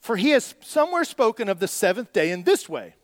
For 0.01 0.17
he 0.17 0.31
has 0.31 0.55
somewhere 0.59 1.05
spoken 1.05 1.47
of 1.47 1.61
the 1.61 1.69
seventh 1.69 2.11
day 2.11 2.31
in 2.31 2.43
this 2.43 2.67
way. 2.67 2.95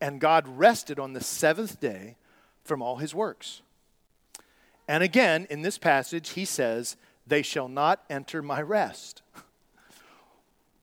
And 0.00 0.20
God 0.20 0.46
rested 0.46 1.00
on 1.00 1.14
the 1.14 1.20
seventh 1.20 1.80
day 1.80 2.14
from 2.62 2.80
all 2.80 2.98
his 2.98 3.12
works. 3.12 3.62
And 4.88 5.02
again, 5.02 5.46
in 5.50 5.62
this 5.62 5.78
passage, 5.78 6.30
he 6.30 6.44
says, 6.44 6.96
They 7.26 7.42
shall 7.42 7.68
not 7.68 8.02
enter 8.10 8.42
my 8.42 8.60
rest. 8.60 9.22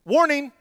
Warning, 0.06 0.52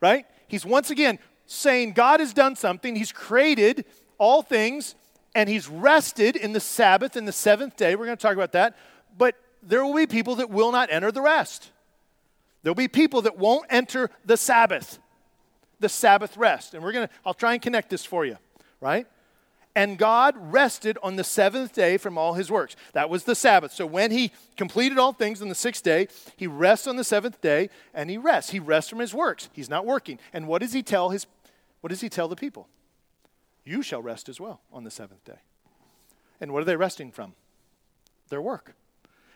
right? 0.00 0.26
He's 0.48 0.64
once 0.64 0.90
again 0.90 1.18
saying 1.46 1.92
God 1.92 2.20
has 2.20 2.32
done 2.32 2.56
something. 2.56 2.96
He's 2.96 3.12
created 3.12 3.84
all 4.18 4.42
things 4.42 4.94
and 5.34 5.48
he's 5.48 5.68
rested 5.68 6.36
in 6.36 6.52
the 6.52 6.60
Sabbath 6.60 7.16
in 7.16 7.24
the 7.24 7.32
seventh 7.32 7.76
day. 7.76 7.94
We're 7.94 8.06
going 8.06 8.16
to 8.16 8.22
talk 8.22 8.34
about 8.34 8.52
that. 8.52 8.76
But 9.16 9.36
there 9.62 9.84
will 9.84 9.94
be 9.94 10.06
people 10.06 10.36
that 10.36 10.50
will 10.50 10.72
not 10.72 10.90
enter 10.90 11.12
the 11.12 11.22
rest. 11.22 11.70
There'll 12.62 12.74
be 12.74 12.88
people 12.88 13.22
that 13.22 13.38
won't 13.38 13.66
enter 13.70 14.10
the 14.24 14.36
Sabbath 14.36 14.98
the 15.80 15.88
Sabbath 15.88 16.36
rest. 16.36 16.74
And 16.74 16.82
we're 16.82 16.92
going 16.92 17.08
to, 17.08 17.14
I'll 17.24 17.34
try 17.34 17.52
and 17.52 17.62
connect 17.62 17.90
this 17.90 18.04
for 18.04 18.24
you, 18.24 18.38
right? 18.80 19.06
And 19.76 19.98
God 19.98 20.34
rested 20.38 20.96
on 21.02 21.16
the 21.16 21.22
seventh 21.22 21.74
day 21.74 21.98
from 21.98 22.16
all 22.16 22.32
his 22.32 22.50
works. 22.50 22.76
That 22.94 23.10
was 23.10 23.24
the 23.24 23.34
Sabbath. 23.34 23.72
So 23.72 23.84
when 23.84 24.10
he 24.10 24.32
completed 24.56 24.96
all 24.96 25.12
things 25.12 25.42
on 25.42 25.50
the 25.50 25.54
sixth 25.54 25.84
day, 25.84 26.08
he 26.34 26.46
rests 26.46 26.86
on 26.86 26.96
the 26.96 27.04
seventh 27.04 27.42
day 27.42 27.68
and 27.92 28.08
he 28.08 28.16
rests. 28.16 28.52
He 28.52 28.58
rests 28.58 28.88
from 28.88 29.00
his 29.00 29.12
works. 29.12 29.50
He's 29.52 29.68
not 29.68 29.84
working. 29.84 30.18
And 30.32 30.48
what 30.48 30.62
does 30.62 30.72
he 30.72 30.82
tell 30.82 31.10
his 31.10 31.26
what 31.82 31.90
does 31.90 32.00
he 32.00 32.08
tell 32.08 32.26
the 32.26 32.36
people? 32.36 32.68
You 33.64 33.82
shall 33.82 34.00
rest 34.00 34.30
as 34.30 34.40
well 34.40 34.62
on 34.72 34.84
the 34.84 34.90
seventh 34.90 35.24
day. 35.24 35.40
And 36.40 36.52
what 36.52 36.62
are 36.62 36.64
they 36.64 36.76
resting 36.76 37.12
from? 37.12 37.34
Their 38.30 38.40
work. 38.40 38.74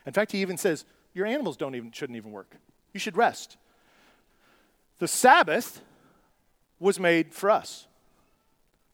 In 0.07 0.13
fact, 0.13 0.31
he 0.31 0.41
even 0.41 0.57
says, 0.57 0.85
Your 1.13 1.27
animals 1.27 1.55
don't 1.55 1.75
even 1.75 1.91
shouldn't 1.91 2.17
even 2.17 2.31
work. 2.31 2.55
You 2.93 2.99
should 2.99 3.15
rest. 3.15 3.57
The 4.97 5.07
Sabbath 5.07 5.81
was 6.79 6.99
made 6.99 7.31
for 7.31 7.51
us. 7.51 7.85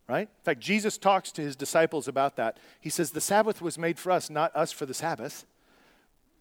Right? 0.07 0.29
In 0.29 0.43
fact, 0.43 0.61
Jesus 0.61 0.97
talks 0.97 1.31
to 1.33 1.41
his 1.41 1.55
disciples 1.55 2.07
about 2.07 2.37
that. 2.37 2.57
He 2.79 2.89
says, 2.89 3.11
The 3.11 3.21
Sabbath 3.21 3.61
was 3.61 3.77
made 3.77 3.99
for 3.99 4.11
us, 4.11 4.29
not 4.29 4.55
us 4.55 4.71
for 4.71 4.85
the 4.85 4.93
Sabbath. 4.93 5.45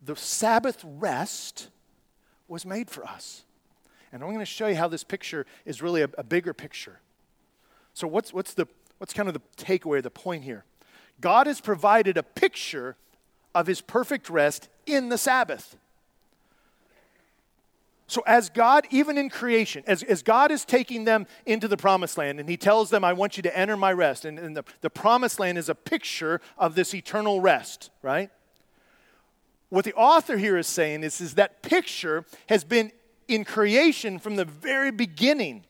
The 0.05 0.15
Sabbath 0.15 0.85
rest 0.85 1.69
was 2.47 2.65
made 2.65 2.91
for 2.91 3.05
us. 3.05 3.43
And 4.13 4.23
I'm 4.23 4.29
going 4.29 4.39
to 4.39 4.47
show 4.47 4.69
you 4.69 4.77
how 4.77 4.87
this 4.87 5.03
picture 5.03 5.47
is 5.65 5.83
really 5.83 6.03
a, 6.03 6.09
a 6.17 6.23
bigger 6.23 6.55
picture. 6.55 7.01
So, 7.93 8.07
what's, 8.07 8.33
what's, 8.33 8.55
the, 8.55 8.69
what's 8.99 9.13
kind 9.13 9.29
of 9.29 9.35
the 9.35 9.43
takeaway, 9.57 10.03
the 10.03 10.11
point 10.11 10.45
here? 10.45 10.65
God 11.21 11.47
has 11.47 11.61
provided 11.61 12.17
a 12.17 12.23
picture 12.23 12.97
of 13.55 13.67
his 13.67 13.81
perfect 13.81 14.31
rest 14.31 14.69
in 14.85 15.09
the 15.09 15.19
Sabbath. 15.19 15.77
So, 18.09 18.23
as 18.25 18.51
God, 18.51 18.87
even 18.91 19.19
in 19.19 19.29
creation, 19.29 19.83
as, 19.87 20.05
as 20.05 20.23
God 20.23 20.53
is 20.53 20.65
taking 20.65 21.05
them 21.05 21.27
into 21.45 21.67
the 21.67 21.77
promised 21.77 22.17
land 22.17 22.39
and 22.39 22.49
He 22.49 22.57
tells 22.57 22.91
them, 22.91 23.05
I 23.05 23.13
want 23.13 23.37
you 23.37 23.43
to 23.43 23.59
enter 23.59 23.77
my 23.77 23.93
rest, 23.93 24.25
and, 24.25 24.39
and 24.39 24.57
the, 24.57 24.65
the 24.81 24.91
promised 24.91 25.41
land 25.41 25.59
is 25.59 25.69
a 25.69 25.75
picture 25.75 26.41
of 26.57 26.77
this 26.77 26.95
eternal 26.95 27.41
rest, 27.41 27.91
right? 28.03 28.31
What 29.71 29.85
the 29.85 29.95
author 29.95 30.37
here 30.37 30.57
is 30.57 30.69
saying 30.69 31.03
is, 31.03 31.21
is 31.21 31.35
that 31.35 31.63
picture 31.63 32.25
has 32.49 32.63
been 32.63 32.93
in 33.27 33.45
creation 33.45 34.21
from 34.21 34.37
the 34.37 34.45
very 34.45 34.93
beginning. 34.93 35.65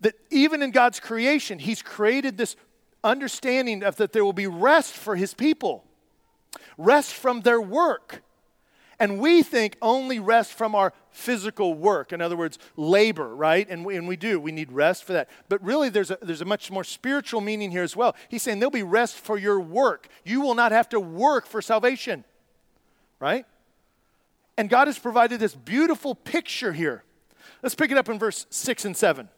That 0.00 0.14
even 0.30 0.62
in 0.62 0.72
God's 0.72 0.98
creation, 0.98 1.60
He's 1.60 1.80
created 1.80 2.38
this 2.38 2.56
understanding 3.04 3.84
of 3.84 3.96
that 3.96 4.12
there 4.12 4.24
will 4.24 4.32
be 4.32 4.48
rest 4.48 4.94
for 4.94 5.14
His 5.14 5.32
people, 5.32 5.84
rest 6.76 7.14
from 7.14 7.42
their 7.42 7.60
work 7.60 8.22
and 9.02 9.18
we 9.18 9.42
think 9.42 9.76
only 9.82 10.20
rest 10.20 10.52
from 10.52 10.76
our 10.76 10.92
physical 11.10 11.74
work. 11.74 12.12
In 12.12 12.20
other 12.20 12.36
words, 12.36 12.56
labor, 12.76 13.34
right? 13.34 13.68
And 13.68 13.84
we, 13.84 13.96
and 13.96 14.06
we 14.06 14.14
do. 14.14 14.38
We 14.38 14.52
need 14.52 14.70
rest 14.70 15.02
for 15.02 15.12
that. 15.12 15.28
But 15.48 15.60
really, 15.60 15.88
there's 15.88 16.12
a, 16.12 16.18
there's 16.22 16.40
a 16.40 16.44
much 16.44 16.70
more 16.70 16.84
spiritual 16.84 17.40
meaning 17.40 17.72
here 17.72 17.82
as 17.82 17.96
well. 17.96 18.14
He's 18.28 18.44
saying 18.44 18.60
there'll 18.60 18.70
be 18.70 18.84
rest 18.84 19.16
for 19.16 19.36
your 19.36 19.58
work. 19.58 20.06
You 20.24 20.40
will 20.40 20.54
not 20.54 20.70
have 20.70 20.88
to 20.90 21.00
work 21.00 21.46
for 21.46 21.60
salvation, 21.60 22.22
right? 23.18 23.44
And 24.56 24.70
God 24.70 24.86
has 24.86 25.00
provided 25.00 25.40
this 25.40 25.56
beautiful 25.56 26.14
picture 26.14 26.72
here. 26.72 27.02
Let's 27.60 27.74
pick 27.74 27.90
it 27.90 27.98
up 27.98 28.08
in 28.08 28.20
verse 28.20 28.46
6 28.50 28.84
and 28.84 28.96
7. 28.96 29.28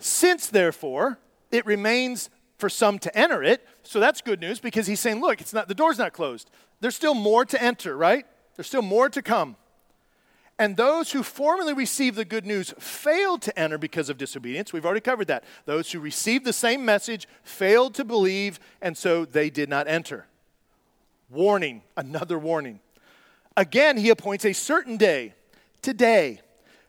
Since, 0.00 0.48
therefore, 0.48 1.20
it 1.52 1.64
remains 1.64 2.28
for 2.58 2.68
some 2.68 2.98
to 2.98 3.16
enter 3.16 3.44
it, 3.44 3.64
so 3.84 4.00
that's 4.00 4.20
good 4.20 4.40
news 4.40 4.58
because 4.58 4.88
he's 4.88 4.98
saying, 4.98 5.20
look, 5.20 5.40
it's 5.40 5.52
not 5.52 5.68
the 5.68 5.74
door's 5.74 5.98
not 5.98 6.12
closed. 6.12 6.50
There's 6.84 6.94
still 6.94 7.14
more 7.14 7.46
to 7.46 7.62
enter, 7.62 7.96
right? 7.96 8.26
There's 8.56 8.66
still 8.66 8.82
more 8.82 9.08
to 9.08 9.22
come. 9.22 9.56
And 10.58 10.76
those 10.76 11.12
who 11.12 11.22
formerly 11.22 11.72
received 11.72 12.14
the 12.14 12.26
good 12.26 12.44
news 12.44 12.74
failed 12.78 13.40
to 13.40 13.58
enter 13.58 13.78
because 13.78 14.10
of 14.10 14.18
disobedience. 14.18 14.70
We've 14.70 14.84
already 14.84 15.00
covered 15.00 15.28
that. 15.28 15.44
Those 15.64 15.90
who 15.90 15.98
received 15.98 16.44
the 16.44 16.52
same 16.52 16.84
message 16.84 17.26
failed 17.42 17.94
to 17.94 18.04
believe, 18.04 18.60
and 18.82 18.98
so 18.98 19.24
they 19.24 19.48
did 19.48 19.70
not 19.70 19.88
enter. 19.88 20.26
Warning, 21.30 21.80
another 21.96 22.38
warning. 22.38 22.80
Again, 23.56 23.96
he 23.96 24.10
appoints 24.10 24.44
a 24.44 24.52
certain 24.52 24.98
day, 24.98 25.32
today, 25.80 26.42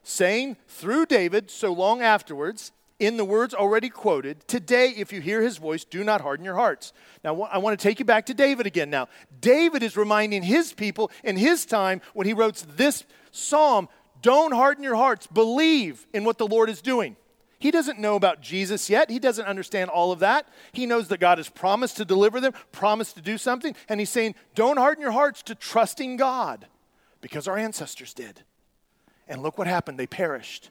saying 0.04 0.58
through 0.68 1.06
David 1.06 1.50
so 1.50 1.72
long 1.72 2.02
afterwards, 2.02 2.74
in 3.00 3.18
the 3.18 3.26
words 3.26 3.54
already 3.54 3.90
quoted, 3.90 4.48
today, 4.48 4.94
if 4.96 5.12
you 5.12 5.20
hear 5.20 5.42
his 5.42 5.58
voice, 5.58 5.84
do 5.84 6.04
not 6.04 6.22
harden 6.22 6.46
your 6.46 6.56
hearts. 6.56 6.94
Now, 7.24 7.42
I 7.44 7.58
want 7.58 7.78
to 7.78 7.84
take 7.84 8.00
you 8.00 8.06
back 8.06 8.28
to 8.28 8.34
David 8.34 8.66
again 8.66 8.90
now. 8.90 9.10
David 9.42 9.84
is 9.84 9.98
reminding 9.98 10.44
his 10.44 10.72
people 10.74 11.12
in 11.24 11.36
his 11.36 11.66
time 11.66 12.02
when 12.14 12.26
he 12.26 12.34
wrote 12.34 12.56
this 12.76 13.04
psalm 13.32 13.90
don't 14.22 14.54
harden 14.54 14.84
your 14.84 14.96
hearts, 14.96 15.28
believe 15.28 16.08
in 16.14 16.24
what 16.24 16.38
the 16.38 16.48
Lord 16.48 16.70
is 16.70 16.82
doing. 16.82 17.16
He 17.60 17.72
doesn't 17.72 18.00
know 18.00 18.16
about 18.16 18.42
Jesus 18.42 18.90
yet. 18.90 19.10
He 19.10 19.20
doesn't 19.20 19.46
understand 19.46 19.90
all 19.90 20.12
of 20.12 20.20
that. 20.20 20.48
He 20.72 20.86
knows 20.86 21.10
that 21.10 21.20
God 21.20 21.38
has 21.38 21.50
promised 21.50 21.98
to 21.98 22.06
deliver 22.06 22.40
them, 22.40 22.54
promised 22.72 23.16
to 23.16 23.22
do 23.22 23.38
something, 23.38 23.76
and 23.88 24.00
he's 24.00 24.10
saying, 24.10 24.36
Don't 24.56 24.78
harden 24.78 25.02
your 25.02 25.12
hearts 25.12 25.44
to 25.44 25.56
trusting 25.56 26.18
God 26.18 26.68
because 27.22 27.48
our 27.48 27.58
ancestors 27.58 28.14
did. 28.14 28.42
And 29.28 29.42
look 29.42 29.58
what 29.58 29.68
happened, 29.68 29.98
they 29.98 30.08
perished. 30.08 30.70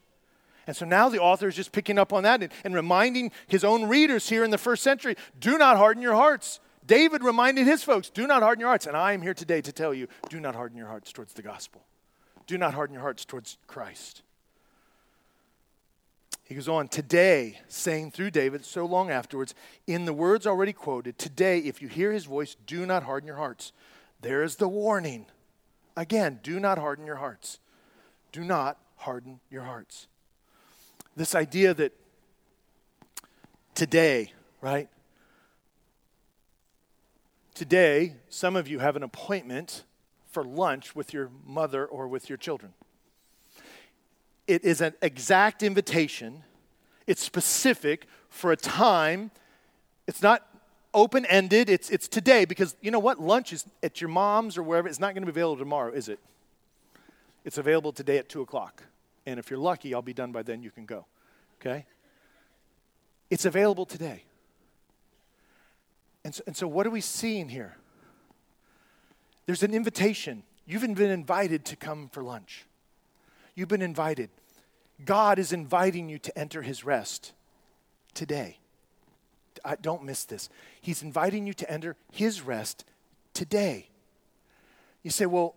And 0.66 0.76
so 0.76 0.84
now 0.84 1.08
the 1.08 1.20
author 1.20 1.48
is 1.48 1.56
just 1.56 1.72
picking 1.72 1.98
up 1.98 2.12
on 2.12 2.22
that 2.22 2.42
and, 2.42 2.52
and, 2.64 2.74
reminding 2.74 3.32
his 3.46 3.64
own 3.64 3.84
readers 3.84 4.28
here 4.28 4.44
in 4.44 4.50
the 4.50 4.58
first 4.58 4.82
century 4.82 5.16
do 5.38 5.58
not 5.58 5.76
harden 5.76 6.02
your 6.02 6.14
hearts. 6.14 6.60
David 6.86 7.22
reminded 7.22 7.66
his 7.66 7.82
folks, 7.82 8.10
do 8.10 8.26
not 8.26 8.42
harden 8.42 8.60
your 8.60 8.68
hearts. 8.68 8.86
And 8.86 8.96
I 8.96 9.12
am 9.12 9.22
here 9.22 9.34
today 9.34 9.60
to 9.62 9.72
tell 9.72 9.94
you, 9.94 10.08
do 10.28 10.40
not 10.40 10.54
harden 10.54 10.76
your 10.76 10.88
hearts 10.88 11.12
towards 11.12 11.32
the 11.32 11.42
gospel. 11.42 11.82
Do 12.46 12.58
not 12.58 12.74
harden 12.74 12.94
your 12.94 13.02
hearts 13.02 13.24
towards 13.24 13.56
Christ. 13.66 14.22
He 16.44 16.54
goes 16.54 16.68
on, 16.68 16.88
today, 16.88 17.60
saying 17.68 18.10
through 18.10 18.30
David 18.30 18.66
so 18.66 18.84
long 18.84 19.10
afterwards, 19.10 19.54
in 19.86 20.04
the 20.04 20.12
words 20.12 20.46
already 20.46 20.74
quoted, 20.74 21.18
today, 21.18 21.58
if 21.60 21.80
you 21.80 21.88
hear 21.88 22.12
his 22.12 22.26
voice, 22.26 22.54
do 22.66 22.84
not 22.84 23.04
harden 23.04 23.26
your 23.26 23.36
hearts. 23.36 23.72
There 24.20 24.42
is 24.42 24.56
the 24.56 24.68
warning. 24.68 25.24
Again, 25.96 26.40
do 26.42 26.60
not 26.60 26.76
harden 26.76 27.06
your 27.06 27.16
hearts. 27.16 27.60
Do 28.30 28.44
not 28.44 28.78
harden 28.96 29.40
your 29.50 29.62
hearts. 29.62 30.06
This 31.16 31.34
idea 31.34 31.74
that 31.74 31.92
today, 33.74 34.32
right? 34.60 34.88
Today, 37.54 38.14
some 38.28 38.56
of 38.56 38.66
you 38.66 38.80
have 38.80 38.96
an 38.96 39.04
appointment 39.04 39.84
for 40.30 40.42
lunch 40.42 40.96
with 40.96 41.12
your 41.12 41.30
mother 41.46 41.86
or 41.86 42.08
with 42.08 42.28
your 42.28 42.36
children. 42.36 42.72
It 44.48 44.64
is 44.64 44.80
an 44.80 44.94
exact 45.00 45.62
invitation, 45.62 46.42
it's 47.06 47.22
specific 47.22 48.06
for 48.28 48.50
a 48.50 48.56
time. 48.56 49.30
It's 50.06 50.20
not 50.20 50.46
open 50.92 51.24
ended, 51.26 51.70
it's, 51.70 51.88
it's 51.90 52.08
today 52.08 52.44
because 52.44 52.76
you 52.82 52.90
know 52.90 52.98
what? 52.98 53.20
Lunch 53.20 53.52
is 53.52 53.64
at 53.82 54.00
your 54.00 54.10
mom's 54.10 54.58
or 54.58 54.62
wherever. 54.62 54.86
It's 54.86 55.00
not 55.00 55.14
going 55.14 55.22
to 55.22 55.32
be 55.32 55.38
available 55.38 55.56
tomorrow, 55.56 55.92
is 55.92 56.08
it? 56.08 56.18
It's 57.44 57.58
available 57.58 57.92
today 57.92 58.18
at 58.18 58.28
2 58.28 58.42
o'clock. 58.42 58.82
And 59.26 59.38
if 59.38 59.50
you're 59.50 59.58
lucky, 59.58 59.94
I'll 59.94 60.02
be 60.02 60.12
done 60.12 60.32
by 60.32 60.42
then, 60.42 60.62
you 60.62 60.70
can 60.70 60.86
go. 60.86 61.06
Okay? 61.60 61.86
It's 63.30 63.44
available 63.44 63.86
today. 63.86 64.24
And 66.24 66.34
so, 66.34 66.42
and 66.46 66.56
so, 66.56 66.66
what 66.66 66.86
are 66.86 66.90
we 66.90 67.00
seeing 67.00 67.48
here? 67.48 67.76
There's 69.46 69.62
an 69.62 69.74
invitation. 69.74 70.42
You've 70.66 70.82
been 70.82 71.10
invited 71.10 71.64
to 71.66 71.76
come 71.76 72.08
for 72.08 72.22
lunch. 72.22 72.64
You've 73.54 73.68
been 73.68 73.82
invited. 73.82 74.30
God 75.04 75.38
is 75.38 75.52
inviting 75.52 76.08
you 76.08 76.18
to 76.18 76.38
enter 76.38 76.62
his 76.62 76.84
rest 76.84 77.32
today. 78.14 78.58
I, 79.64 79.76
don't 79.76 80.04
miss 80.04 80.24
this. 80.24 80.48
He's 80.80 81.02
inviting 81.02 81.46
you 81.46 81.54
to 81.54 81.70
enter 81.70 81.96
his 82.12 82.40
rest 82.40 82.84
today. 83.32 83.88
You 85.02 85.10
say, 85.10 85.26
well, 85.26 85.54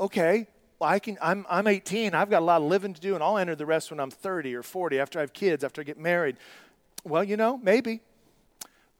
okay, 0.00 0.46
I 0.80 0.98
can, 0.98 1.18
I'm, 1.20 1.46
I'm 1.48 1.66
18, 1.66 2.14
I've 2.14 2.30
got 2.30 2.40
a 2.40 2.44
lot 2.44 2.62
of 2.62 2.68
living 2.68 2.94
to 2.94 3.00
do, 3.00 3.14
and 3.14 3.22
I'll 3.22 3.38
enter 3.38 3.54
the 3.54 3.66
rest 3.66 3.90
when 3.90 4.00
I'm 4.00 4.10
30 4.10 4.54
or 4.54 4.62
40, 4.62 4.98
after 4.98 5.18
I 5.18 5.22
have 5.22 5.32
kids, 5.32 5.62
after 5.62 5.80
I 5.80 5.84
get 5.84 5.98
married. 5.98 6.36
Well, 7.04 7.24
you 7.24 7.36
know, 7.36 7.58
maybe. 7.58 8.00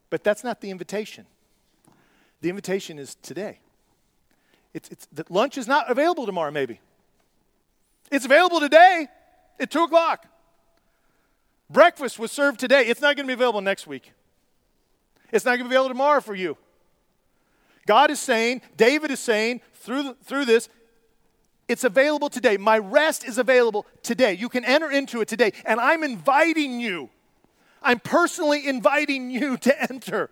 But 0.09 0.23
that's 0.23 0.43
not 0.43 0.61
the 0.61 0.69
invitation. 0.69 1.25
The 2.41 2.49
invitation 2.49 2.99
is 2.99 3.15
today. 3.15 3.59
It's, 4.73 4.89
it's, 4.89 5.07
the 5.11 5.25
lunch 5.29 5.57
is 5.57 5.67
not 5.67 5.89
available 5.89 6.25
tomorrow, 6.25 6.51
maybe. 6.51 6.79
It's 8.11 8.25
available 8.25 8.59
today 8.59 9.07
at 9.59 9.71
2 9.71 9.83
o'clock. 9.83 10.27
Breakfast 11.69 12.19
was 12.19 12.31
served 12.31 12.59
today. 12.59 12.87
It's 12.87 13.01
not 13.01 13.15
going 13.15 13.25
to 13.25 13.27
be 13.27 13.33
available 13.33 13.61
next 13.61 13.87
week. 13.87 14.11
It's 15.31 15.45
not 15.45 15.51
going 15.51 15.63
to 15.63 15.69
be 15.69 15.75
available 15.75 15.89
tomorrow 15.89 16.19
for 16.19 16.35
you. 16.35 16.57
God 17.87 18.11
is 18.11 18.19
saying, 18.19 18.61
David 18.75 19.11
is 19.11 19.19
saying 19.19 19.61
through, 19.73 20.15
through 20.23 20.45
this, 20.45 20.69
it's 21.71 21.85
available 21.85 22.29
today. 22.29 22.57
My 22.57 22.77
rest 22.77 23.23
is 23.23 23.37
available 23.37 23.85
today. 24.03 24.33
You 24.33 24.49
can 24.49 24.65
enter 24.65 24.91
into 24.91 25.21
it 25.21 25.27
today. 25.29 25.53
And 25.65 25.79
I'm 25.79 26.03
inviting 26.03 26.81
you. 26.81 27.09
I'm 27.81 27.99
personally 27.99 28.67
inviting 28.67 29.31
you 29.31 29.57
to 29.65 29.81
enter. 29.81 30.29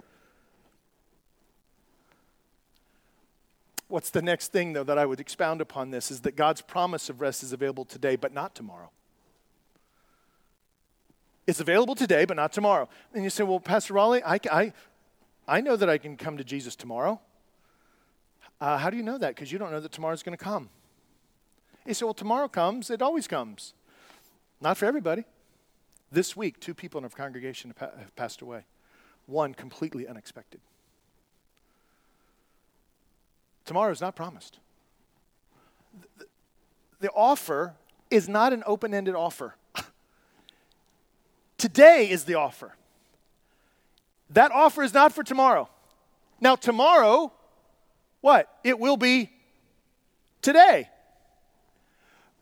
What's 3.88 4.12
the 4.12 4.21
next 4.21 4.52
thing, 4.52 4.73
though, 4.73 4.84
that 4.84 4.99
I 4.99 5.06
would 5.06 5.19
expound 5.19 5.62
upon 5.62 5.89
this 5.89 6.12
is 6.12 6.21
that 6.21 6.36
God's 6.36 6.62
promise 6.62 7.10
of 7.10 7.21
rest 7.21 7.41
is 7.41 7.54
available 7.54 7.86
today, 7.86 8.17
but 8.17 8.34
not 8.34 8.54
tomorrow. 8.54 8.91
It's 11.47 11.60
available 11.60 11.95
today, 11.95 12.25
but 12.25 12.36
not 12.36 12.52
tomorrow. 12.52 12.88
And 13.13 13.23
you 13.23 13.32
say, 13.32 13.43
well, 13.43 13.60
Pastor 13.60 13.95
Raleigh, 13.95 14.21
I, 14.23 14.39
I, 14.52 14.73
I 15.47 15.62
know 15.62 15.75
that 15.75 15.89
I 15.89 15.97
can 15.97 16.17
come 16.17 16.38
to 16.38 16.43
Jesus 16.43 16.75
tomorrow. 16.75 17.19
Uh, 18.62 18.78
how 18.78 18.91
do 18.91 18.97
you 18.97 19.04
know 19.04 19.17
that? 19.17 19.36
Because 19.36 19.52
you 19.52 19.58
don't 19.58 19.71
know 19.71 19.80
that 19.80 19.91
tomorrow's 19.91 20.21
going 20.21 20.38
to 20.38 20.43
come. 20.43 20.69
You 21.89 21.95
say, 21.95 22.06
well, 22.06 22.13
tomorrow 22.13 22.47
comes. 22.47 22.91
It 22.91 23.02
always 23.02 23.28
comes. 23.28 23.73
Not 24.62 24.78
for 24.78 24.86
everybody. 24.86 25.23
This 26.12 26.38
week, 26.38 26.60
two 26.60 26.75
people 26.75 26.99
in 26.99 27.04
our 27.04 27.10
congregation 27.10 27.73
have 27.80 28.15
passed 28.15 28.41
away. 28.41 28.65
One 29.25 29.56
completely 29.56 30.08
unexpected. 30.08 30.62
Tomorrow 33.65 33.91
is 33.91 34.02
not 34.02 34.15
promised. 34.15 34.60
The, 36.99 37.10
offer 37.10 37.73
is 38.12 38.30
not 38.30 38.54
an 38.54 38.62
open 38.67 38.93
ended 38.93 39.15
offer. 39.15 39.56
Today 41.58 42.08
is 42.08 42.25
the 42.25 42.36
offer. 42.36 42.75
That 44.30 44.52
offer 44.52 44.84
is 44.84 44.93
not 44.93 45.12
for 45.12 45.23
tomorrow. 45.23 45.67
Now, 46.39 46.56
tomorrow, 46.56 47.34
what? 48.21 48.47
It 48.63 48.78
will 48.78 48.97
be 48.97 49.32
today. 50.43 50.88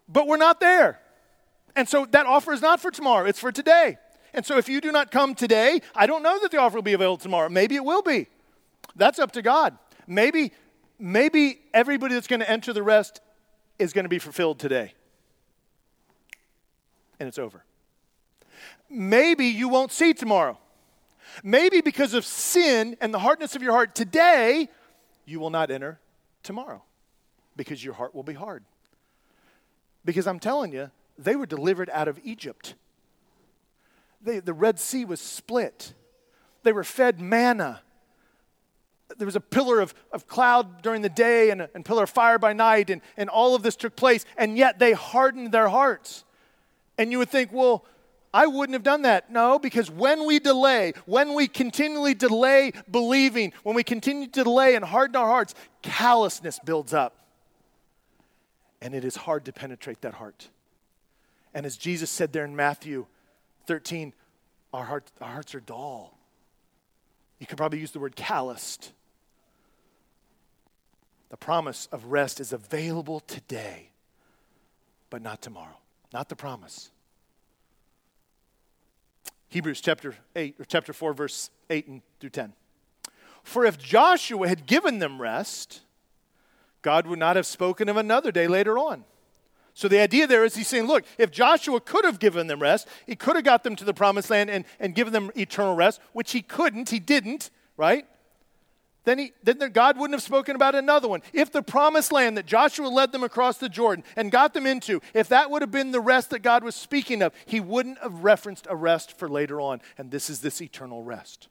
But 0.08 0.28
we're 0.28 0.38
not 0.38 0.60
there. 0.60 1.00
And 1.76 1.88
so 1.88 2.06
that 2.12 2.26
offer 2.26 2.54
is 2.54 2.62
not 2.62 2.80
for 2.80 2.92
tomorrow, 2.92 3.26
it's 3.26 3.40
for 3.40 3.52
today. 3.52 3.98
And 4.34 4.46
so 4.46 4.58
if 4.58 4.70
you 4.70 4.82
do 4.82 4.92
not 4.92 5.12
come 5.12 5.36
today, 5.36 5.82
I 5.96 6.06
don't 6.06 6.24
know 6.24 6.40
that 6.40 6.52
the 6.52 6.58
offer 6.58 6.76
will 6.76 6.84
be 6.84 6.94
available 6.94 7.18
tomorrow. 7.18 7.50
Maybe 7.50 7.76
it 7.76 7.84
will 7.84 8.02
be. 8.02 8.28
That's 8.96 9.20
up 9.20 9.32
to 9.34 9.42
God. 9.42 9.78
Maybe 10.08 10.52
maybe 11.00 11.60
everybody 11.74 12.14
that's 12.16 12.28
going 12.28 12.40
to 12.40 12.50
enter 12.50 12.74
the 12.74 12.84
rest 12.84 13.22
is 13.80 13.94
going 13.94 14.06
to 14.06 14.10
be 14.10 14.20
fulfilled 14.20 14.60
today. 14.60 14.94
And 17.20 17.28
it's 17.28 17.40
over. 17.40 17.64
Maybe 18.90 19.48
you 19.48 19.70
won't 19.70 19.92
see 19.92 20.14
tomorrow. 20.14 20.58
Maybe 21.44 21.82
because 21.82 22.14
of 22.14 22.26
sin 22.26 22.98
and 23.02 23.14
the 23.14 23.20
hardness 23.20 23.56
of 23.56 23.62
your 23.62 23.74
heart 23.74 23.94
today, 23.96 24.70
you 25.26 25.40
will 25.40 25.50
not 25.50 25.70
enter 25.70 26.00
tomorrow 26.42 26.84
because 27.56 27.84
your 27.84 27.94
heart 27.94 28.16
will 28.16 28.24
be 28.24 28.34
hard. 28.34 28.64
Because 30.08 30.26
I'm 30.26 30.40
telling 30.40 30.74
you, 30.74 30.90
they 31.20 31.36
were 31.36 31.46
delivered 31.46 31.92
out 31.92 32.08
of 32.08 32.20
Egypt. 32.24 32.74
They, 34.24 34.40
the 34.40 34.54
Red 34.54 34.80
Sea 34.80 35.06
was 35.06 35.22
split. 35.22 35.94
They 36.64 36.72
were 36.72 36.84
fed 36.84 37.20
manna 37.20 37.82
there 39.18 39.26
was 39.26 39.36
a 39.36 39.42
pillar 39.42 39.80
of, 39.80 39.94
of 40.12 40.28
cloud 40.28 40.82
during 40.82 41.02
the 41.02 41.10
day 41.10 41.50
and 41.50 41.62
a 41.62 41.68
pillar 41.68 42.04
of 42.04 42.10
fire 42.10 42.38
by 42.38 42.54
night, 42.54 42.90
and, 42.90 43.02
and 43.16 43.30
all 43.30 43.56
of 43.56 43.64
this 43.64 43.76
took 43.76 43.96
place, 43.96 44.26
and 44.38 44.58
yet 44.58 44.80
they 44.80 44.94
hardened 44.94 45.52
their 45.52 45.70
hearts. 45.70 46.24
And 46.98 47.12
you 47.12 47.20
would 47.20 47.30
think, 47.30 47.52
well, 47.52 47.86
I 48.34 48.48
wouldn't 48.48 48.74
have 48.74 48.84
done 48.84 49.04
that. 49.04 49.32
No, 49.32 49.60
because 49.60 49.90
when 49.90 50.26
we 50.26 50.40
delay, 50.40 50.94
when 51.06 51.34
we 51.34 51.48
continually 51.48 52.14
delay 52.14 52.74
believing, 52.92 53.54
when 53.64 53.76
we 53.76 53.84
continue 53.84 54.28
to 54.28 54.44
delay 54.44 54.76
and 54.76 54.84
harden 54.84 55.16
our 55.16 55.28
hearts, 55.28 55.56
callousness 55.82 56.60
builds 56.64 56.94
up. 56.94 57.27
And 58.82 58.94
it 58.94 59.04
is 59.04 59.16
hard 59.16 59.46
to 59.46 59.54
penetrate 59.54 60.02
that 60.02 60.16
heart. 60.16 60.50
And 61.54 61.66
as 61.66 61.78
Jesus 61.78 62.12
said 62.12 62.34
there 62.34 62.46
in 62.46 62.56
Matthew 62.56 63.08
13, 63.66 64.14
our, 64.74 64.86
heart, 64.86 65.12
our 65.22 65.32
hearts 65.32 65.56
are 65.56 65.60
dull. 65.60 66.18
You 67.40 67.48
could 67.48 67.58
probably 67.58 67.80
use 67.80 67.92
the 67.92 68.00
word 68.00 68.16
calloused. 68.16 68.92
The 71.30 71.38
promise 71.38 71.88
of 71.92 72.06
rest 72.06 72.40
is 72.40 72.54
available 72.54 73.20
today, 73.22 73.90
but 75.10 75.22
not 75.22 75.42
tomorrow, 75.42 75.78
not 76.14 76.30
the 76.30 76.36
promise. 76.36 76.90
Hebrews 79.50 79.82
chapter 79.82 80.16
8 80.36 80.56
or 80.60 80.66
chapter 80.66 80.94
4 80.94 81.14
verse 81.14 81.50
8 81.70 81.88
and 81.88 82.02
through 82.20 82.32
10. 82.32 82.54
For 83.44 83.66
if 83.66 83.78
Joshua 83.78 84.48
had 84.48 84.66
given 84.66 85.00
them 85.00 85.22
rest, 85.22 85.82
God 86.82 87.08
would 87.08 87.20
not 87.20 87.36
have 87.36 87.46
spoken 87.46 87.90
of 87.90 87.98
another 87.98 88.32
day 88.32 88.48
later 88.48 88.78
on. 88.78 89.04
So 89.74 89.88
the 89.88 90.00
idea 90.00 90.26
there 90.26 90.44
is 90.44 90.56
he's 90.56 90.68
saying, 90.68 90.88
look, 90.88 91.06
if 91.20 91.30
Joshua 91.30 91.80
could 91.80 92.04
have 92.04 92.18
given 92.18 92.48
them 92.48 92.60
rest, 92.60 92.88
he 93.06 93.16
could 93.16 93.36
have 93.36 93.46
got 93.46 93.64
them 93.64 93.76
to 93.76 93.86
the 93.86 93.94
promised 93.94 94.30
land 94.30 94.50
and, 94.50 94.66
and 94.80 94.96
given 94.96 95.14
them 95.14 95.30
eternal 95.36 95.76
rest, 95.76 96.02
which 96.14 96.32
he 96.32 96.42
couldn't, 96.42 96.90
he 96.90 97.00
didn't, 97.00 97.52
right? 97.78 98.08
Then, 99.04 99.20
he, 99.20 99.34
then 99.44 99.60
God 99.72 99.98
wouldn't 99.98 100.16
have 100.16 100.24
spoken 100.24 100.56
about 100.56 100.76
another 100.76 101.08
one. 101.08 101.22
If 101.32 101.52
the 101.52 101.62
promised 101.62 102.12
land 102.12 102.38
that 102.38 102.46
Joshua 102.46 102.88
led 102.88 103.12
them 103.12 103.24
across 103.24 103.58
the 103.58 103.70
Jordan 103.70 104.04
and 104.16 104.32
got 104.32 104.54
them 104.54 104.66
into, 104.66 105.00
if 105.14 105.30
that 105.30 105.50
would 105.52 105.62
have 105.62 105.72
been 105.72 105.92
the 105.92 106.02
rest 106.02 106.32
that 106.32 106.40
God 106.40 106.64
was 106.64 106.76
speaking 106.76 107.22
of, 107.22 107.32
he 107.46 107.60
wouldn't 107.60 108.00
have 108.00 108.24
referenced 108.24 108.68
a 108.70 108.76
rest 108.76 109.18
for 109.18 109.30
later 109.30 109.62
on. 109.62 109.80
And 109.98 110.12
this 110.12 110.30
is 110.30 110.42
this 110.42 110.62
eternal 110.62 111.04
rest. 111.04 111.48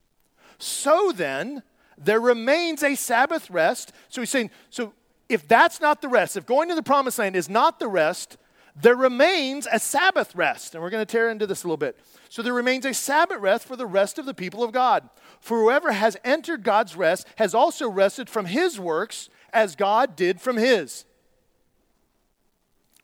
So 0.58 1.12
then, 1.14 1.62
there 1.96 2.20
remains 2.20 2.82
a 2.82 2.94
Sabbath 2.94 3.50
rest. 3.50 3.92
So 4.08 4.20
he's 4.20 4.30
saying, 4.30 4.50
so 4.68 4.92
if 5.28 5.46
that's 5.48 5.80
not 5.80 6.00
the 6.02 6.08
rest, 6.08 6.36
if 6.36 6.46
going 6.46 6.68
to 6.68 6.74
the 6.74 6.82
promised 6.82 7.18
land 7.18 7.36
is 7.36 7.48
not 7.48 7.78
the 7.78 7.88
rest, 7.88 8.36
there 8.80 8.94
remains 8.94 9.66
a 9.70 9.78
Sabbath 9.78 10.34
rest. 10.36 10.74
And 10.74 10.82
we're 10.82 10.90
going 10.90 11.04
to 11.04 11.10
tear 11.10 11.30
into 11.30 11.46
this 11.46 11.64
a 11.64 11.66
little 11.66 11.76
bit. 11.76 11.98
So 12.28 12.42
there 12.42 12.52
remains 12.52 12.84
a 12.84 12.92
Sabbath 12.92 13.40
rest 13.40 13.66
for 13.66 13.76
the 13.76 13.86
rest 13.86 14.18
of 14.18 14.26
the 14.26 14.34
people 14.34 14.62
of 14.62 14.72
God. 14.72 15.08
For 15.40 15.58
whoever 15.58 15.92
has 15.92 16.16
entered 16.24 16.62
God's 16.62 16.94
rest 16.94 17.26
has 17.36 17.54
also 17.54 17.88
rested 17.88 18.28
from 18.28 18.46
his 18.46 18.78
works 18.78 19.28
as 19.52 19.76
God 19.76 20.14
did 20.14 20.40
from 20.40 20.56
his. 20.56 21.04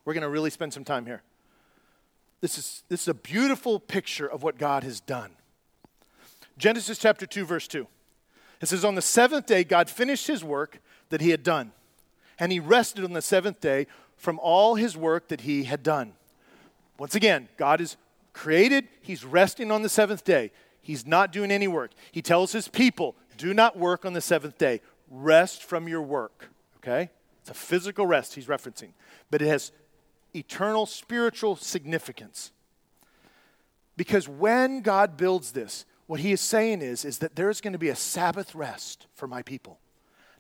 We're 0.05 0.15
going 0.15 0.23
to 0.23 0.29
really 0.29 0.51
spend 0.51 0.75
some 0.75 0.85
time 0.85 1.07
here. 1.07 1.23
This 2.41 2.59
is, 2.59 2.83
this 2.89 3.03
is 3.03 3.09
a 3.09 3.15
beautiful 3.15 3.79
picture 3.79 4.27
of 4.27 4.43
what 4.43 4.59
God 4.59 4.83
has 4.85 5.01
done. 5.01 5.31
Genesis 6.59 6.99
chapter 6.99 7.25
2, 7.25 7.45
verse 7.45 7.69
2. 7.69 7.87
It 8.61 8.67
says, 8.69 8.85
On 8.85 8.95
the 8.95 9.03
seventh 9.03 9.47
day, 9.47 9.65
God 9.65 9.89
finished 9.89 10.27
his 10.27 10.45
work 10.45 10.81
that 11.09 11.21
he 11.21 11.31
had 11.31 11.43
done 11.43 11.73
and 12.39 12.53
he 12.53 12.61
rested 12.61 13.05
on 13.05 13.13
the 13.13 13.23
seventh 13.23 13.61
day 13.61 13.87
from 14.17 14.39
all 14.41 14.77
his 14.77 14.97
work 14.97 15.29
that 15.29 15.43
he 15.43 15.65
had 15.65 15.83
done. 15.83 16.15
Once 16.99 17.15
again, 17.15 17.49
God 17.57 17.81
is 17.81 17.97
created, 18.33 18.89
he's 19.01 19.25
resting 19.25 19.71
on 19.71 19.83
the 19.83 19.89
seventh 19.89 20.25
day. 20.25 20.53
He's 20.81 21.07
not 21.07 21.33
doing 21.33 21.51
any 21.51 21.69
work. 21.69 21.93
He 22.11 22.23
tells 22.23 22.53
his 22.53 22.69
people, 22.69 23.15
do 23.37 23.55
not 23.55 23.79
work 23.79 24.05
on 24.05 24.13
the 24.13 24.21
seventh 24.21 24.59
day. 24.59 24.81
Rest 25.11 25.63
from 25.63 25.89
your 25.89 26.03
work. 26.03 26.51
Okay? 26.79 27.11
It's 27.41 27.51
a 27.51 27.55
physical 27.55 28.07
rest 28.07 28.35
he's 28.35 28.47
referencing, 28.47 28.93
but 29.31 29.43
it 29.43 29.49
has 29.49 29.73
eternal 30.35 30.87
spiritual 30.87 31.57
significance. 31.57 32.53
Because 33.97 34.29
when 34.29 34.81
God 34.81 35.17
builds 35.17 35.53
this, 35.53 35.85
what 36.07 36.21
he 36.21 36.33
is 36.33 36.41
saying 36.41 36.83
is, 36.83 37.05
is 37.05 37.19
that 37.19 37.37
there's 37.37 37.61
going 37.61 37.73
to 37.73 37.79
be 37.79 37.89
a 37.89 37.97
Sabbath 37.97 38.55
rest 38.55 39.07
for 39.15 39.27
my 39.27 39.43
people 39.43 39.79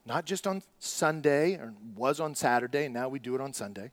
not 0.04 0.24
just 0.24 0.46
on 0.46 0.62
Sunday, 0.78 1.54
or 1.54 1.74
was 1.96 2.20
on 2.20 2.34
Saturday, 2.34 2.86
and 2.86 2.94
now 2.94 3.08
we 3.08 3.18
do 3.18 3.34
it 3.34 3.40
on 3.40 3.52
Sunday. 3.52 3.92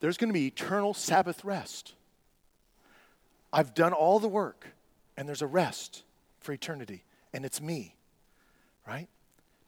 There's 0.00 0.16
going 0.16 0.28
to 0.28 0.34
be 0.34 0.46
eternal 0.46 0.94
Sabbath 0.94 1.44
rest. 1.44 1.94
I've 3.52 3.74
done 3.74 3.92
all 3.92 4.20
the 4.20 4.28
work, 4.28 4.68
and 5.16 5.28
there's 5.28 5.42
a 5.42 5.46
rest 5.46 6.02
for 6.40 6.52
eternity, 6.52 7.02
and 7.32 7.44
it's 7.44 7.60
me, 7.60 7.96
right? 8.86 9.08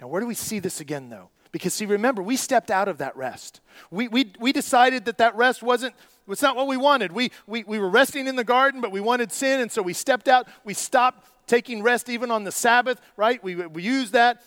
Now, 0.01 0.09
where 0.09 0.21
do 0.21 0.27
we 0.27 0.35
see 0.35 0.61
this 0.61 0.81
again, 0.81 1.11
though? 1.11 1.31
Because, 1.53 1.75
see, 1.75 1.87
remember, 1.87 2.23
we 2.23 2.37
stepped 2.37 2.71
out 2.71 2.87
of 2.87 2.99
that 2.99 3.17
rest. 3.17 3.61
We, 3.91 4.07
we, 4.07 4.33
we 4.39 4.53
decided 4.53 5.07
that 5.07 5.19
that 5.19 5.35
rest 5.35 5.63
wasn't, 5.63 5.95
was 6.27 6.41
not 6.41 6.55
what 6.55 6.69
we 6.69 6.77
wanted. 6.77 7.11
We, 7.11 7.33
we, 7.49 7.65
we 7.65 7.81
were 7.81 7.89
resting 7.89 8.29
in 8.29 8.37
the 8.37 8.45
garden, 8.45 8.81
but 8.81 8.93
we 8.93 9.01
wanted 9.01 9.33
sin, 9.33 9.61
and 9.61 9.73
so 9.73 9.83
we 9.83 9.93
stepped 9.93 10.29
out. 10.29 10.47
We 10.63 10.75
stopped 10.75 11.29
taking 11.49 11.83
rest 11.83 12.09
even 12.09 12.31
on 12.31 12.45
the 12.45 12.53
Sabbath, 12.53 13.01
right? 13.17 13.43
We, 13.43 13.57
we 13.57 13.83
used 13.83 14.13
that. 14.13 14.43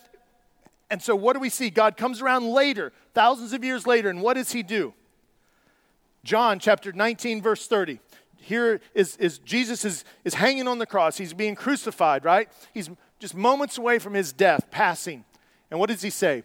And 0.90 1.02
so, 1.02 1.16
what 1.16 1.32
do 1.32 1.40
we 1.40 1.48
see? 1.48 1.70
God 1.70 1.96
comes 1.96 2.20
around 2.20 2.46
later, 2.46 2.92
thousands 3.14 3.52
of 3.52 3.64
years 3.64 3.86
later, 3.86 4.10
and 4.10 4.20
what 4.22 4.34
does 4.34 4.52
he 4.52 4.62
do? 4.62 4.94
John 6.24 6.58
chapter 6.58 6.92
19, 6.92 7.42
verse 7.42 7.66
30. 7.66 8.00
Here 8.36 8.80
is, 8.94 9.16
is 9.16 9.38
Jesus 9.38 9.84
is, 9.84 10.04
is 10.24 10.34
hanging 10.34 10.68
on 10.68 10.78
the 10.78 10.86
cross. 10.86 11.16
He's 11.16 11.32
being 11.32 11.54
crucified, 11.54 12.24
right? 12.24 12.48
He's 12.74 12.90
just 13.18 13.34
moments 13.34 13.78
away 13.78 13.98
from 13.98 14.14
his 14.14 14.32
death, 14.32 14.70
passing. 14.70 15.24
And 15.70 15.80
what 15.80 15.88
does 15.88 16.02
he 16.02 16.10
say? 16.10 16.42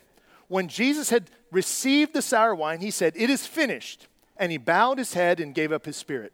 When 0.47 0.67
Jesus 0.67 1.09
had 1.09 1.29
received 1.51 2.13
the 2.13 2.21
sour 2.21 2.55
wine, 2.55 2.79
he 2.79 2.91
said, 2.91 3.13
It 3.15 3.29
is 3.29 3.45
finished. 3.45 4.07
And 4.37 4.51
he 4.51 4.57
bowed 4.57 4.97
his 4.97 5.13
head 5.13 5.41
and 5.41 5.53
gave 5.53 5.73
up 5.73 5.85
his 5.85 5.97
spirit. 5.97 6.31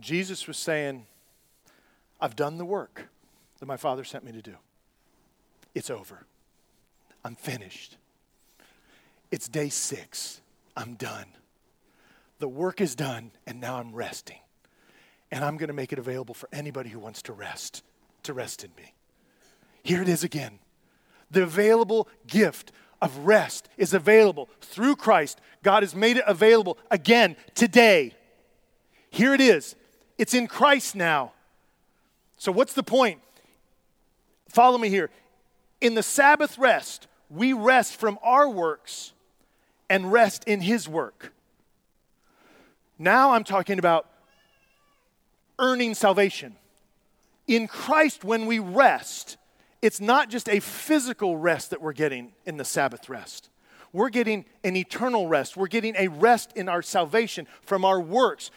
Jesus 0.00 0.46
was 0.48 0.56
saying, 0.56 1.06
I've 2.20 2.36
done 2.36 2.58
the 2.58 2.64
work 2.64 3.08
that 3.60 3.66
my 3.66 3.76
Father 3.76 4.04
sent 4.04 4.24
me 4.24 4.32
to 4.32 4.42
do. 4.42 4.56
It's 5.74 5.90
over. 5.90 6.26
I'm 7.24 7.36
finished. 7.36 7.96
It's 9.30 9.48
day 9.48 9.68
six. 9.68 10.40
I'm 10.76 10.94
done. 10.94 11.26
The 12.38 12.48
work 12.48 12.80
is 12.80 12.94
done, 12.94 13.32
and 13.46 13.60
now 13.60 13.78
I'm 13.78 13.94
resting. 13.94 14.38
And 15.30 15.44
I'm 15.44 15.56
going 15.56 15.68
to 15.68 15.74
make 15.74 15.92
it 15.92 15.98
available 15.98 16.34
for 16.34 16.48
anybody 16.52 16.88
who 16.88 16.98
wants 16.98 17.22
to 17.22 17.32
rest, 17.32 17.82
to 18.22 18.32
rest 18.32 18.64
in 18.64 18.70
me. 18.76 18.94
Here 19.82 20.00
it 20.00 20.08
is 20.08 20.24
again. 20.24 20.58
The 21.30 21.42
available 21.42 22.08
gift 22.26 22.72
of 23.02 23.16
rest 23.18 23.68
is 23.76 23.92
available 23.92 24.48
through 24.60 24.96
Christ. 24.96 25.40
God 25.62 25.82
has 25.82 25.94
made 25.94 26.16
it 26.16 26.24
available 26.26 26.78
again 26.90 27.36
today. 27.54 28.14
Here 29.10 29.34
it 29.34 29.40
is. 29.40 29.76
It's 30.16 30.34
in 30.34 30.46
Christ 30.46 30.94
now. 30.94 31.32
So, 32.36 32.52
what's 32.52 32.72
the 32.72 32.82
point? 32.82 33.20
Follow 34.48 34.78
me 34.78 34.88
here. 34.88 35.10
In 35.80 35.94
the 35.94 36.02
Sabbath 36.02 36.58
rest, 36.58 37.06
we 37.30 37.52
rest 37.52 37.96
from 37.96 38.18
our 38.22 38.48
works 38.48 39.12
and 39.88 40.12
rest 40.12 40.44
in 40.44 40.60
His 40.60 40.88
work. 40.88 41.32
Now 42.98 43.32
I'm 43.32 43.44
talking 43.44 43.78
about 43.78 44.08
earning 45.58 45.94
salvation. 45.94 46.56
In 47.46 47.66
Christ, 47.66 48.24
when 48.24 48.46
we 48.46 48.58
rest, 48.58 49.36
it's 49.80 50.00
not 50.00 50.28
just 50.28 50.48
a 50.48 50.60
physical 50.60 51.36
rest 51.36 51.70
that 51.70 51.80
we're 51.80 51.92
getting 51.92 52.32
in 52.44 52.56
the 52.56 52.64
Sabbath 52.64 53.08
rest. 53.08 53.48
We're 53.92 54.10
getting 54.10 54.44
an 54.64 54.76
eternal 54.76 55.28
rest. 55.28 55.56
We're 55.56 55.68
getting 55.68 55.94
a 55.96 56.08
rest 56.08 56.52
in 56.54 56.68
our 56.68 56.82
salvation 56.82 57.46
from 57.62 57.84
our 57.84 58.00
works. 58.00 58.50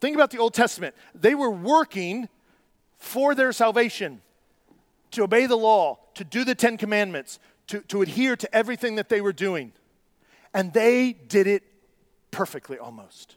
Think 0.00 0.14
about 0.14 0.30
the 0.30 0.38
Old 0.38 0.54
Testament. 0.54 0.94
They 1.14 1.34
were 1.34 1.50
working 1.50 2.28
for 2.96 3.34
their 3.34 3.52
salvation 3.52 4.22
to 5.12 5.22
obey 5.22 5.46
the 5.46 5.56
law, 5.56 5.98
to 6.14 6.24
do 6.24 6.44
the 6.44 6.54
Ten 6.54 6.76
Commandments, 6.76 7.38
to, 7.68 7.80
to 7.82 8.02
adhere 8.02 8.36
to 8.36 8.54
everything 8.54 8.96
that 8.96 9.08
they 9.08 9.20
were 9.20 9.32
doing. 9.32 9.72
And 10.54 10.72
they 10.72 11.12
did 11.12 11.46
it 11.46 11.62
perfectly 12.30 12.78
almost. 12.78 13.36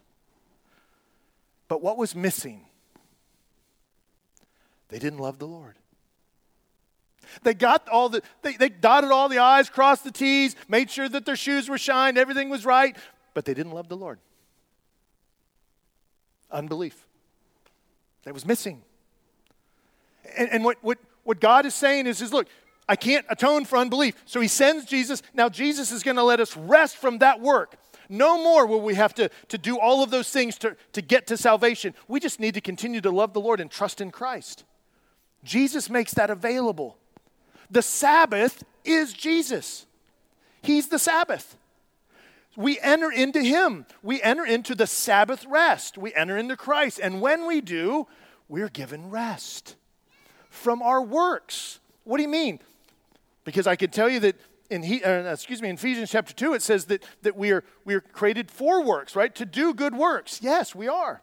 But 1.68 1.82
what 1.82 1.96
was 1.96 2.14
missing? 2.14 2.66
They 4.88 4.98
didn't 4.98 5.20
love 5.20 5.38
the 5.38 5.46
Lord. 5.46 5.76
They 7.42 7.54
got 7.54 7.88
all 7.88 8.08
the, 8.08 8.22
they, 8.42 8.56
they 8.56 8.68
dotted 8.68 9.10
all 9.10 9.28
the 9.28 9.38
I's, 9.38 9.70
crossed 9.70 10.04
the 10.04 10.10
T's, 10.10 10.54
made 10.68 10.90
sure 10.90 11.08
that 11.08 11.24
their 11.24 11.36
shoes 11.36 11.68
were 11.68 11.78
shined, 11.78 12.18
everything 12.18 12.50
was 12.50 12.66
right, 12.66 12.96
but 13.32 13.44
they 13.44 13.54
didn't 13.54 13.72
love 13.72 13.88
the 13.88 13.96
Lord. 13.96 14.18
Unbelief. 16.50 17.06
That 18.24 18.34
was 18.34 18.44
missing. 18.44 18.82
And, 20.36 20.50
and 20.50 20.64
what, 20.64 20.76
what, 20.82 20.98
what 21.24 21.40
God 21.40 21.66
is 21.66 21.74
saying 21.74 22.06
is, 22.06 22.20
is 22.20 22.32
look, 22.32 22.48
I 22.88 22.96
can't 22.96 23.24
atone 23.30 23.64
for 23.64 23.78
unbelief. 23.78 24.14
So 24.24 24.40
he 24.40 24.48
sends 24.48 24.84
Jesus. 24.84 25.22
Now 25.34 25.48
Jesus 25.48 25.92
is 25.92 26.02
going 26.02 26.16
to 26.16 26.22
let 26.22 26.40
us 26.40 26.56
rest 26.56 26.96
from 26.96 27.18
that 27.18 27.40
work. 27.40 27.76
No 28.08 28.42
more 28.42 28.66
will 28.66 28.80
we 28.80 28.94
have 28.94 29.14
to, 29.14 29.30
to 29.48 29.58
do 29.58 29.78
all 29.78 30.02
of 30.02 30.10
those 30.10 30.28
things 30.30 30.58
to, 30.58 30.76
to 30.92 31.00
get 31.00 31.26
to 31.28 31.36
salvation. 31.36 31.94
We 32.08 32.20
just 32.20 32.40
need 32.40 32.54
to 32.54 32.60
continue 32.60 33.00
to 33.00 33.10
love 33.10 33.32
the 33.32 33.40
Lord 33.40 33.60
and 33.60 33.70
trust 33.70 34.00
in 34.00 34.10
Christ. 34.10 34.64
Jesus 35.44 35.88
makes 35.88 36.12
that 36.14 36.28
available. 36.28 36.96
The 37.70 37.82
Sabbath 37.82 38.64
is 38.84 39.12
Jesus, 39.12 39.86
He's 40.60 40.88
the 40.88 40.98
Sabbath. 40.98 41.56
We 42.54 42.78
enter 42.80 43.10
into 43.10 43.42
Him. 43.42 43.86
We 44.02 44.20
enter 44.20 44.44
into 44.44 44.74
the 44.74 44.86
Sabbath 44.86 45.46
rest. 45.46 45.96
We 45.96 46.12
enter 46.12 46.36
into 46.36 46.54
Christ. 46.54 47.00
And 47.02 47.22
when 47.22 47.46
we 47.46 47.62
do, 47.62 48.06
we're 48.46 48.68
given 48.68 49.08
rest 49.08 49.76
from 50.52 50.82
our 50.82 51.02
works. 51.02 51.80
What 52.04 52.18
do 52.18 52.22
you 52.22 52.28
mean? 52.28 52.60
Because 53.44 53.66
I 53.66 53.74
can 53.74 53.90
tell 53.90 54.08
you 54.08 54.20
that 54.20 54.36
in 54.70 54.82
he, 54.82 55.02
uh, 55.02 55.32
excuse 55.32 55.60
me, 55.60 55.68
in 55.68 55.74
Ephesians 55.74 56.10
chapter 56.10 56.32
2, 56.32 56.54
it 56.54 56.62
says 56.62 56.86
that, 56.86 57.04
that 57.22 57.36
we, 57.36 57.50
are, 57.50 57.64
we 57.84 57.94
are 57.94 58.00
created 58.00 58.50
for 58.50 58.82
works, 58.82 59.16
right? 59.16 59.34
To 59.34 59.44
do 59.44 59.74
good 59.74 59.94
works. 59.94 60.40
Yes, 60.42 60.74
we 60.74 60.88
are. 60.88 61.22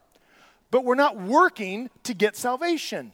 But 0.70 0.84
we're 0.84 0.94
not 0.94 1.16
working 1.16 1.90
to 2.04 2.14
get 2.14 2.36
salvation. 2.36 3.12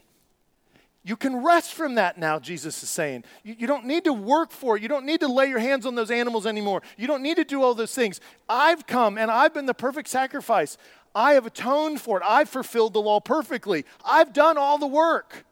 You 1.05 1.17
can 1.17 1.45
rest 1.45 1.73
from 1.73 1.95
that 1.95 2.19
now, 2.19 2.39
Jesus 2.39 2.83
is 2.83 2.91
saying. 2.91 3.25
You, 3.45 3.55
you, 3.61 3.67
don't 3.67 3.87
need 3.87 4.05
to 4.05 4.13
work 4.13 4.51
for 4.51 4.77
it. 4.77 4.83
You 4.83 4.89
don't 4.89 5.07
need 5.07 5.21
to 5.21 5.29
lay 5.29 5.47
your 5.47 5.61
hands 5.61 5.87
on 5.87 5.95
those 5.95 6.11
animals 6.11 6.47
anymore. 6.47 6.83
You 6.99 7.07
don't 7.07 7.23
need 7.23 7.37
to 7.37 7.45
do 7.45 7.63
all 7.63 7.75
those 7.75 7.95
things. 7.95 8.21
I've 8.49 8.87
come 8.87 9.17
and 9.17 9.31
I've 9.31 9.55
been 9.55 9.67
the 9.67 9.75
perfect 9.75 10.09
sacrifice. 10.09 10.77
I 11.15 11.33
have 11.33 11.47
atoned 11.47 12.03
for 12.03 12.19
it. 12.19 12.25
I've 12.29 12.51
fulfilled 12.51 12.93
the 12.93 13.01
law 13.01 13.21
perfectly. 13.21 13.87
I've 14.05 14.35
done 14.35 14.59
all 14.59 14.77
the 14.77 14.87
work. 14.87 15.46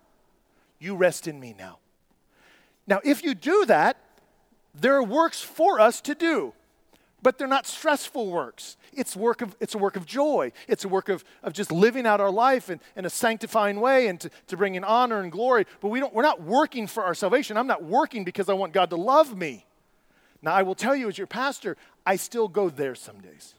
You 0.79 0.97
rest 0.97 1.27
in 1.27 1.41
me 1.41 1.55
now. 1.57 1.79
Now, 2.87 3.01
if 3.05 3.25
you 3.25 3.35
do 3.35 3.65
that, 3.67 3.97
there 4.75 4.95
are 4.95 5.03
works 5.03 5.41
for 5.41 5.81
us 5.81 6.01
to 6.03 6.15
do 6.15 6.53
but 7.25 7.39
they're 7.39 7.49
not 7.49 7.67
stressful 7.67 8.31
works. 8.31 8.77
It's, 8.93 9.17
work 9.17 9.41
of, 9.41 9.57
it's 9.59 9.75
a 9.75 9.79
work 9.79 9.97
of 9.97 10.05
joy. 10.05 10.53
It's 10.69 10.85
a 10.85 10.89
work 10.89 11.09
of, 11.09 11.25
of 11.43 11.55
just 11.55 11.73
living 11.73 12.07
out 12.07 12.21
our 12.21 12.31
life 12.31 12.69
in, 12.69 12.81
in 12.97 13.07
a 13.07 13.11
sanctifying 13.11 13.81
way 13.81 14.09
and 14.09 14.21
to, 14.21 14.31
to 14.49 14.59
bring 14.59 14.75
in 14.75 14.85
honor 14.85 15.21
and 15.21 15.33
glory. 15.33 15.65
But 15.81 15.89
we 15.89 16.01
don't, 16.01 16.13
we're 16.13 16.23
not 16.23 16.43
working 16.43 16.87
for 16.87 17.03
our 17.03 17.15
salvation. 17.15 17.57
I'm 17.57 17.67
not 17.67 17.83
working 17.83 18.25
because 18.25 18.51
I 18.51 18.53
want 18.53 18.75
God 18.75 18.91
to 18.91 18.97
love 18.97 19.35
me. 19.35 19.65
Now, 20.43 20.53
I 20.53 20.63
will 20.63 20.75
tell 20.75 20.95
you 20.95 21.09
as 21.09 21.17
your 21.17 21.27
pastor, 21.27 21.79
I 22.05 22.17
still 22.17 22.47
go 22.47 22.69
there 22.69 22.95
some 22.95 23.23
days. 23.23 23.55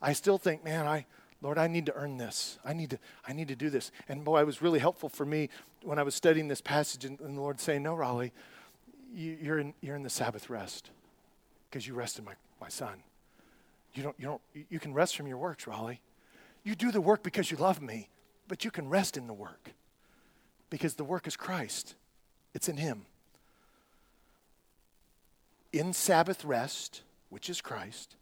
I 0.00 0.12
still 0.12 0.38
think, 0.38 0.64
man, 0.64 0.86
I, 0.86 1.06
Lord, 1.42 1.58
I 1.58 1.68
need 1.68 1.86
to 1.86 1.94
earn 1.94 2.18
this. 2.18 2.58
I 2.64 2.72
need 2.72 2.90
to, 2.90 2.98
I 3.26 3.32
need 3.32 3.48
to 3.48 3.56
do 3.56 3.70
this. 3.70 3.92
And 4.08 4.24
boy, 4.24 4.40
it 4.40 4.46
was 4.46 4.60
really 4.60 4.78
helpful 4.78 5.08
for 5.08 5.24
me 5.24 5.48
when 5.82 5.98
I 5.98 6.02
was 6.02 6.14
studying 6.14 6.48
this 6.48 6.60
passage 6.60 7.04
and, 7.04 7.18
and 7.20 7.36
the 7.36 7.40
Lord 7.40 7.60
saying, 7.60 7.82
no, 7.82 7.94
Raleigh, 7.94 8.32
you, 9.14 9.38
you're, 9.40 9.58
in, 9.58 9.74
you're 9.80 9.96
in 9.96 10.02
the 10.02 10.10
Sabbath 10.10 10.50
rest 10.50 10.90
because 11.70 11.86
you 11.86 11.94
rested 11.94 12.24
my 12.24 12.34
my 12.60 12.68
son. 12.68 13.02
You, 13.94 14.02
don't, 14.04 14.16
you, 14.18 14.26
don't, 14.26 14.40
you 14.68 14.78
can 14.78 14.94
rest 14.94 15.16
from 15.16 15.26
your 15.26 15.38
works, 15.38 15.66
Raleigh. 15.66 16.00
You 16.62 16.74
do 16.74 16.92
the 16.92 17.00
work 17.00 17.22
because 17.22 17.50
you 17.50 17.56
love 17.56 17.80
me, 17.80 18.08
but 18.46 18.64
you 18.64 18.70
can 18.70 18.88
rest 18.88 19.16
in 19.16 19.26
the 19.26 19.32
work 19.32 19.72
because 20.68 20.94
the 20.94 21.04
work 21.04 21.26
is 21.26 21.36
Christ, 21.36 21.96
it's 22.54 22.68
in 22.68 22.76
Him. 22.76 23.06
In 25.72 25.92
Sabbath 25.92 26.44
rest, 26.44 27.02
which 27.30 27.48
is 27.48 27.60
Christ, 27.60 28.16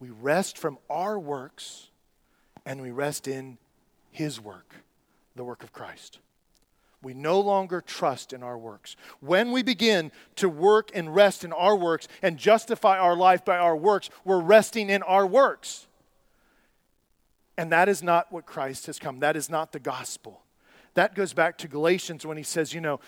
we 0.00 0.10
rest 0.10 0.58
from 0.58 0.78
our 0.90 1.18
works 1.18 1.88
and 2.66 2.80
we 2.80 2.90
rest 2.90 3.28
in 3.28 3.58
His 4.10 4.40
work, 4.40 4.74
the 5.36 5.44
work 5.44 5.62
of 5.62 5.72
Christ. 5.72 6.18
We 7.02 7.12
no 7.12 7.38
longer 7.38 7.82
trust 7.82 8.32
in 8.32 8.42
our 8.42 8.56
works. 8.56 8.96
When 9.20 9.52
we 9.52 9.62
begin 9.62 10.10
to 10.36 10.48
work 10.48 10.90
and 10.94 11.14
rest 11.14 11.44
in 11.44 11.52
our 11.52 11.76
works 11.76 12.08
and 12.22 12.38
justify 12.38 12.98
our 12.98 13.14
life 13.14 13.44
by 13.44 13.58
our 13.58 13.76
works, 13.76 14.08
we're 14.24 14.40
resting 14.40 14.88
in 14.88 15.02
our 15.02 15.26
works. 15.26 15.86
And 17.58 17.70
that 17.72 17.88
is 17.88 18.02
not 18.02 18.32
what 18.32 18.46
Christ 18.46 18.86
has 18.86 18.98
come. 18.98 19.20
That 19.20 19.36
is 19.36 19.50
not 19.50 19.72
the 19.72 19.78
gospel. 19.78 20.40
That 20.94 21.14
goes 21.14 21.32
back 21.32 21.58
to 21.58 21.68
Galatians 21.68 22.24
when 22.24 22.36
he 22.36 22.42
says, 22.42 22.72
you 22.72 22.80
know, 22.80 23.00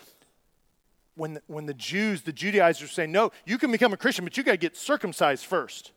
when 1.16 1.34
the, 1.34 1.42
when 1.46 1.64
the 1.64 1.74
Jews, 1.74 2.22
the 2.22 2.32
Judaizers 2.32 2.92
say, 2.92 3.06
no, 3.06 3.32
you 3.46 3.56
can 3.56 3.72
become 3.72 3.92
a 3.92 3.96
Christian, 3.96 4.24
but 4.24 4.36
you 4.36 4.42
got 4.42 4.52
to 4.52 4.56
get 4.58 4.76
circumcised 4.76 5.46
first. 5.46 5.92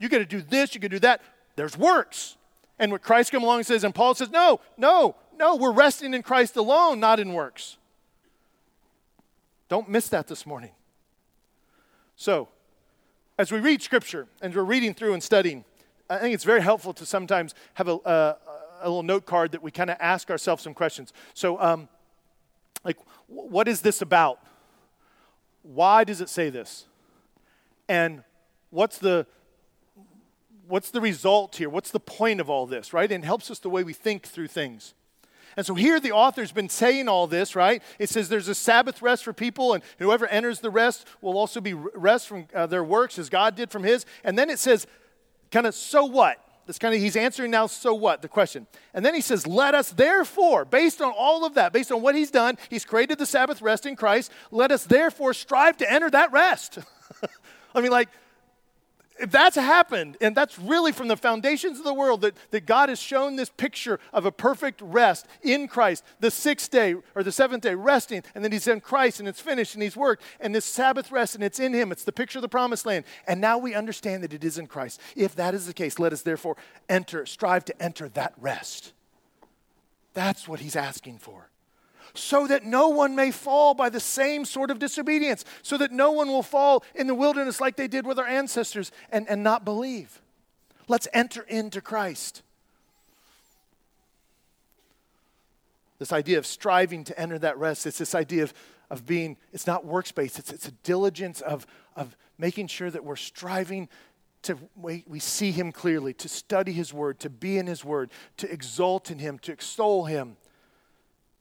You 0.00 0.08
got 0.08 0.18
to 0.18 0.24
do 0.24 0.40
this, 0.40 0.74
you 0.74 0.80
got 0.80 0.86
to 0.86 0.96
do 0.96 1.00
that. 1.00 1.20
There's 1.56 1.76
works. 1.76 2.36
And 2.78 2.92
what 2.92 3.02
Christ 3.02 3.32
comes 3.32 3.44
along 3.44 3.58
and 3.58 3.66
says, 3.66 3.84
and 3.84 3.94
Paul 3.94 4.14
says, 4.14 4.30
no, 4.30 4.60
no, 4.76 5.16
no, 5.38 5.56
we're 5.56 5.72
resting 5.72 6.14
in 6.14 6.22
Christ 6.22 6.56
alone, 6.56 7.00
not 7.00 7.18
in 7.18 7.32
works. 7.32 7.78
Don't 9.68 9.88
miss 9.88 10.08
that 10.08 10.28
this 10.28 10.46
morning. 10.46 10.70
So, 12.16 12.48
as 13.38 13.52
we 13.52 13.58
read 13.60 13.82
Scripture 13.82 14.26
and 14.40 14.54
we're 14.54 14.62
reading 14.62 14.94
through 14.94 15.12
and 15.12 15.22
studying, 15.22 15.64
I 16.08 16.18
think 16.18 16.34
it's 16.34 16.44
very 16.44 16.62
helpful 16.62 16.92
to 16.94 17.04
sometimes 17.04 17.54
have 17.74 17.88
a, 17.88 17.98
a, 18.04 18.36
a 18.82 18.88
little 18.88 19.02
note 19.02 19.26
card 19.26 19.52
that 19.52 19.62
we 19.62 19.70
kind 19.70 19.90
of 19.90 19.96
ask 20.00 20.30
ourselves 20.30 20.62
some 20.62 20.72
questions. 20.72 21.12
So, 21.34 21.60
um, 21.60 21.88
like, 22.84 22.96
what 23.26 23.68
is 23.68 23.80
this 23.80 24.00
about? 24.00 24.40
Why 25.62 26.04
does 26.04 26.20
it 26.20 26.28
say 26.28 26.48
this? 26.48 26.86
And 27.88 28.22
what's 28.70 28.98
the 28.98 29.26
what's 30.68 30.90
the 30.90 31.00
result 31.00 31.56
here? 31.56 31.68
What's 31.68 31.90
the 31.90 32.00
point 32.00 32.40
of 32.40 32.50
all 32.50 32.66
this, 32.66 32.92
right? 32.92 33.10
And 33.10 33.22
it 33.22 33.26
helps 33.26 33.50
us 33.50 33.58
the 33.58 33.70
way 33.70 33.84
we 33.84 33.92
think 33.92 34.26
through 34.26 34.48
things. 34.48 34.94
And 35.56 35.64
so 35.64 35.74
here 35.74 35.98
the 35.98 36.12
author's 36.12 36.52
been 36.52 36.68
saying 36.68 37.08
all 37.08 37.26
this, 37.26 37.56
right? 37.56 37.82
It 37.98 38.10
says 38.10 38.28
there's 38.28 38.48
a 38.48 38.54
Sabbath 38.54 39.00
rest 39.00 39.24
for 39.24 39.32
people, 39.32 39.72
and 39.72 39.82
whoever 39.98 40.26
enters 40.26 40.60
the 40.60 40.70
rest 40.70 41.06
will 41.22 41.38
also 41.38 41.60
be 41.60 41.72
rest 41.72 42.28
from 42.28 42.46
uh, 42.54 42.66
their 42.66 42.84
works 42.84 43.18
as 43.18 43.30
God 43.30 43.56
did 43.56 43.70
from 43.70 43.82
his. 43.82 44.04
And 44.22 44.38
then 44.38 44.50
it 44.50 44.58
says, 44.58 44.86
kind 45.50 45.66
of, 45.66 45.74
so 45.74 46.04
what? 46.04 46.38
That's 46.66 46.78
kind 46.78 46.94
of, 46.94 47.00
he's 47.00 47.16
answering 47.16 47.52
now, 47.52 47.68
so 47.68 47.94
what? 47.94 48.20
The 48.20 48.28
question. 48.28 48.66
And 48.92 49.06
then 49.06 49.14
he 49.14 49.20
says, 49.20 49.46
let 49.46 49.74
us 49.74 49.90
therefore, 49.90 50.64
based 50.64 51.00
on 51.00 51.12
all 51.16 51.46
of 51.46 51.54
that, 51.54 51.72
based 51.72 51.92
on 51.92 52.02
what 52.02 52.14
he's 52.14 52.30
done, 52.30 52.58
he's 52.68 52.84
created 52.84 53.18
the 53.18 53.26
Sabbath 53.26 53.62
rest 53.62 53.86
in 53.86 53.96
Christ, 53.96 54.32
let 54.50 54.70
us 54.72 54.84
therefore 54.84 55.32
strive 55.32 55.76
to 55.78 55.90
enter 55.90 56.10
that 56.10 56.32
rest. 56.32 56.80
I 57.74 57.80
mean, 57.80 57.92
like, 57.92 58.08
if 59.18 59.30
that's 59.30 59.56
happened, 59.56 60.16
and 60.20 60.36
that's 60.36 60.58
really 60.58 60.92
from 60.92 61.08
the 61.08 61.16
foundations 61.16 61.78
of 61.78 61.84
the 61.84 61.94
world 61.94 62.20
that, 62.20 62.36
that 62.50 62.66
God 62.66 62.88
has 62.88 63.00
shown 63.00 63.36
this 63.36 63.48
picture 63.48 63.98
of 64.12 64.26
a 64.26 64.32
perfect 64.32 64.80
rest 64.82 65.26
in 65.42 65.68
Christ, 65.68 66.04
the 66.20 66.30
sixth 66.30 66.70
day 66.70 66.96
or 67.14 67.22
the 67.22 67.32
seventh 67.32 67.62
day, 67.62 67.74
resting, 67.74 68.22
and 68.34 68.44
then 68.44 68.52
He's 68.52 68.68
in 68.68 68.80
Christ 68.80 69.18
and 69.20 69.28
it's 69.28 69.40
finished 69.40 69.74
and 69.74 69.82
He's 69.82 69.96
worked, 69.96 70.22
and 70.40 70.54
this 70.54 70.64
Sabbath 70.64 71.10
rest 71.10 71.34
and 71.34 71.42
it's 71.42 71.60
in 71.60 71.72
Him. 71.72 71.92
It's 71.92 72.04
the 72.04 72.12
picture 72.12 72.38
of 72.38 72.42
the 72.42 72.48
promised 72.48 72.84
land. 72.84 73.04
And 73.26 73.40
now 73.40 73.58
we 73.58 73.74
understand 73.74 74.22
that 74.22 74.34
it 74.34 74.44
is 74.44 74.58
in 74.58 74.66
Christ. 74.66 75.00
If 75.14 75.34
that 75.36 75.54
is 75.54 75.66
the 75.66 75.74
case, 75.74 75.98
let 75.98 76.12
us 76.12 76.22
therefore 76.22 76.56
enter, 76.88 77.24
strive 77.26 77.64
to 77.66 77.82
enter 77.82 78.08
that 78.10 78.34
rest. 78.38 78.92
That's 80.14 80.46
what 80.46 80.60
He's 80.60 80.76
asking 80.76 81.18
for 81.18 81.50
so 82.18 82.46
that 82.46 82.64
no 82.64 82.88
one 82.88 83.14
may 83.14 83.30
fall 83.30 83.74
by 83.74 83.88
the 83.88 84.00
same 84.00 84.44
sort 84.44 84.70
of 84.70 84.78
disobedience, 84.78 85.44
so 85.62 85.76
that 85.78 85.92
no 85.92 86.12
one 86.12 86.28
will 86.28 86.42
fall 86.42 86.84
in 86.94 87.06
the 87.06 87.14
wilderness 87.14 87.60
like 87.60 87.76
they 87.76 87.88
did 87.88 88.06
with 88.06 88.18
our 88.18 88.26
ancestors 88.26 88.92
and, 89.10 89.28
and 89.28 89.42
not 89.42 89.64
believe. 89.64 90.20
Let's 90.88 91.08
enter 91.12 91.42
into 91.42 91.80
Christ. 91.80 92.42
This 95.98 96.12
idea 96.12 96.38
of 96.38 96.46
striving 96.46 97.04
to 97.04 97.18
enter 97.18 97.38
that 97.38 97.58
rest, 97.58 97.86
it's 97.86 97.98
this 97.98 98.14
idea 98.14 98.42
of, 98.42 98.54
of 98.90 99.06
being, 99.06 99.36
it's 99.52 99.66
not 99.66 99.86
workspace, 99.86 100.38
it's, 100.38 100.52
it's 100.52 100.68
a 100.68 100.72
diligence 100.72 101.40
of, 101.40 101.66
of 101.96 102.16
making 102.38 102.66
sure 102.66 102.90
that 102.90 103.04
we're 103.04 103.16
striving 103.16 103.88
to 104.42 104.56
we, 104.76 105.02
we 105.08 105.18
see 105.18 105.50
him 105.50 105.72
clearly, 105.72 106.12
to 106.14 106.28
study 106.28 106.70
his 106.70 106.92
word, 106.92 107.18
to 107.20 107.30
be 107.30 107.58
in 107.58 107.66
his 107.66 107.84
word, 107.84 108.10
to 108.36 108.50
exalt 108.50 109.10
in 109.10 109.18
him, 109.18 109.38
to 109.40 109.50
extol 109.50 110.04
him 110.04 110.36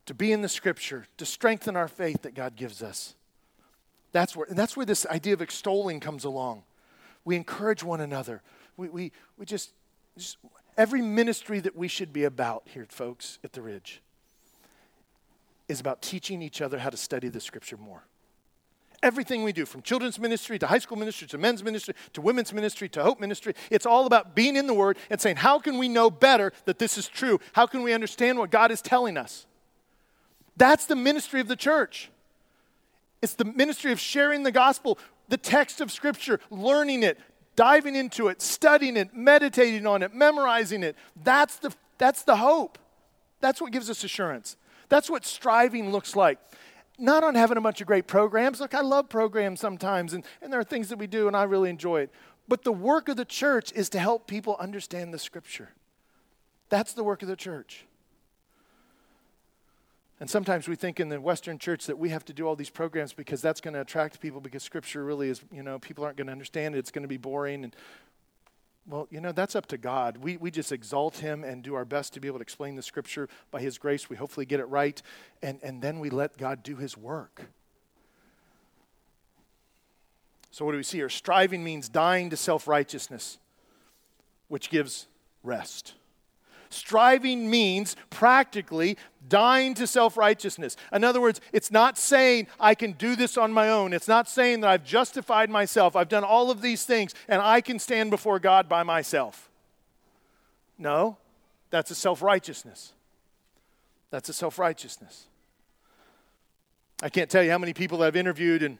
to 0.06 0.14
be 0.14 0.32
in 0.32 0.42
the 0.42 0.50
scripture, 0.50 1.06
to 1.18 1.26
strengthen 1.26 1.76
our 1.76 1.88
faith 1.88 2.22
that 2.22 2.36
God 2.36 2.56
gives 2.56 2.84
us. 2.84 3.16
That's 4.12 4.36
where, 4.36 4.48
and 4.48 4.58
that's 4.58 4.78
where 4.78 4.86
this 4.86 5.06
idea 5.08 5.34
of 5.34 5.42
extolling 5.42 6.00
comes 6.00 6.24
along. 6.24 6.64
We 7.26 7.36
encourage 7.36 7.84
one 7.84 8.02
another. 8.02 8.42
We, 8.78 8.88
we, 8.88 9.12
we 9.38 9.46
just, 9.46 9.74
just, 10.18 10.38
every 10.78 11.02
ministry 11.02 11.60
that 11.60 11.76
we 11.76 11.88
should 11.88 12.14
be 12.14 12.24
about 12.24 12.64
here, 12.66 12.86
folks, 12.88 13.40
at 13.44 13.54
the 13.54 13.62
Ridge, 13.62 14.02
is 15.68 15.80
about 15.80 16.02
teaching 16.02 16.42
each 16.42 16.62
other 16.62 16.78
how 16.80 16.92
to 16.92 16.98
study 16.98 17.28
the 17.28 17.42
scripture 17.42 17.78
more. 17.78 18.04
Everything 19.04 19.44
we 19.44 19.52
do, 19.52 19.66
from 19.66 19.82
children's 19.82 20.20
ministry 20.20 20.58
to 20.60 20.68
high 20.68 20.78
school 20.78 20.98
ministry 20.98 21.28
to 21.28 21.38
men's 21.38 21.64
ministry 21.64 21.94
to 22.14 22.22
women's 22.22 22.54
ministry 22.54 22.88
to 22.90 23.04
hope 23.04 23.20
ministry, 23.20 23.54
it's 23.70 23.86
all 23.86 24.06
about 24.06 24.36
being 24.36 24.56
in 24.56 24.68
the 24.68 24.74
Word 24.74 24.98
and 25.10 25.20
saying, 25.20 25.36
How 25.36 25.60
can 25.60 25.78
we 25.78 25.90
know 25.90 26.10
better 26.10 26.54
that 26.66 26.80
this 26.80 26.98
is 26.98 27.08
true? 27.08 27.40
How 27.54 27.68
can 27.68 27.84
we 27.84 27.94
understand 27.94 28.40
what 28.40 28.50
God 28.50 28.72
is 28.72 28.82
telling 28.82 29.18
us? 29.18 29.46
That's 30.58 30.86
the 30.86 30.96
ministry 30.96 31.42
of 31.42 31.48
the 31.48 31.56
church. 31.56 32.10
It's 33.22 33.34
the 33.34 33.46
ministry 33.46 33.92
of 33.92 34.00
sharing 34.00 34.44
the 34.44 34.52
gospel, 34.52 35.00
the 35.30 35.38
text 35.38 35.82
of 35.82 35.92
Scripture, 35.92 36.40
learning 36.50 37.04
it, 37.04 37.20
diving 37.56 37.96
into 37.96 38.28
it, 38.28 38.42
studying 38.42 38.98
it, 38.98 39.16
meditating 39.16 39.88
on 39.88 40.04
it, 40.04 40.14
memorizing 40.14 40.84
it. 40.84 40.96
That's 41.24 41.58
the, 41.58 41.74
that's 41.98 42.24
the 42.24 42.36
hope. 42.36 42.78
That's 43.42 43.62
what 43.62 43.72
gives 43.72 43.90
us 43.90 44.04
assurance. 44.04 44.58
That's 44.90 45.10
what 45.10 45.26
striving 45.26 45.92
looks 45.92 46.16
like. 46.16 46.40
Not 46.98 47.24
on 47.24 47.36
having 47.36 47.58
a 47.58 47.62
bunch 47.62 47.82
of 47.82 47.88
great 47.88 48.08
programs. 48.08 48.60
Look, 48.60 48.74
I 48.74 48.82
love 48.82 49.10
programs 49.10 49.60
sometimes, 49.60 50.14
and, 50.14 50.24
and 50.42 50.52
there 50.54 50.60
are 50.60 50.66
things 50.66 50.90
that 50.90 50.98
we 50.98 51.08
do, 51.08 51.28
and 51.28 51.36
I 51.36 51.44
really 51.44 51.70
enjoy 51.70 52.02
it. 52.02 52.12
But 52.48 52.64
the 52.64 52.72
work 52.72 53.10
of 53.10 53.18
the 53.18 53.26
church 53.26 53.72
is 53.74 53.90
to 53.90 54.00
help 54.00 54.28
people 54.28 54.56
understand 54.60 55.14
the 55.14 55.20
Scripture. 55.20 55.70
That's 56.70 56.94
the 56.94 57.04
work 57.04 57.22
of 57.22 57.28
the 57.28 57.36
church. 57.36 57.86
And 60.20 60.30
sometimes 60.30 60.68
we 60.68 60.76
think 60.76 61.00
in 61.00 61.10
the 61.10 61.20
Western 61.20 61.60
church 61.60 61.88
that 61.88 61.98
we 61.98 62.10
have 62.10 62.24
to 62.26 62.34
do 62.34 62.48
all 62.48 62.56
these 62.56 62.70
programs 62.70 63.12
because 63.12 63.42
that's 63.42 63.60
going 63.60 63.74
to 63.74 63.82
attract 63.82 64.22
people 64.22 64.40
because 64.40 64.64
Scripture 64.64 65.04
really 65.04 65.30
is, 65.30 65.42
you 65.52 65.62
know, 65.62 65.78
people 65.78 66.06
aren't 66.06 66.16
going 66.16 66.28
to 66.28 66.32
understand 66.32 66.74
it. 66.74 66.80
It's 66.80 66.92
going 66.92 67.04
to 67.04 67.10
be 67.10 67.18
boring. 67.18 67.66
And, 67.66 67.76
well, 68.88 69.08
you 69.12 69.20
know, 69.20 69.34
that's 69.34 69.58
up 69.58 69.66
to 69.68 69.78
God. 69.78 70.18
We, 70.18 70.38
we 70.38 70.52
just 70.52 70.72
exalt 70.72 71.18
Him 71.18 71.44
and 71.44 71.62
do 71.62 71.76
our 71.76 71.84
best 71.84 72.14
to 72.14 72.22
be 72.22 72.30
able 72.30 72.38
to 72.38 72.44
explain 72.44 72.76
the 72.76 72.82
Scripture 72.82 73.28
by 73.52 73.60
His 73.60 73.78
grace. 73.78 74.10
We 74.10 74.16
hopefully 74.16 74.46
get 74.46 74.62
it 74.62 74.66
right. 74.66 75.02
And, 75.42 75.60
and 75.62 75.82
then 75.82 76.00
we 76.00 76.10
let 76.10 76.38
God 76.38 76.64
do 76.64 76.78
His 76.78 76.96
work. 76.96 77.50
So, 80.52 80.64
what 80.64 80.72
do 80.72 80.78
we 80.78 80.84
see 80.84 81.00
here? 81.00 81.10
Striving 81.10 81.62
means 81.62 81.90
dying 81.90 82.30
to 82.30 82.38
self 82.38 82.70
righteousness, 82.70 83.38
which 84.48 84.70
gives 84.70 85.08
rest. 85.44 85.96
Striving 86.76 87.50
means 87.50 87.96
practically 88.10 88.98
dying 89.30 89.74
to 89.76 89.88
self 89.88 90.18
righteousness. 90.18 90.76
In 90.92 91.04
other 91.04 91.22
words, 91.22 91.40
it's 91.54 91.72
not 91.72 91.98
saying 91.98 92.48
I 92.60 92.76
can 92.76 92.92
do 92.92 93.16
this 93.16 93.38
on 93.38 93.54
my 93.54 93.70
own. 93.70 93.94
It's 93.94 94.10
not 94.10 94.28
saying 94.28 94.62
that 94.62 94.70
I've 94.70 94.84
justified 94.84 95.50
myself. 95.50 95.96
I've 95.96 96.10
done 96.10 96.26
all 96.26 96.52
of 96.52 96.62
these 96.62 96.86
things 96.86 97.16
and 97.30 97.42
I 97.42 97.62
can 97.62 97.80
stand 97.80 98.12
before 98.12 98.40
God 98.40 98.68
by 98.68 98.84
myself. 98.84 99.50
No, 100.78 101.18
that's 101.70 101.92
a 101.92 101.96
self 101.96 102.22
righteousness. 102.22 102.92
That's 104.12 104.28
a 104.28 104.34
self 104.34 104.60
righteousness. 104.60 105.28
I 107.02 107.10
can't 107.10 107.30
tell 107.30 107.44
you 107.44 107.52
how 107.52 107.58
many 107.58 107.74
people 107.74 108.04
I've 108.04 108.16
interviewed 108.16 108.64
and 108.64 108.78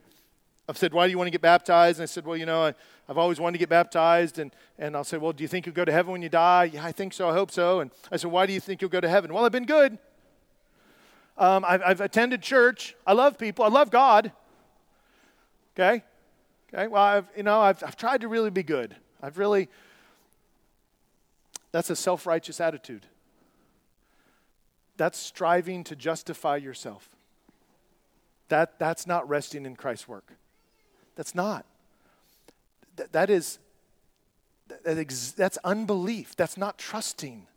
I've 0.68 0.78
said, 0.78 0.94
Why 0.94 1.08
do 1.08 1.12
you 1.12 1.18
want 1.18 1.28
to 1.28 1.32
get 1.32 1.42
baptized? 1.42 2.00
And 2.00 2.04
I 2.04 2.08
said, 2.08 2.26
Well, 2.26 2.38
you 2.38 2.46
know, 2.46 2.64
I, 2.66 2.74
have 3.08 3.18
always 3.18 3.40
wanted 3.40 3.54
to 3.54 3.60
get 3.60 3.70
baptized. 3.70 4.40
And, 4.40 4.52
and 4.78 4.96
I'll 4.96 5.04
say, 5.04 5.18
Well, 5.18 5.34
do 5.34 5.44
you 5.44 5.48
think 5.48 5.66
you'll 5.66 5.76
go 5.76 5.86
to 5.86 5.92
heaven 5.92 6.12
when 6.12 6.22
you 6.22 6.30
die? 6.30 6.72
Yeah, 6.74 6.86
I 6.86 6.92
think 6.92 7.14
so. 7.14 7.30
I 7.30 7.34
hope 7.34 7.52
so. 7.52 7.80
And 7.80 7.92
I 8.12 8.18
said, 8.18 8.32
Why 8.32 8.46
do 8.46 8.54
you 8.54 8.60
think 8.60 8.82
you'll 8.82 8.90
go 8.90 9.02
to 9.02 9.10
heaven? 9.10 9.34
Well, 9.34 9.46
I've 9.46 9.52
been 9.52 9.66
good. 9.66 9.98
Um, 11.38 11.66
I've, 11.68 11.82
I've 11.82 12.02
attended 12.02 12.42
church. 12.42 12.96
I 13.06 13.14
love 13.14 13.38
people. 13.38 13.66
I 13.66 13.68
love 13.68 13.92
God. 13.92 14.32
Okay? 15.78 16.04
Okay? 16.74 16.88
Well, 16.88 17.04
I've, 17.04 17.28
you 17.36 17.44
know, 17.44 17.60
I've, 17.60 17.84
I've 17.84 17.98
tried 17.98 18.22
to 18.22 18.28
really 18.28 18.50
be 18.50 18.64
good. 18.64 18.96
I've 19.22 19.38
really, 19.38 19.70
that's 21.72 21.90
a 21.90 21.96
self 21.96 22.26
righteous 22.26 22.62
attitude. 22.62 23.06
That's 24.98 25.20
striving 25.20 25.84
to 25.86 25.96
justify 25.96 26.56
yourself. 26.56 27.10
That, 28.48 28.80
that's 28.80 29.06
not 29.06 29.28
resting 29.28 29.66
in 29.66 29.76
Christ's 29.76 30.08
work. 30.08 30.34
That's 31.16 31.36
not. 31.36 31.66
Th- 32.98 33.10
that 33.12 33.30
is, 33.30 33.60
that 34.68 34.98
ex- 34.98 35.32
that's 35.32 35.58
unbelief. 35.64 36.36
That's 36.36 36.58
not 36.58 36.78
trusting. 36.78 37.48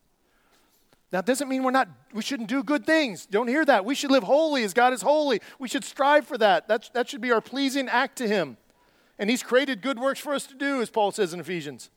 Now, 1.11 1.20
it 1.20 1.26
doesn't 1.26 1.49
mean 1.49 1.62
we're 1.62 1.70
not, 1.70 1.89
we 2.12 2.22
shouldn't 2.22 2.49
do 2.49 2.62
good 2.62 2.84
things. 2.84 3.24
Don't 3.24 3.49
hear 3.49 3.64
that. 3.64 3.84
We 3.84 3.95
should 3.95 4.11
live 4.11 4.24
holy 4.24 4.62
as 4.62 4.74
God 4.74 4.93
is 4.93 5.01
holy. 5.01 5.41
We 5.59 5.68
should 5.68 5.84
strive 5.84 6.26
for 6.26 6.36
that. 6.39 6.68
That, 6.68 6.91
that 6.93 7.09
should 7.09 7.22
be 7.22 7.32
our 7.32 7.41
pleasing 7.41 7.89
act 7.89 8.18
to 8.18 8.28
Him. 8.28 8.59
And 9.18 9.30
He's 9.30 9.43
created 9.43 9.80
good 9.80 9.99
works 9.99 10.20
for 10.20 10.34
us 10.34 10.47
to 10.47 10.55
do, 10.55 10.82
as 10.82 10.91
Paul 10.91 11.11
says 11.12 11.32
in 11.32 11.41
Ephesians. 11.41 11.89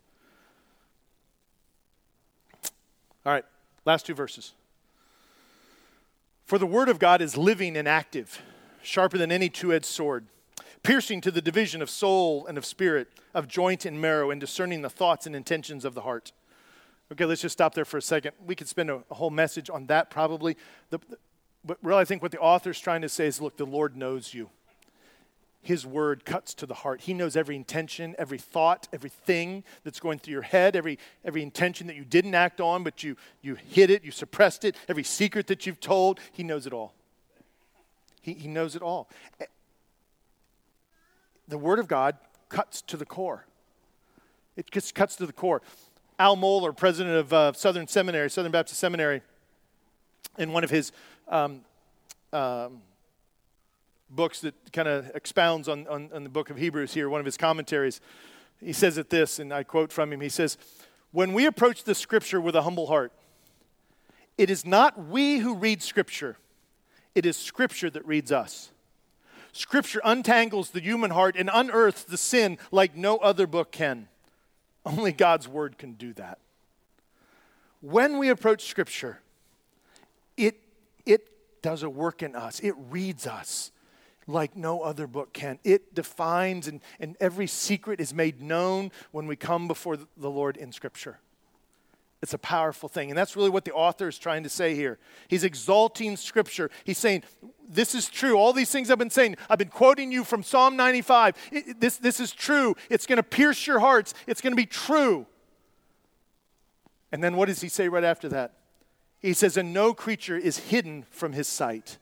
All 3.26 3.34
right, 3.34 3.46
last 3.86 4.06
two 4.06 4.16
verses. 4.16 4.54
For 6.46 6.58
the 6.58 6.66
Word 6.66 6.90
of 6.90 6.98
God 6.98 7.22
is 7.22 7.38
living 7.38 7.78
and 7.78 7.88
active 7.88 8.42
sharper 8.82 9.18
than 9.18 9.32
any 9.32 9.50
two 9.50 9.74
edged 9.74 9.86
sword, 9.86 10.26
piercing 10.84 11.22
to 11.22 11.32
the 11.32 11.42
division 11.42 11.82
of 11.82 11.90
soul 11.90 12.46
and 12.48 12.58
of 12.58 12.66
spirit, 12.66 13.08
of 13.34 13.48
joint 13.48 13.86
and 13.86 14.02
marrow, 14.02 14.32
and 14.32 14.40
discerning 14.40 14.82
the 14.82 14.90
thoughts 14.90 15.26
and 15.26 15.36
intentions 15.36 15.86
of 15.86 15.94
the 15.94 16.02
heart. 16.02 16.32
Okay, 17.12 17.26
let's 17.26 17.42
just 17.42 17.54
stop 17.54 17.76
there 17.76 17.86
for 17.86 17.98
a 17.98 18.02
second. 18.02 18.32
We 18.46 18.56
could 18.56 18.70
spend 18.70 18.90
a, 18.90 19.04
a 19.12 19.16
whole 19.16 19.30
message 19.30 19.70
on 19.70 19.88
that 19.88 20.10
probably. 20.10 20.56
The, 20.90 21.00
the, 21.10 21.18
but 21.64 21.78
really, 21.84 22.02
I 22.02 22.06
think 22.06 22.22
what 22.22 22.32
the 22.32 22.40
author's 22.40 22.80
trying 22.80 23.02
to 23.02 23.10
say 23.10 23.28
is 23.28 23.42
look, 23.42 23.58
the 23.58 23.66
Lord 23.66 23.96
knows 23.96 24.34
you. 24.34 24.50
His 25.64 25.86
word 25.86 26.26
cuts 26.26 26.56
to 26.56 26.66
the 26.66 26.74
heart. 26.74 27.02
He 27.02 27.14
knows 27.14 27.36
every 27.36 27.56
intention, 27.56 28.16
every 28.18 28.40
thought, 28.40 28.88
everything 28.92 29.64
that's 29.84 30.00
going 30.00 30.18
through 30.18 30.32
your 30.32 30.42
head, 30.42 30.76
every, 30.76 30.98
every 31.24 31.44
intention 31.44 31.86
that 31.86 31.96
you 31.96 32.04
didn't 32.04 32.34
act 32.34 32.60
on, 32.60 32.84
but 32.84 33.04
you, 33.04 33.16
you 33.44 33.56
hid 33.56 33.92
it, 33.92 34.04
you 34.04 34.10
suppressed 34.10 34.66
it, 34.66 34.76
every 34.90 35.04
secret 35.04 35.46
that 35.48 35.68
you've 35.68 35.80
told. 35.80 36.20
He 36.32 36.44
knows 36.44 36.66
it 36.66 36.74
all. 36.74 36.96
He, 38.22 38.34
he 38.34 38.48
knows 38.48 38.76
it 38.76 38.82
all. 38.82 39.08
The 41.52 41.58
Word 41.58 41.80
of 41.80 41.88
God 41.88 42.18
cuts 42.50 42.82
to 42.84 42.98
the 42.98 43.06
core. 43.06 43.46
It 44.56 44.72
just 44.72 44.96
cuts 44.96 45.18
to 45.18 45.26
the 45.26 45.34
core. 45.34 45.62
Al 46.18 46.38
Mohler, 46.38 46.76
president 46.76 47.16
of 47.18 47.34
uh, 47.34 47.54
Southern 47.54 47.88
Seminary, 47.88 48.30
Southern 48.30 48.52
Baptist 48.52 48.80
Seminary, 48.80 49.22
in 50.38 50.54
one 50.54 50.64
of 50.64 50.70
his 50.70 50.92
um, 51.28 51.62
um, 52.32 52.82
books 54.10 54.40
that 54.42 54.56
kind 54.72 54.88
of 54.88 55.12
expounds 55.14 55.68
on, 55.68 55.88
on, 55.88 56.10
on 56.14 56.24
the 56.24 56.30
book 56.30 56.50
of 56.50 56.58
Hebrews 56.58 56.94
here, 56.94 57.10
one 57.10 57.20
of 57.20 57.26
his 57.26 57.38
commentaries, 57.38 58.00
he 58.60 58.72
says 58.74 58.98
it 58.98 59.10
this, 59.10 59.38
and 59.38 59.54
I 59.54 59.64
quote 59.64 59.92
from 59.92 60.14
him. 60.14 60.22
He 60.22 60.30
says, 60.30 60.58
When 61.12 61.34
we 61.34 61.46
approach 61.46 61.84
the 61.84 61.96
scripture 61.96 62.40
with 62.40 62.56
a 62.56 62.62
humble 62.62 62.88
heart, 62.88 63.12
it 64.38 64.50
is 64.50 64.66
not 64.66 65.08
we 65.08 65.40
who 65.40 65.56
read 65.56 65.84
scripture 65.84 66.38
it 67.14 67.26
is 67.26 67.38
Scripture 67.38 67.90
that 67.90 68.06
reads 68.06 68.32
us. 68.32 68.72
Scripture 69.54 70.02
untangles 70.04 70.72
the 70.72 70.82
human 70.82 71.12
heart 71.12 71.36
and 71.38 71.50
unearths 71.52 72.04
the 72.04 72.18
sin 72.18 72.58
like 72.72 72.96
no 72.96 73.18
other 73.18 73.48
book 73.48 73.72
can. 73.72 74.08
Only 74.86 75.12
God's 75.12 75.48
Word 75.48 75.78
can 75.78 75.94
do 75.94 76.14
that. 76.14 76.40
When 77.82 78.18
we 78.18 78.30
approach 78.30 78.66
Scripture, 78.66 79.20
it, 80.38 80.60
it 81.06 81.28
does 81.62 81.84
a 81.84 81.90
work 81.90 82.24
in 82.24 82.36
us, 82.36 82.60
it 82.60 82.76
reads 82.90 83.28
us 83.28 83.72
like 84.28 84.56
no 84.56 84.82
other 84.82 85.08
book 85.08 85.34
can. 85.34 85.60
It 85.64 85.94
defines, 85.94 86.68
and, 86.68 86.80
and 87.00 87.18
every 87.20 87.48
secret 87.48 88.00
is 88.00 88.14
made 88.14 88.42
known 88.42 88.92
when 89.12 89.28
we 89.28 89.36
come 89.36 89.68
before 89.68 89.98
the 89.98 90.30
Lord 90.30 90.58
in 90.58 90.72
Scripture. 90.72 91.20
It's 92.22 92.34
a 92.34 92.38
powerful 92.38 92.88
thing. 92.88 93.10
And 93.10 93.18
that's 93.18 93.36
really 93.36 93.50
what 93.50 93.66
the 93.66 93.74
author 93.74 94.08
is 94.08 94.18
trying 94.20 94.44
to 94.44 94.50
say 94.50 94.76
here. 94.76 95.00
He's 95.28 95.44
exalting 95.44 96.18
Scripture. 96.18 96.70
He's 96.84 97.00
saying, 97.00 97.24
This 97.68 97.96
is 97.96 98.10
true. 98.10 98.36
All 98.38 98.54
these 98.54 98.70
things 98.70 98.92
I've 98.92 99.00
been 99.00 99.10
saying, 99.10 99.38
I've 99.50 99.58
been 99.58 99.70
quoting 99.70 100.12
you 100.12 100.24
from 100.24 100.44
Psalm 100.44 100.76
95. 100.76 101.36
It, 101.52 101.82
this, 101.82 101.98
this 101.98 102.20
is 102.20 102.32
true. 102.32 102.76
It's 102.90 103.08
going 103.08 103.18
to 103.18 103.24
pierce 103.24 103.66
your 103.66 103.80
hearts, 103.80 104.14
it's 104.28 104.42
going 104.42 104.52
to 104.52 104.58
be 104.58 104.68
true. 104.68 105.26
And 107.12 107.24
then 107.24 107.36
what 107.36 107.48
does 107.48 107.60
he 107.60 107.70
say 107.70 107.90
right 107.90 108.04
after 108.04 108.30
that? 108.30 108.54
He 109.20 109.34
says, 109.34 109.58
And 109.58 109.74
no 109.74 109.94
creature 109.94 110.38
is 110.38 110.58
hidden 110.58 111.06
from 111.10 111.34
his 111.34 111.48
sight, 111.48 111.98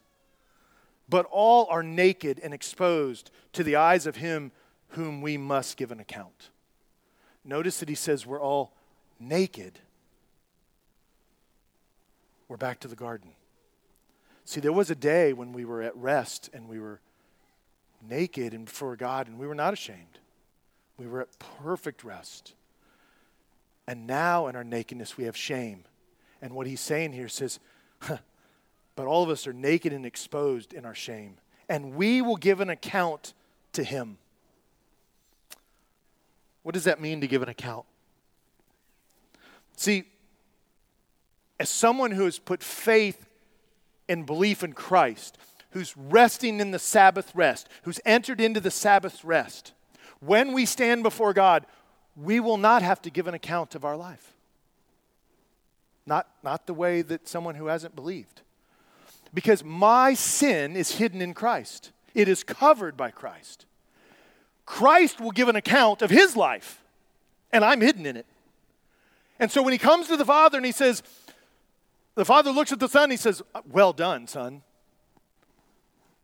but 1.07 1.25
all 1.31 1.65
are 1.69 1.81
naked 1.81 2.41
and 2.43 2.53
exposed 2.53 3.31
to 3.53 3.63
the 3.63 3.77
eyes 3.77 4.05
of 4.05 4.17
him 4.17 4.51
whom 4.89 5.21
we 5.21 5.37
must 5.37 5.77
give 5.77 5.91
an 5.91 5.99
account. 6.01 6.49
Notice 7.45 7.79
that 7.79 7.87
he 7.87 7.95
says, 7.95 8.25
We're 8.25 8.41
all 8.41 8.73
naked 9.17 9.79
we're 12.49 12.57
back 12.57 12.79
to 12.81 12.89
the 12.89 12.95
garden. 12.95 13.29
See, 14.43 14.59
there 14.59 14.73
was 14.73 14.89
a 14.89 14.95
day 14.95 15.31
when 15.31 15.53
we 15.53 15.63
were 15.63 15.81
at 15.81 15.95
rest 15.95 16.49
and 16.51 16.67
we 16.67 16.79
were 16.79 16.99
naked 18.07 18.53
and 18.53 18.65
before 18.65 18.95
God 18.95 19.27
and 19.27 19.37
we 19.37 19.47
were 19.47 19.55
not 19.55 19.73
ashamed. 19.73 20.19
We 20.97 21.07
were 21.07 21.21
at 21.21 21.39
perfect 21.63 22.03
rest. 22.03 22.55
And 23.87 24.07
now 24.07 24.47
in 24.47 24.55
our 24.55 24.63
nakedness 24.63 25.15
we 25.15 25.25
have 25.25 25.37
shame. 25.37 25.83
And 26.41 26.53
what 26.53 26.65
he's 26.67 26.81
saying 26.81 27.13
here 27.13 27.29
says, 27.29 27.59
but 27.99 29.05
all 29.05 29.23
of 29.23 29.29
us 29.29 29.45
are 29.45 29.53
naked 29.53 29.93
and 29.93 30.05
exposed 30.05 30.73
in 30.73 30.85
our 30.85 30.95
shame. 30.95 31.37
And 31.69 31.93
we 31.93 32.21
will 32.21 32.35
give 32.35 32.59
an 32.59 32.69
account 32.69 33.33
to 33.73 33.83
him. 33.83 34.17
What 36.63 36.73
does 36.73 36.85
that 36.85 36.99
mean 36.99 37.21
to 37.21 37.27
give 37.27 37.43
an 37.43 37.49
account? 37.49 37.85
See, 39.77 40.05
as 41.59 41.69
someone 41.69 42.11
who 42.11 42.25
has 42.25 42.39
put 42.39 42.63
faith 42.63 43.27
and 44.07 44.25
belief 44.25 44.63
in 44.63 44.73
Christ, 44.73 45.37
who's 45.71 45.95
resting 45.95 46.59
in 46.59 46.71
the 46.71 46.79
Sabbath 46.79 47.31
rest, 47.35 47.69
who's 47.83 47.99
entered 48.05 48.41
into 48.41 48.59
the 48.59 48.71
Sabbath 48.71 49.23
rest, 49.23 49.73
when 50.19 50.53
we 50.53 50.65
stand 50.65 51.03
before 51.03 51.33
God, 51.33 51.65
we 52.15 52.39
will 52.39 52.57
not 52.57 52.81
have 52.81 53.01
to 53.03 53.09
give 53.09 53.27
an 53.27 53.33
account 53.33 53.75
of 53.75 53.85
our 53.85 53.95
life. 53.95 54.33
Not, 56.05 56.27
not 56.43 56.65
the 56.65 56.73
way 56.73 57.01
that 57.03 57.27
someone 57.27 57.55
who 57.55 57.67
hasn't 57.67 57.95
believed. 57.95 58.41
Because 59.33 59.63
my 59.63 60.15
sin 60.15 60.75
is 60.75 60.95
hidden 60.95 61.21
in 61.21 61.33
Christ, 61.33 61.91
it 62.15 62.27
is 62.27 62.43
covered 62.43 62.97
by 62.97 63.11
Christ. 63.11 63.65
Christ 64.65 65.21
will 65.21 65.31
give 65.31 65.49
an 65.49 65.55
account 65.55 66.01
of 66.01 66.09
his 66.09 66.35
life, 66.35 66.83
and 67.51 67.63
I'm 67.63 67.81
hidden 67.81 68.05
in 68.05 68.17
it. 68.17 68.25
And 69.39 69.49
so 69.49 69.61
when 69.61 69.71
he 69.71 69.77
comes 69.77 70.07
to 70.07 70.17
the 70.17 70.25
Father 70.25 70.57
and 70.57 70.65
he 70.65 70.71
says, 70.71 71.01
the 72.19 72.25
father 72.25 72.51
looks 72.51 72.73
at 72.73 72.81
the 72.81 72.89
son. 72.89 73.11
He 73.11 73.15
says, 73.15 73.41
uh, 73.55 73.61
Well 73.65 73.93
done, 73.93 74.27
son. 74.27 74.61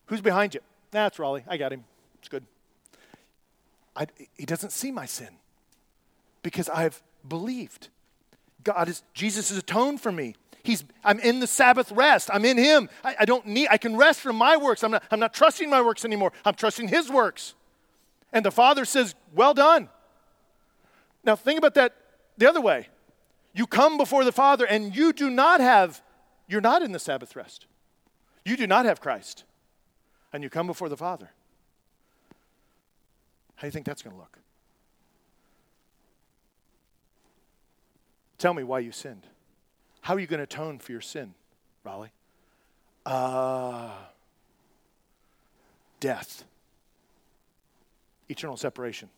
Who's 0.07 0.19
behind 0.19 0.53
you? 0.53 0.59
That's 0.91 1.17
Raleigh. 1.17 1.45
I 1.47 1.55
got 1.55 1.71
him. 1.71 1.85
It's 2.19 2.27
good. 2.27 2.43
I, 3.95 4.07
he 4.37 4.45
doesn't 4.45 4.71
see 4.71 4.91
my 4.91 5.05
sin 5.05 5.29
because 6.43 6.67
I've 6.67 7.01
believed. 7.25 7.87
God 8.65 8.89
is, 8.89 9.03
Jesus 9.13 9.47
has 9.47 9.57
atoned 9.57 10.01
for 10.01 10.11
me. 10.11 10.35
He's, 10.63 10.83
I'm 11.01 11.17
in 11.21 11.39
the 11.39 11.47
Sabbath 11.47 11.93
rest. 11.93 12.29
I'm 12.33 12.43
in 12.43 12.57
Him. 12.57 12.89
I, 13.01 13.15
I 13.21 13.25
don't 13.25 13.45
need, 13.45 13.69
I 13.71 13.77
can 13.77 13.95
rest 13.95 14.19
from 14.19 14.35
my 14.35 14.57
works. 14.57 14.83
I'm 14.83 14.91
not, 14.91 15.03
I'm 15.11 15.19
not 15.21 15.33
trusting 15.33 15.69
my 15.69 15.81
works 15.81 16.03
anymore. 16.03 16.33
I'm 16.43 16.55
trusting 16.55 16.89
His 16.89 17.09
works. 17.09 17.53
And 18.33 18.43
the 18.43 18.51
Father 18.51 18.83
says, 18.83 19.15
Well 19.33 19.53
done. 19.53 19.87
Now, 21.23 21.37
think 21.37 21.57
about 21.57 21.75
that 21.75 21.95
the 22.37 22.49
other 22.49 22.59
way. 22.59 22.89
You 23.55 23.65
come 23.65 23.97
before 23.97 24.25
the 24.25 24.33
Father 24.33 24.65
and 24.65 24.93
you 24.93 25.13
do 25.13 25.29
not 25.29 25.61
have, 25.61 26.01
you're 26.47 26.59
not 26.59 26.81
in 26.81 26.91
the 26.91 26.99
Sabbath 26.99 27.37
rest. 27.37 27.67
You 28.43 28.57
do 28.57 28.67
not 28.67 28.85
have 28.85 28.99
Christ. 28.99 29.45
And 30.33 30.43
you 30.43 30.49
come 30.49 30.67
before 30.67 30.89
the 30.89 30.97
Father. 30.97 31.29
How 33.55 33.61
do 33.61 33.67
you 33.67 33.71
think 33.71 33.85
that's 33.85 34.01
going 34.01 34.13
to 34.13 34.19
look? 34.19 34.37
Tell 38.37 38.53
me 38.53 38.63
why 38.63 38.79
you 38.79 38.91
sinned. 38.91 39.25
How 40.01 40.15
are 40.15 40.19
you 40.19 40.27
going 40.27 40.39
to 40.39 40.43
atone 40.43 40.77
for 40.77 40.91
your 40.91 40.99
sin, 40.99 41.33
Raleigh? 41.85 42.11
Uh, 43.05 43.91
death, 46.01 46.43
eternal 48.27 48.57
separation. 48.57 49.09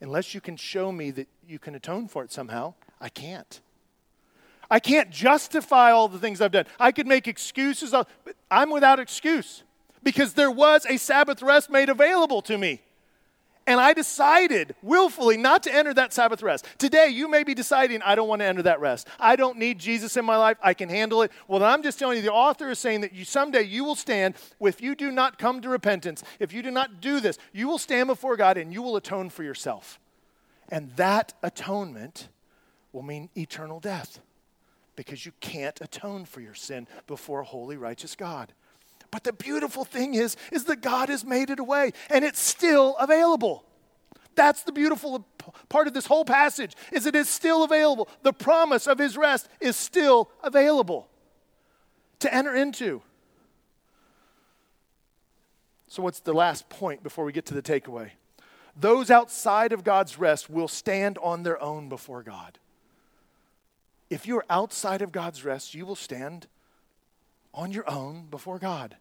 Unless 0.00 0.34
you 0.34 0.40
can 0.40 0.56
show 0.56 0.90
me 0.90 1.12
that 1.12 1.28
you 1.46 1.60
can 1.60 1.76
atone 1.76 2.08
for 2.08 2.24
it 2.24 2.32
somehow, 2.32 2.74
I 3.02 3.08
can't. 3.08 3.60
I 4.70 4.80
can't 4.80 5.10
justify 5.10 5.90
all 5.90 6.08
the 6.08 6.18
things 6.18 6.40
I've 6.40 6.52
done. 6.52 6.64
I 6.80 6.92
could 6.92 7.06
make 7.06 7.28
excuses, 7.28 7.90
but 7.90 8.36
I'm 8.50 8.70
without 8.70 8.98
excuse 8.98 9.64
because 10.02 10.32
there 10.32 10.50
was 10.50 10.86
a 10.86 10.96
Sabbath 10.96 11.42
rest 11.42 11.68
made 11.68 11.90
available 11.90 12.40
to 12.42 12.56
me. 12.56 12.80
And 13.66 13.78
I 13.78 13.92
decided 13.92 14.74
willfully 14.82 15.36
not 15.36 15.62
to 15.64 15.74
enter 15.74 15.94
that 15.94 16.12
Sabbath 16.12 16.42
rest. 16.42 16.66
Today, 16.78 17.08
you 17.08 17.28
may 17.28 17.44
be 17.44 17.54
deciding, 17.54 18.02
I 18.02 18.16
don't 18.16 18.26
want 18.26 18.40
to 18.40 18.46
enter 18.46 18.62
that 18.62 18.80
rest. 18.80 19.06
I 19.20 19.36
don't 19.36 19.56
need 19.58 19.78
Jesus 19.78 20.16
in 20.16 20.24
my 20.24 20.36
life. 20.36 20.56
I 20.62 20.74
can 20.74 20.88
handle 20.88 21.22
it. 21.22 21.30
Well, 21.46 21.62
I'm 21.62 21.82
just 21.82 21.98
telling 21.98 22.16
you, 22.16 22.22
the 22.22 22.32
author 22.32 22.70
is 22.70 22.80
saying 22.80 23.02
that 23.02 23.12
you 23.12 23.24
someday 23.24 23.62
you 23.62 23.84
will 23.84 23.94
stand, 23.94 24.34
if 24.60 24.80
you 24.80 24.96
do 24.96 25.12
not 25.12 25.38
come 25.38 25.60
to 25.60 25.68
repentance, 25.68 26.24
if 26.40 26.52
you 26.52 26.62
do 26.62 26.72
not 26.72 27.00
do 27.00 27.20
this, 27.20 27.38
you 27.52 27.68
will 27.68 27.78
stand 27.78 28.08
before 28.08 28.36
God 28.36 28.56
and 28.56 28.72
you 28.72 28.82
will 28.82 28.96
atone 28.96 29.30
for 29.30 29.44
yourself. 29.44 30.00
And 30.68 30.90
that 30.96 31.34
atonement 31.42 32.28
will 32.92 33.02
mean 33.02 33.28
eternal 33.36 33.80
death 33.80 34.20
because 34.96 35.24
you 35.24 35.32
can't 35.40 35.80
atone 35.80 36.24
for 36.24 36.40
your 36.40 36.54
sin 36.54 36.86
before 37.06 37.40
a 37.40 37.44
holy, 37.44 37.76
righteous 37.76 38.14
God. 38.14 38.52
But 39.10 39.24
the 39.24 39.32
beautiful 39.32 39.84
thing 39.84 40.14
is, 40.14 40.36
is 40.50 40.64
that 40.64 40.80
God 40.80 41.08
has 41.08 41.24
made 41.24 41.50
it 41.50 41.58
away 41.58 41.92
and 42.10 42.24
it's 42.24 42.40
still 42.40 42.96
available. 42.98 43.64
That's 44.34 44.62
the 44.62 44.72
beautiful 44.72 45.26
part 45.68 45.86
of 45.86 45.94
this 45.94 46.06
whole 46.06 46.24
passage 46.24 46.74
is 46.90 47.06
it 47.06 47.14
is 47.14 47.28
still 47.28 47.64
available. 47.64 48.08
The 48.22 48.32
promise 48.32 48.86
of 48.86 48.98
his 48.98 49.16
rest 49.16 49.48
is 49.60 49.76
still 49.76 50.30
available 50.42 51.08
to 52.20 52.32
enter 52.32 52.54
into. 52.54 53.02
So 55.88 56.02
what's 56.02 56.20
the 56.20 56.32
last 56.32 56.70
point 56.70 57.02
before 57.02 57.26
we 57.26 57.32
get 57.32 57.44
to 57.46 57.54
the 57.54 57.60
takeaway? 57.60 58.12
Those 58.74 59.10
outside 59.10 59.74
of 59.74 59.84
God's 59.84 60.18
rest 60.18 60.48
will 60.48 60.68
stand 60.68 61.18
on 61.18 61.42
their 61.42 61.62
own 61.62 61.90
before 61.90 62.22
God. 62.22 62.58
If 64.12 64.26
you're 64.26 64.44
outside 64.50 65.00
of 65.00 65.10
God's 65.10 65.42
rest, 65.42 65.74
you 65.74 65.86
will 65.86 65.96
stand 65.96 66.46
on 67.54 67.72
your 67.72 67.88
own 67.88 68.26
before 68.30 68.58
God. 68.58 68.94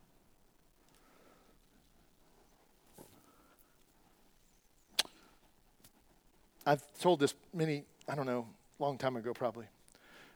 I've 6.65 6.81
told 7.01 7.19
this 7.19 7.33
many, 7.53 7.83
I 8.07 8.15
don't 8.15 8.25
know, 8.25 8.47
long 8.79 8.97
time 8.97 9.17
ago 9.17 9.33
probably. 9.33 9.65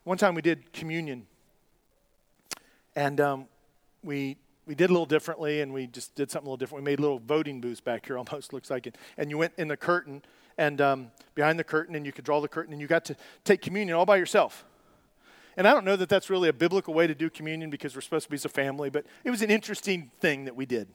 One 0.04 0.18
time 0.18 0.36
we 0.36 0.42
did 0.42 0.74
communion, 0.74 1.26
and 2.98 3.22
um, 3.22 3.48
we 4.04 4.36
we 4.66 4.76
did 4.76 4.90
a 4.90 4.94
little 4.94 5.06
differently, 5.06 5.62
and 5.62 5.72
we 5.74 5.88
just 5.88 6.16
did 6.16 6.30
something 6.30 6.48
a 6.48 6.50
little 6.50 6.58
different. 6.58 6.84
We 6.84 6.92
made 6.92 7.00
a 7.00 7.02
little 7.02 7.20
voting 7.20 7.62
booths 7.62 7.80
back 7.80 8.08
here, 8.08 8.18
almost 8.18 8.52
looks 8.52 8.70
like 8.70 8.88
it. 8.88 8.98
And 9.18 9.30
you 9.30 9.38
went 9.38 9.54
in 9.58 9.70
the 9.70 9.78
curtain, 9.78 10.22
and 10.58 10.82
um, 10.82 11.12
behind 11.34 11.60
the 11.60 11.64
curtain, 11.64 11.96
and 11.96 12.06
you 12.06 12.12
could 12.12 12.26
draw 12.26 12.40
the 12.42 12.48
curtain, 12.48 12.74
and 12.74 12.82
you 12.82 12.88
got 12.88 13.06
to 13.06 13.16
take 13.44 13.62
communion 13.62 13.98
all 13.98 14.06
by 14.06 14.18
yourself. 14.18 14.66
And 15.58 15.68
I 15.68 15.74
don't 15.74 15.86
know 15.86 15.96
that 15.96 16.10
that's 16.10 16.30
really 16.30 16.50
a 16.50 16.54
biblical 16.54 16.94
way 16.94 17.08
to 17.08 17.16
do 17.16 17.30
communion 17.30 17.70
because 17.70 17.96
we're 17.96 18.02
supposed 18.02 18.26
to 18.26 18.30
be 18.30 18.36
as 18.36 18.46
a 18.46 18.50
family, 18.50 18.90
but 18.90 19.06
it 19.24 19.30
was 19.30 19.42
an 19.42 19.50
interesting 19.50 20.12
thing 20.20 20.46
that 20.46 20.56
we 20.56 20.66
did. 20.66 20.88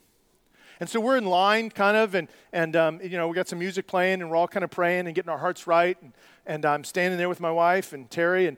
And 0.80 0.88
so 0.88 0.98
we're 0.98 1.18
in 1.18 1.26
line, 1.26 1.70
kind 1.70 1.96
of, 1.96 2.14
and, 2.14 2.28
and 2.52 2.74
um, 2.74 3.00
you 3.02 3.10
know, 3.10 3.28
we 3.28 3.34
got 3.34 3.48
some 3.48 3.58
music 3.58 3.86
playing, 3.86 4.22
and 4.22 4.30
we're 4.30 4.36
all 4.36 4.48
kind 4.48 4.64
of 4.64 4.70
praying 4.70 5.06
and 5.06 5.14
getting 5.14 5.30
our 5.30 5.38
hearts 5.38 5.66
right. 5.66 5.96
And, 6.02 6.12
and 6.46 6.64
I'm 6.64 6.84
standing 6.84 7.18
there 7.18 7.28
with 7.28 7.40
my 7.40 7.50
wife 7.50 7.92
and 7.92 8.10
Terry, 8.10 8.46
and, 8.46 8.56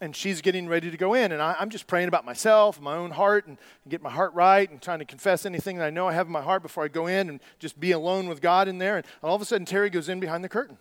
and 0.00 0.16
she's 0.16 0.40
getting 0.40 0.66
ready 0.68 0.90
to 0.90 0.96
go 0.96 1.14
in. 1.14 1.32
And 1.32 1.42
I, 1.42 1.56
am 1.60 1.70
just 1.70 1.86
praying 1.86 2.08
about 2.08 2.24
myself, 2.24 2.80
my 2.80 2.96
own 2.96 3.10
heart, 3.10 3.46
and, 3.46 3.58
and 3.84 3.90
get 3.90 4.02
my 4.02 4.10
heart 4.10 4.32
right, 4.34 4.70
and 4.70 4.80
trying 4.80 5.00
to 5.00 5.04
confess 5.04 5.44
anything 5.44 5.76
that 5.78 5.84
I 5.84 5.90
know 5.90 6.08
I 6.08 6.12
have 6.14 6.26
in 6.26 6.32
my 6.32 6.42
heart 6.42 6.62
before 6.62 6.84
I 6.84 6.88
go 6.88 7.06
in, 7.06 7.28
and 7.28 7.40
just 7.58 7.78
be 7.78 7.92
alone 7.92 8.28
with 8.28 8.40
God 8.40 8.68
in 8.68 8.78
there. 8.78 8.96
And 8.96 9.06
all 9.22 9.34
of 9.34 9.42
a 9.42 9.44
sudden, 9.44 9.66
Terry 9.66 9.90
goes 9.90 10.08
in 10.08 10.20
behind 10.20 10.42
the 10.42 10.48
curtain. 10.48 10.78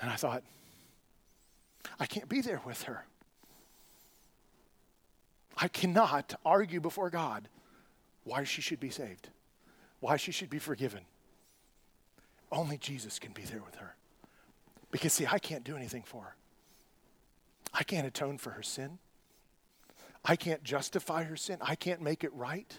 And 0.00 0.10
I 0.10 0.16
thought, 0.16 0.42
I 1.98 2.06
can't 2.06 2.28
be 2.28 2.40
there 2.40 2.60
with 2.64 2.82
her. 2.84 3.04
I 5.56 5.68
cannot 5.68 6.34
argue 6.44 6.80
before 6.80 7.10
God 7.10 7.48
why 8.24 8.44
she 8.44 8.62
should 8.62 8.80
be 8.80 8.90
saved, 8.90 9.28
why 10.00 10.16
she 10.16 10.32
should 10.32 10.50
be 10.50 10.58
forgiven. 10.58 11.00
Only 12.50 12.78
Jesus 12.78 13.18
can 13.18 13.32
be 13.32 13.42
there 13.42 13.62
with 13.64 13.76
her. 13.76 13.94
Because, 14.92 15.12
see, 15.12 15.26
I 15.26 15.40
can't 15.40 15.64
do 15.64 15.76
anything 15.76 16.04
for 16.04 16.22
her. 16.22 16.36
I 17.74 17.82
can't 17.82 18.06
atone 18.06 18.38
for 18.38 18.50
her 18.50 18.62
sin. 18.62 18.98
I 20.24 20.36
can't 20.36 20.62
justify 20.62 21.24
her 21.24 21.36
sin. 21.36 21.58
I 21.60 21.74
can't 21.74 22.00
make 22.00 22.22
it 22.22 22.32
right. 22.32 22.72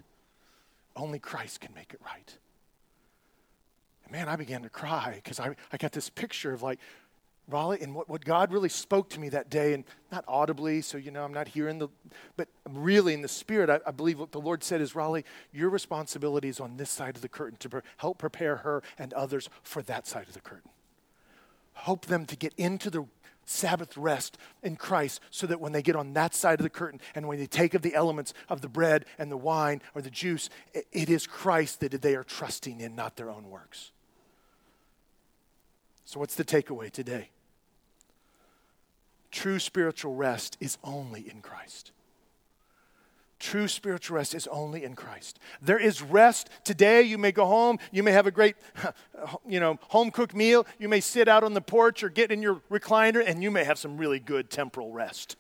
Only 0.96 1.20
Christ 1.20 1.60
can 1.60 1.74
make 1.74 1.94
it 1.94 2.00
right. 2.06 2.38
And 4.06 4.12
man, 4.14 4.30
I 4.30 4.38
began 4.38 4.62
to 4.62 4.70
cry 4.70 5.14
because 5.16 5.40
I, 5.40 5.56
I 5.72 5.78
got 5.78 5.92
this 5.92 6.10
picture 6.10 6.54
of 6.54 6.62
like 6.62 6.80
Raleigh, 7.50 7.80
and 7.82 7.94
what, 7.94 8.08
what 8.08 8.24
God 8.24 8.54
really 8.54 8.70
spoke 8.70 9.10
to 9.10 9.20
me 9.20 9.28
that 9.30 9.50
day, 9.50 9.74
and 9.74 9.84
not 10.14 10.24
audibly, 10.30 10.82
so 10.82 10.98
you 10.98 11.12
know 11.12 11.26
I'm 11.26 11.34
not 11.34 11.50
hearing 11.50 11.78
the, 11.78 11.90
but 12.38 12.48
really 12.70 13.14
in 13.14 13.22
the 13.22 13.28
spirit, 13.28 13.70
I, 13.70 13.82
I 13.86 13.92
believe 13.92 14.18
what 14.18 14.32
the 14.32 14.40
Lord 14.40 14.64
said 14.64 14.80
is, 14.80 14.96
Raleigh, 14.96 15.26
your 15.52 15.70
responsibility 15.70 16.48
is 16.48 16.62
on 16.62 16.78
this 16.78 16.90
side 16.90 17.18
of 17.18 17.22
the 17.22 17.28
curtain 17.28 17.58
to 17.60 17.70
pre- 17.70 17.82
help 17.98 18.18
prepare 18.18 18.58
her 18.58 18.82
and 18.98 19.12
others 19.12 19.50
for 19.62 19.82
that 19.82 20.08
side 20.08 20.28
of 20.28 20.34
the 20.34 20.40
curtain. 20.40 20.70
Help 21.74 22.06
them 22.06 22.26
to 22.26 22.36
get 22.36 22.54
into 22.58 22.90
the 22.90 23.06
Sabbath 23.46 23.98
rest 23.98 24.38
in 24.62 24.76
Christ 24.76 25.20
so 25.30 25.48
that 25.48 25.60
when 25.60 25.74
they 25.74 25.82
get 25.82 25.96
on 25.96 26.14
that 26.14 26.34
side 26.34 26.60
of 26.60 26.64
the 26.64 26.70
curtain 26.70 27.02
and 27.14 27.28
when 27.28 27.40
they 27.40 27.46
take 27.46 27.74
of 27.74 27.82
the 27.82 27.94
elements 27.94 28.34
of 28.48 28.62
the 28.62 28.70
bread 28.70 29.06
and 29.18 29.32
the 29.32 29.38
wine 29.38 29.82
or 29.94 30.02
the 30.02 30.10
juice, 30.10 30.50
it, 30.74 30.88
it 30.92 31.10
is 31.10 31.28
Christ 31.28 31.82
that 31.82 32.02
they 32.02 32.16
are 32.16 32.24
trusting 32.24 32.80
in, 32.80 32.96
not 32.96 33.18
their 33.18 33.30
own 33.30 33.50
works. 33.50 33.92
So, 36.06 36.20
what's 36.20 36.36
the 36.36 36.46
takeaway 36.46 36.92
today? 36.92 37.30
True 39.32 39.60
spiritual 39.60 40.16
rest 40.16 40.58
is 40.60 40.78
only 40.84 41.30
in 41.30 41.42
Christ. 41.42 41.92
True 43.44 43.68
spiritual 43.68 44.16
rest 44.16 44.34
is 44.34 44.48
only 44.48 44.86
in 44.86 44.96
Christ. 44.96 45.38
There 45.62 45.78
is 45.78 46.02
rest 46.02 46.50
today. 46.64 47.02
You 47.02 47.18
may 47.18 47.34
go 47.34 47.46
home. 47.46 47.78
You 47.92 48.02
may 48.02 48.14
have 48.14 48.26
a 48.26 48.32
great, 48.32 48.56
you 49.46 49.60
know, 49.60 49.78
home 49.90 50.12
cooked 50.12 50.34
meal. 50.34 50.66
You 50.80 50.88
may 50.88 51.02
sit 51.02 51.28
out 51.28 51.44
on 51.44 51.54
the 51.54 51.60
porch 51.60 52.04
or 52.04 52.10
get 52.10 52.32
in 52.32 52.42
your 52.42 52.62
recliner, 52.72 53.22
and 53.22 53.44
you 53.44 53.52
may 53.52 53.66
have 53.66 53.78
some 53.78 53.98
really 53.98 54.20
good 54.20 54.50
temporal 54.50 54.94
rest. 54.94 55.36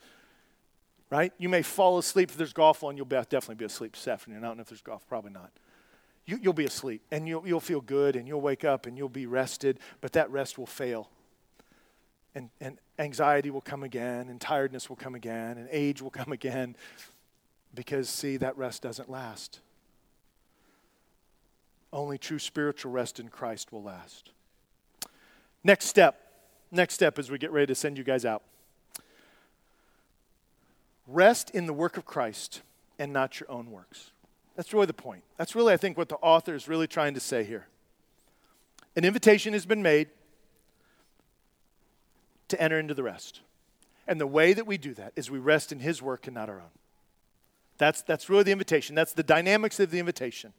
Right? 1.09 1.31
You 1.37 1.47
may 1.47 1.61
fall 1.61 1.97
asleep 1.97 2.29
if 2.29 2.35
there's 2.35 2.51
golf 2.51 2.83
on. 2.83 2.97
You'll 2.97 3.05
definitely 3.05 3.55
be 3.55 3.63
asleep 3.63 3.93
this 3.93 4.05
afternoon. 4.05 4.43
I 4.43 4.47
don't 4.47 4.57
know 4.57 4.63
if 4.63 4.67
there's 4.67 4.81
golf. 4.81 5.07
Probably 5.07 5.31
not 5.31 5.51
you, 6.25 6.39
will 6.43 6.53
be 6.53 6.65
asleep 6.65 7.01
and 7.11 7.27
you'll, 7.27 7.47
you'll 7.47 7.59
feel 7.59 7.81
good 7.81 8.15
and 8.15 8.27
you'll 8.27 8.41
wake 8.41 8.63
up 8.65 8.85
and 8.85 8.97
you'll 8.97 9.09
be 9.09 9.25
rested, 9.25 9.79
but 10.01 10.13
that 10.13 10.29
rest 10.29 10.57
will 10.57 10.65
fail. 10.65 11.09
And, 12.35 12.49
and 12.59 12.79
anxiety 12.97 13.51
will 13.51 13.61
come 13.61 13.83
again, 13.83 14.27
and 14.27 14.41
tiredness 14.41 14.89
will 14.89 14.95
come 14.95 15.13
again, 15.13 15.57
and 15.57 15.67
age 15.71 16.01
will 16.01 16.09
come 16.09 16.31
again 16.31 16.75
because, 17.73 18.09
see, 18.09 18.37
that 18.37 18.57
rest 18.57 18.81
doesn't 18.81 19.09
last. 19.09 19.59
Only 21.91 22.17
true 22.17 22.39
spiritual 22.39 22.91
rest 22.91 23.19
in 23.19 23.29
Christ 23.29 23.71
will 23.71 23.83
last. 23.83 24.31
Next 25.63 25.85
step. 25.85 26.19
Next 26.71 26.95
step 26.95 27.19
as 27.19 27.29
we 27.29 27.37
get 27.37 27.51
ready 27.51 27.67
to 27.67 27.75
send 27.75 27.97
you 27.97 28.03
guys 28.03 28.25
out. 28.25 28.43
Rest 31.07 31.49
in 31.51 31.65
the 31.65 31.73
work 31.73 31.97
of 31.97 32.05
Christ 32.05 32.61
and 32.97 33.13
not 33.13 33.39
your 33.39 33.51
own 33.51 33.71
works. 33.71 34.11
That's 34.55 34.73
really 34.73 34.85
the 34.85 34.93
point. 34.93 35.23
That's 35.37 35.55
really, 35.55 35.73
I 35.73 35.77
think, 35.77 35.97
what 35.97 36.09
the 36.09 36.15
author 36.15 36.53
is 36.55 36.67
really 36.67 36.87
trying 36.87 37.13
to 37.15 37.19
say 37.19 37.43
here. 37.43 37.67
An 38.95 39.03
invitation 39.03 39.53
has 39.53 39.65
been 39.65 39.81
made 39.81 40.09
to 42.49 42.61
enter 42.61 42.79
into 42.79 42.93
the 42.93 43.03
rest. 43.03 43.41
And 44.07 44.19
the 44.19 44.27
way 44.27 44.53
that 44.53 44.67
we 44.67 44.77
do 44.77 44.93
that 44.93 45.13
is 45.15 45.31
we 45.31 45.39
rest 45.39 45.71
in 45.71 45.79
his 45.79 46.01
work 46.01 46.27
and 46.27 46.35
not 46.35 46.49
our 46.49 46.57
own. 46.57 46.69
That's, 47.83 48.01
that's 48.01 48.29
really 48.29 48.43
the 48.43 48.53
invitation. 48.53 48.95
That's 48.95 49.11
the 49.11 49.23
dynamics 49.23 49.77
of 49.77 49.91
the 49.91 49.99
invitation. 49.99 50.53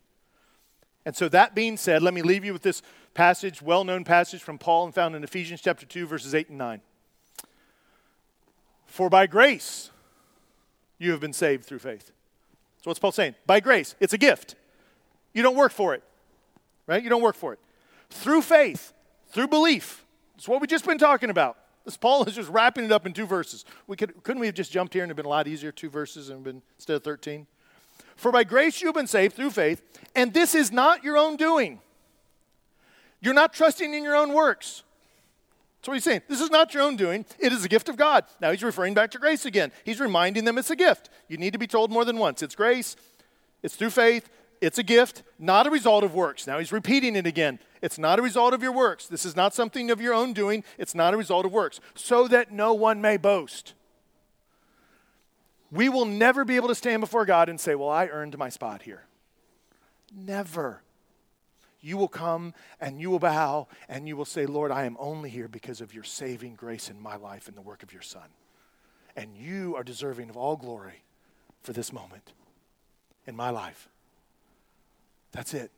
And 1.07 1.17
so, 1.17 1.27
that 1.31 1.55
being 1.55 1.79
said, 1.79 2.03
let 2.03 2.13
me 2.13 2.21
leave 2.21 2.45
you 2.45 2.53
with 2.53 2.61
this 2.61 2.83
passage, 3.15 3.63
well 3.63 3.83
known 3.83 4.05
passage 4.05 4.43
from 4.43 4.59
Paul 4.59 4.85
and 4.85 4.95
found 4.95 5.17
in 5.17 5.25
Ephesians 5.25 5.63
chapter 5.63 5.87
2, 5.87 6.07
verses 6.07 6.35
8 6.35 6.51
and 6.51 6.59
9. 6.59 6.83
For 8.85 9.09
by 9.09 9.27
grace 9.27 9.91
you 10.99 11.13
have 11.13 11.21
been 11.21 11.33
saved 11.33 11.65
through 11.65 11.79
faith. 11.79 12.13
So 12.83 12.91
what's 12.91 13.01
Paul 13.01 13.13
saying? 13.13 13.37
By 13.47 13.61
grace. 13.61 13.95
It's 14.01 14.13
a 14.13 14.19
gift. 14.19 14.55
You 15.33 15.43
don't 15.43 15.57
work 15.57 15.73
for 15.73 15.95
it, 15.95 16.03
right? 16.87 17.03
You 17.03 17.09
don't 17.09 17.23
work 17.23 17.37
for 17.37 17.55
it. 17.55 17.59
Through 18.11 18.43
faith, 18.43 18.93
through 19.29 19.49
belief. 19.49 20.05
It's 20.37 20.47
what 20.47 20.61
we've 20.61 20.69
just 20.69 20.87
been 20.87 20.99
talking 20.99 21.31
about. 21.31 21.57
This 21.85 21.97
Paul 21.97 22.25
is 22.25 22.35
just 22.35 22.49
wrapping 22.49 22.85
it 22.85 22.93
up 22.93 23.07
in 23.07 23.13
two 23.13 23.27
verses. 23.27 23.65
We 23.87 23.97
could, 23.97 24.23
couldn't 24.23 24.41
we 24.41 24.47
have 24.47 24.55
just 24.55 24.73
jumped 24.73 24.95
here 24.95 25.03
and 25.03 25.13
it 25.13 25.15
been 25.15 25.27
a 25.27 25.29
lot 25.29 25.47
easier, 25.47 25.71
two 25.71 25.91
verses 25.91 26.31
and 26.31 26.43
been 26.43 26.63
instead 26.77 26.97
of 26.97 27.05
13? 27.05 27.47
For 28.17 28.33
by 28.33 28.45
grace 28.45 28.81
you 28.81 28.89
have 28.89 28.95
been 28.95 29.07
saved 29.07 29.37
through 29.37 29.51
faith, 29.51 29.83
and 30.15 30.33
this 30.33 30.55
is 30.55 30.73
not 30.73 31.05
your 31.05 31.19
own 31.19 31.37
doing. 31.37 31.81
You're 33.21 33.35
not 33.35 33.53
trusting 33.53 33.93
in 33.93 34.03
your 34.03 34.17
own 34.17 34.33
works. 34.33 34.83
That's 35.79 35.89
what 35.89 35.95
he's 35.95 36.05
saying. 36.05 36.23
This 36.29 36.41
is 36.41 36.51
not 36.51 36.73
your 36.73 36.83
own 36.83 36.97
doing. 36.97 37.27
It 37.39 37.53
is 37.53 37.65
a 37.65 37.69
gift 37.69 37.91
of 37.91 37.97
God. 37.97 38.25
Now 38.41 38.51
he's 38.51 38.63
referring 38.63 38.95
back 38.95 39.11
to 39.11 39.19
grace 39.19 39.45
again. 39.45 39.71
He's 39.85 40.01
reminding 40.01 40.45
them 40.45 40.57
it's 40.57 40.71
a 40.71 40.77
gift. 40.77 41.11
You 41.29 41.37
need 41.37 41.53
to 41.53 41.59
be 41.59 41.67
told 41.67 41.91
more 41.91 42.07
than 42.07 42.17
once. 42.17 42.43
It's 42.43 42.55
grace, 42.55 42.97
it's 43.63 43.77
through 43.77 43.91
faith, 43.91 44.31
it's 44.61 44.79
a 44.79 44.83
gift, 44.83 45.23
not 45.39 45.67
a 45.67 45.71
result 45.71 46.05
of 46.05 46.15
works. 46.15 46.47
Now 46.47 46.59
he's 46.59 46.73
repeating 46.73 47.17
it 47.17 47.27
again. 47.27 47.59
It's 47.83 47.99
not 47.99 48.19
a 48.19 48.23
result 48.23 48.55
of 48.55 48.63
your 48.63 48.73
works. 48.73 49.07
This 49.07 49.25
is 49.25 49.37
not 49.37 49.55
something 49.55 49.91
of 49.91 50.01
your 50.01 50.15
own 50.15 50.33
doing. 50.33 50.65
It's 50.79 50.95
not 50.95 51.15
a 51.15 51.17
result 51.17 51.45
of 51.45 51.53
works, 51.53 51.81
so 51.95 52.29
that 52.29 52.53
no 52.53 52.73
one 52.73 53.01
may 53.01 53.17
boast. 53.17 53.75
We 55.71 55.89
will 55.89 56.05
never 56.05 56.45
be 56.45 56.57
able 56.57 56.69
to 56.69 56.75
stand 56.75 57.01
before 57.01 57.25
God 57.25 57.49
and 57.49 57.61
say, 57.61 57.75
Well, 57.75 57.91
I 57.91 58.07
earned 58.07 58.39
my 58.39 58.49
spot 58.49 58.83
here. 58.83 59.05
Never 60.15 60.83
you 61.85 61.99
will 61.99 62.09
come 62.09 62.55
and 62.81 62.99
you 62.99 63.11
will 63.11 63.19
bow 63.19 63.69
and 63.91 64.09
you 64.09 64.17
will 64.17 64.25
say, 64.25 64.47
Lord, 64.47 64.71
I 64.71 64.87
am 64.87 64.97
only 64.99 65.29
here 65.29 65.49
because 65.49 65.83
of 65.83 65.93
your 65.93 66.03
saving 66.03 66.55
grace 66.55 66.89
in 66.89 66.99
my 66.99 67.17
life 67.17 67.47
and 67.47 67.55
the 67.55 67.63
work 67.63 67.83
of 67.83 67.93
your 67.93 68.01
Son. 68.01 68.27
And 69.15 69.37
you 69.37 69.77
are 69.77 69.85
deserving 69.85 70.31
of 70.31 70.37
all 70.37 70.57
glory 70.57 71.05
for 71.63 71.75
this 71.75 71.93
moment 71.93 72.33
in 73.27 73.37
my 73.37 73.51
life. 73.51 73.91
That's 75.35 75.53
it. 75.53 75.73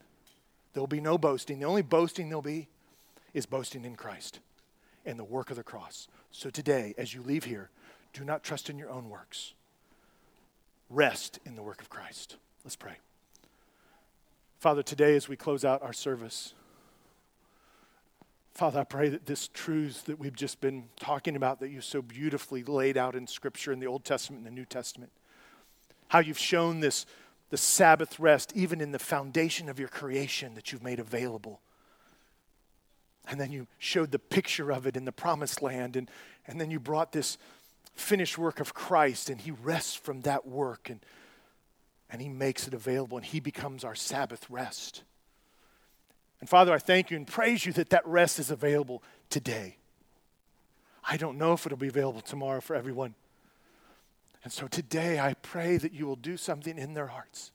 There 0.74 0.82
will 0.82 0.86
be 0.86 1.00
no 1.00 1.16
boasting. 1.16 1.58
The 1.58 1.64
only 1.64 1.82
boasting 1.82 2.28
there'll 2.28 2.42
be 2.42 2.68
is 3.32 3.46
boasting 3.46 3.86
in 3.86 3.96
Christ 3.96 4.38
and 5.06 5.18
the 5.18 5.24
work 5.24 5.50
of 5.50 5.56
the 5.56 5.62
cross. 5.62 6.08
So 6.30 6.50
today, 6.50 6.94
as 6.98 7.14
you 7.14 7.22
leave 7.22 7.44
here, 7.44 7.70
do 8.12 8.22
not 8.22 8.44
trust 8.44 8.68
in 8.68 8.78
your 8.78 8.90
own 8.90 9.08
works. 9.08 9.54
Rest 10.90 11.38
in 11.46 11.56
the 11.56 11.62
work 11.62 11.80
of 11.80 11.88
Christ. 11.88 12.36
Let's 12.64 12.76
pray. 12.76 12.96
Father, 14.58 14.82
today 14.82 15.16
as 15.16 15.26
we 15.28 15.36
close 15.36 15.64
out 15.64 15.82
our 15.82 15.92
service, 15.94 16.52
Father, 18.52 18.80
I 18.80 18.84
pray 18.84 19.08
that 19.08 19.26
this 19.26 19.48
truth 19.48 20.04
that 20.04 20.18
we've 20.18 20.36
just 20.36 20.60
been 20.60 20.84
talking 20.98 21.34
about, 21.34 21.60
that 21.60 21.70
you 21.70 21.80
so 21.80 22.02
beautifully 22.02 22.62
laid 22.62 22.98
out 22.98 23.14
in 23.14 23.26
Scripture 23.26 23.72
in 23.72 23.80
the 23.80 23.86
Old 23.86 24.04
Testament 24.04 24.44
and 24.44 24.46
the 24.46 24.58
New 24.58 24.66
Testament, 24.66 25.12
how 26.08 26.18
you've 26.18 26.38
shown 26.38 26.80
this 26.80 27.06
the 27.50 27.56
Sabbath 27.56 28.18
rest 28.18 28.52
even 28.54 28.80
in 28.80 28.92
the 28.92 28.98
foundation 28.98 29.68
of 29.68 29.78
your 29.78 29.88
creation 29.88 30.54
that 30.54 30.72
you've 30.72 30.82
made 30.82 30.98
available. 30.98 31.60
And 33.28 33.40
then 33.40 33.50
you 33.50 33.66
showed 33.78 34.12
the 34.12 34.18
picture 34.18 34.70
of 34.70 34.86
it 34.86 34.96
in 34.96 35.04
the 35.04 35.12
promised 35.12 35.62
land, 35.62 35.96
and, 35.96 36.10
and 36.46 36.60
then 36.60 36.70
you 36.70 36.78
brought 36.78 37.12
this 37.12 37.38
finished 37.94 38.38
work 38.38 38.60
of 38.60 38.74
Christ, 38.74 39.30
and 39.30 39.40
He 39.40 39.50
rests 39.50 39.94
from 39.94 40.20
that 40.22 40.46
work. 40.46 40.88
And 40.90 41.00
and 42.10 42.20
He 42.22 42.28
makes 42.28 42.66
it 42.66 42.74
available, 42.74 43.16
and 43.16 43.26
He 43.26 43.40
becomes 43.40 43.84
our 43.84 43.94
Sabbath 43.94 44.48
rest. 44.48 45.02
And 46.40 46.48
Father, 46.48 46.72
I 46.72 46.78
thank 46.78 47.10
you 47.10 47.16
and 47.16 47.26
praise 47.26 47.64
you 47.64 47.72
that 47.74 47.90
that 47.90 48.06
rest 48.06 48.38
is 48.38 48.50
available 48.50 49.02
today. 49.30 49.76
I 51.08 51.16
don't 51.16 51.38
know 51.38 51.52
if 51.52 51.66
it'll 51.66 51.78
be 51.78 51.88
available 51.88 52.20
tomorrow 52.20 52.60
for 52.60 52.76
everyone. 52.76 53.14
And 54.44 54.52
so 54.52 54.68
today 54.68 55.18
I 55.18 55.34
pray 55.34 55.76
that 55.76 55.92
you 55.92 56.06
will 56.06 56.16
do 56.16 56.36
something 56.36 56.78
in 56.78 56.94
their 56.94 57.08
hearts, 57.08 57.50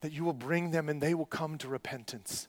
that 0.00 0.12
you 0.12 0.24
will 0.24 0.32
bring 0.32 0.70
them 0.70 0.88
and 0.88 1.00
they 1.00 1.14
will 1.14 1.26
come 1.26 1.58
to 1.58 1.68
repentance. 1.68 2.48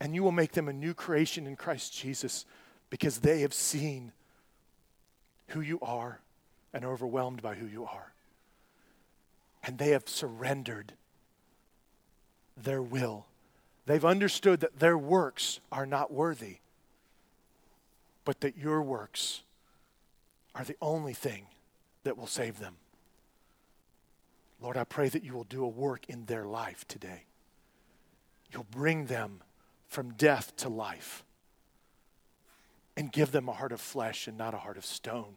And 0.00 0.14
you 0.14 0.22
will 0.22 0.32
make 0.32 0.52
them 0.52 0.68
a 0.68 0.72
new 0.72 0.94
creation 0.94 1.46
in 1.46 1.56
Christ 1.56 1.96
Jesus 1.96 2.44
because 2.90 3.18
they 3.18 3.40
have 3.40 3.54
seen 3.54 4.12
who 5.48 5.60
you 5.60 5.78
are 5.80 6.20
and 6.72 6.84
are 6.84 6.92
overwhelmed 6.92 7.42
by 7.42 7.54
who 7.54 7.66
you 7.66 7.84
are 7.84 8.14
and 9.66 9.78
they 9.78 9.90
have 9.90 10.08
surrendered 10.08 10.92
their 12.56 12.82
will. 12.82 13.26
They've 13.86 14.04
understood 14.04 14.60
that 14.60 14.78
their 14.78 14.96
works 14.96 15.60
are 15.72 15.86
not 15.86 16.12
worthy, 16.12 16.58
but 18.24 18.40
that 18.40 18.56
your 18.56 18.82
works 18.82 19.42
are 20.54 20.64
the 20.64 20.76
only 20.80 21.14
thing 21.14 21.46
that 22.04 22.16
will 22.16 22.26
save 22.26 22.58
them. 22.58 22.76
Lord, 24.60 24.76
I 24.76 24.84
pray 24.84 25.08
that 25.08 25.24
you 25.24 25.34
will 25.34 25.44
do 25.44 25.64
a 25.64 25.68
work 25.68 26.08
in 26.08 26.26
their 26.26 26.44
life 26.44 26.86
today. 26.86 27.24
You'll 28.52 28.66
bring 28.70 29.06
them 29.06 29.42
from 29.88 30.14
death 30.14 30.56
to 30.56 30.68
life 30.68 31.24
and 32.96 33.10
give 33.10 33.32
them 33.32 33.48
a 33.48 33.52
heart 33.52 33.72
of 33.72 33.80
flesh 33.80 34.28
and 34.28 34.38
not 34.38 34.54
a 34.54 34.58
heart 34.58 34.76
of 34.76 34.86
stone. 34.86 35.34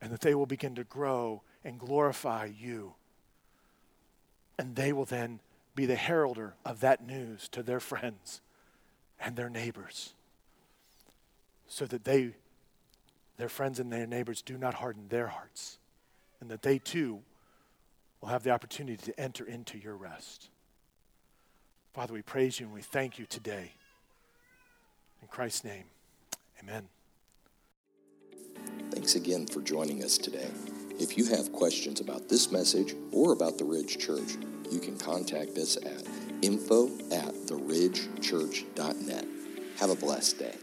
And 0.00 0.10
that 0.12 0.20
they 0.20 0.34
will 0.34 0.46
begin 0.46 0.74
to 0.76 0.84
grow 0.84 1.42
and 1.62 1.78
glorify 1.78 2.46
you. 2.46 2.94
And 4.58 4.74
they 4.74 4.92
will 4.92 5.04
then 5.04 5.40
be 5.74 5.84
the 5.86 5.96
heralder 5.96 6.54
of 6.64 6.80
that 6.80 7.06
news 7.06 7.48
to 7.50 7.62
their 7.62 7.80
friends 7.80 8.40
and 9.20 9.36
their 9.36 9.50
neighbors 9.50 10.14
so 11.66 11.86
that 11.86 12.04
they, 12.04 12.34
their 13.40 13.48
friends 13.48 13.80
and 13.80 13.92
their 13.92 14.06
neighbors, 14.06 14.42
do 14.42 14.58
not 14.58 14.74
harden 14.74 15.08
their 15.08 15.28
hearts 15.28 15.78
and 16.40 16.50
that 16.50 16.62
they 16.62 16.78
too 16.78 17.20
will 18.20 18.28
have 18.28 18.42
the 18.42 18.50
opportunity 18.50 18.96
to 18.96 19.18
enter 19.20 19.44
into 19.44 19.78
your 19.78 19.96
rest. 19.96 20.50
Father, 21.94 22.12
we 22.12 22.22
praise 22.22 22.60
you 22.60 22.66
and 22.66 22.74
we 22.74 22.82
thank 22.82 23.18
you 23.18 23.26
today. 23.26 23.72
In 25.22 25.28
Christ's 25.28 25.64
name, 25.64 25.84
amen. 26.62 26.88
Thanks 28.90 29.14
again 29.14 29.46
for 29.46 29.60
joining 29.60 30.02
us 30.04 30.18
today. 30.18 30.50
If 30.98 31.16
you 31.16 31.26
have 31.26 31.52
questions 31.52 32.00
about 32.00 32.28
this 32.28 32.52
message 32.52 32.94
or 33.12 33.32
about 33.32 33.58
the 33.58 33.64
Ridge 33.64 33.98
Church, 33.98 34.36
you 34.70 34.80
can 34.80 34.98
contact 34.98 35.56
us 35.56 35.76
at 35.76 36.06
info 36.42 36.88
at 37.10 37.34
theridgechurch.net. 37.46 39.24
Have 39.78 39.90
a 39.90 39.94
blessed 39.94 40.38
day. 40.38 40.54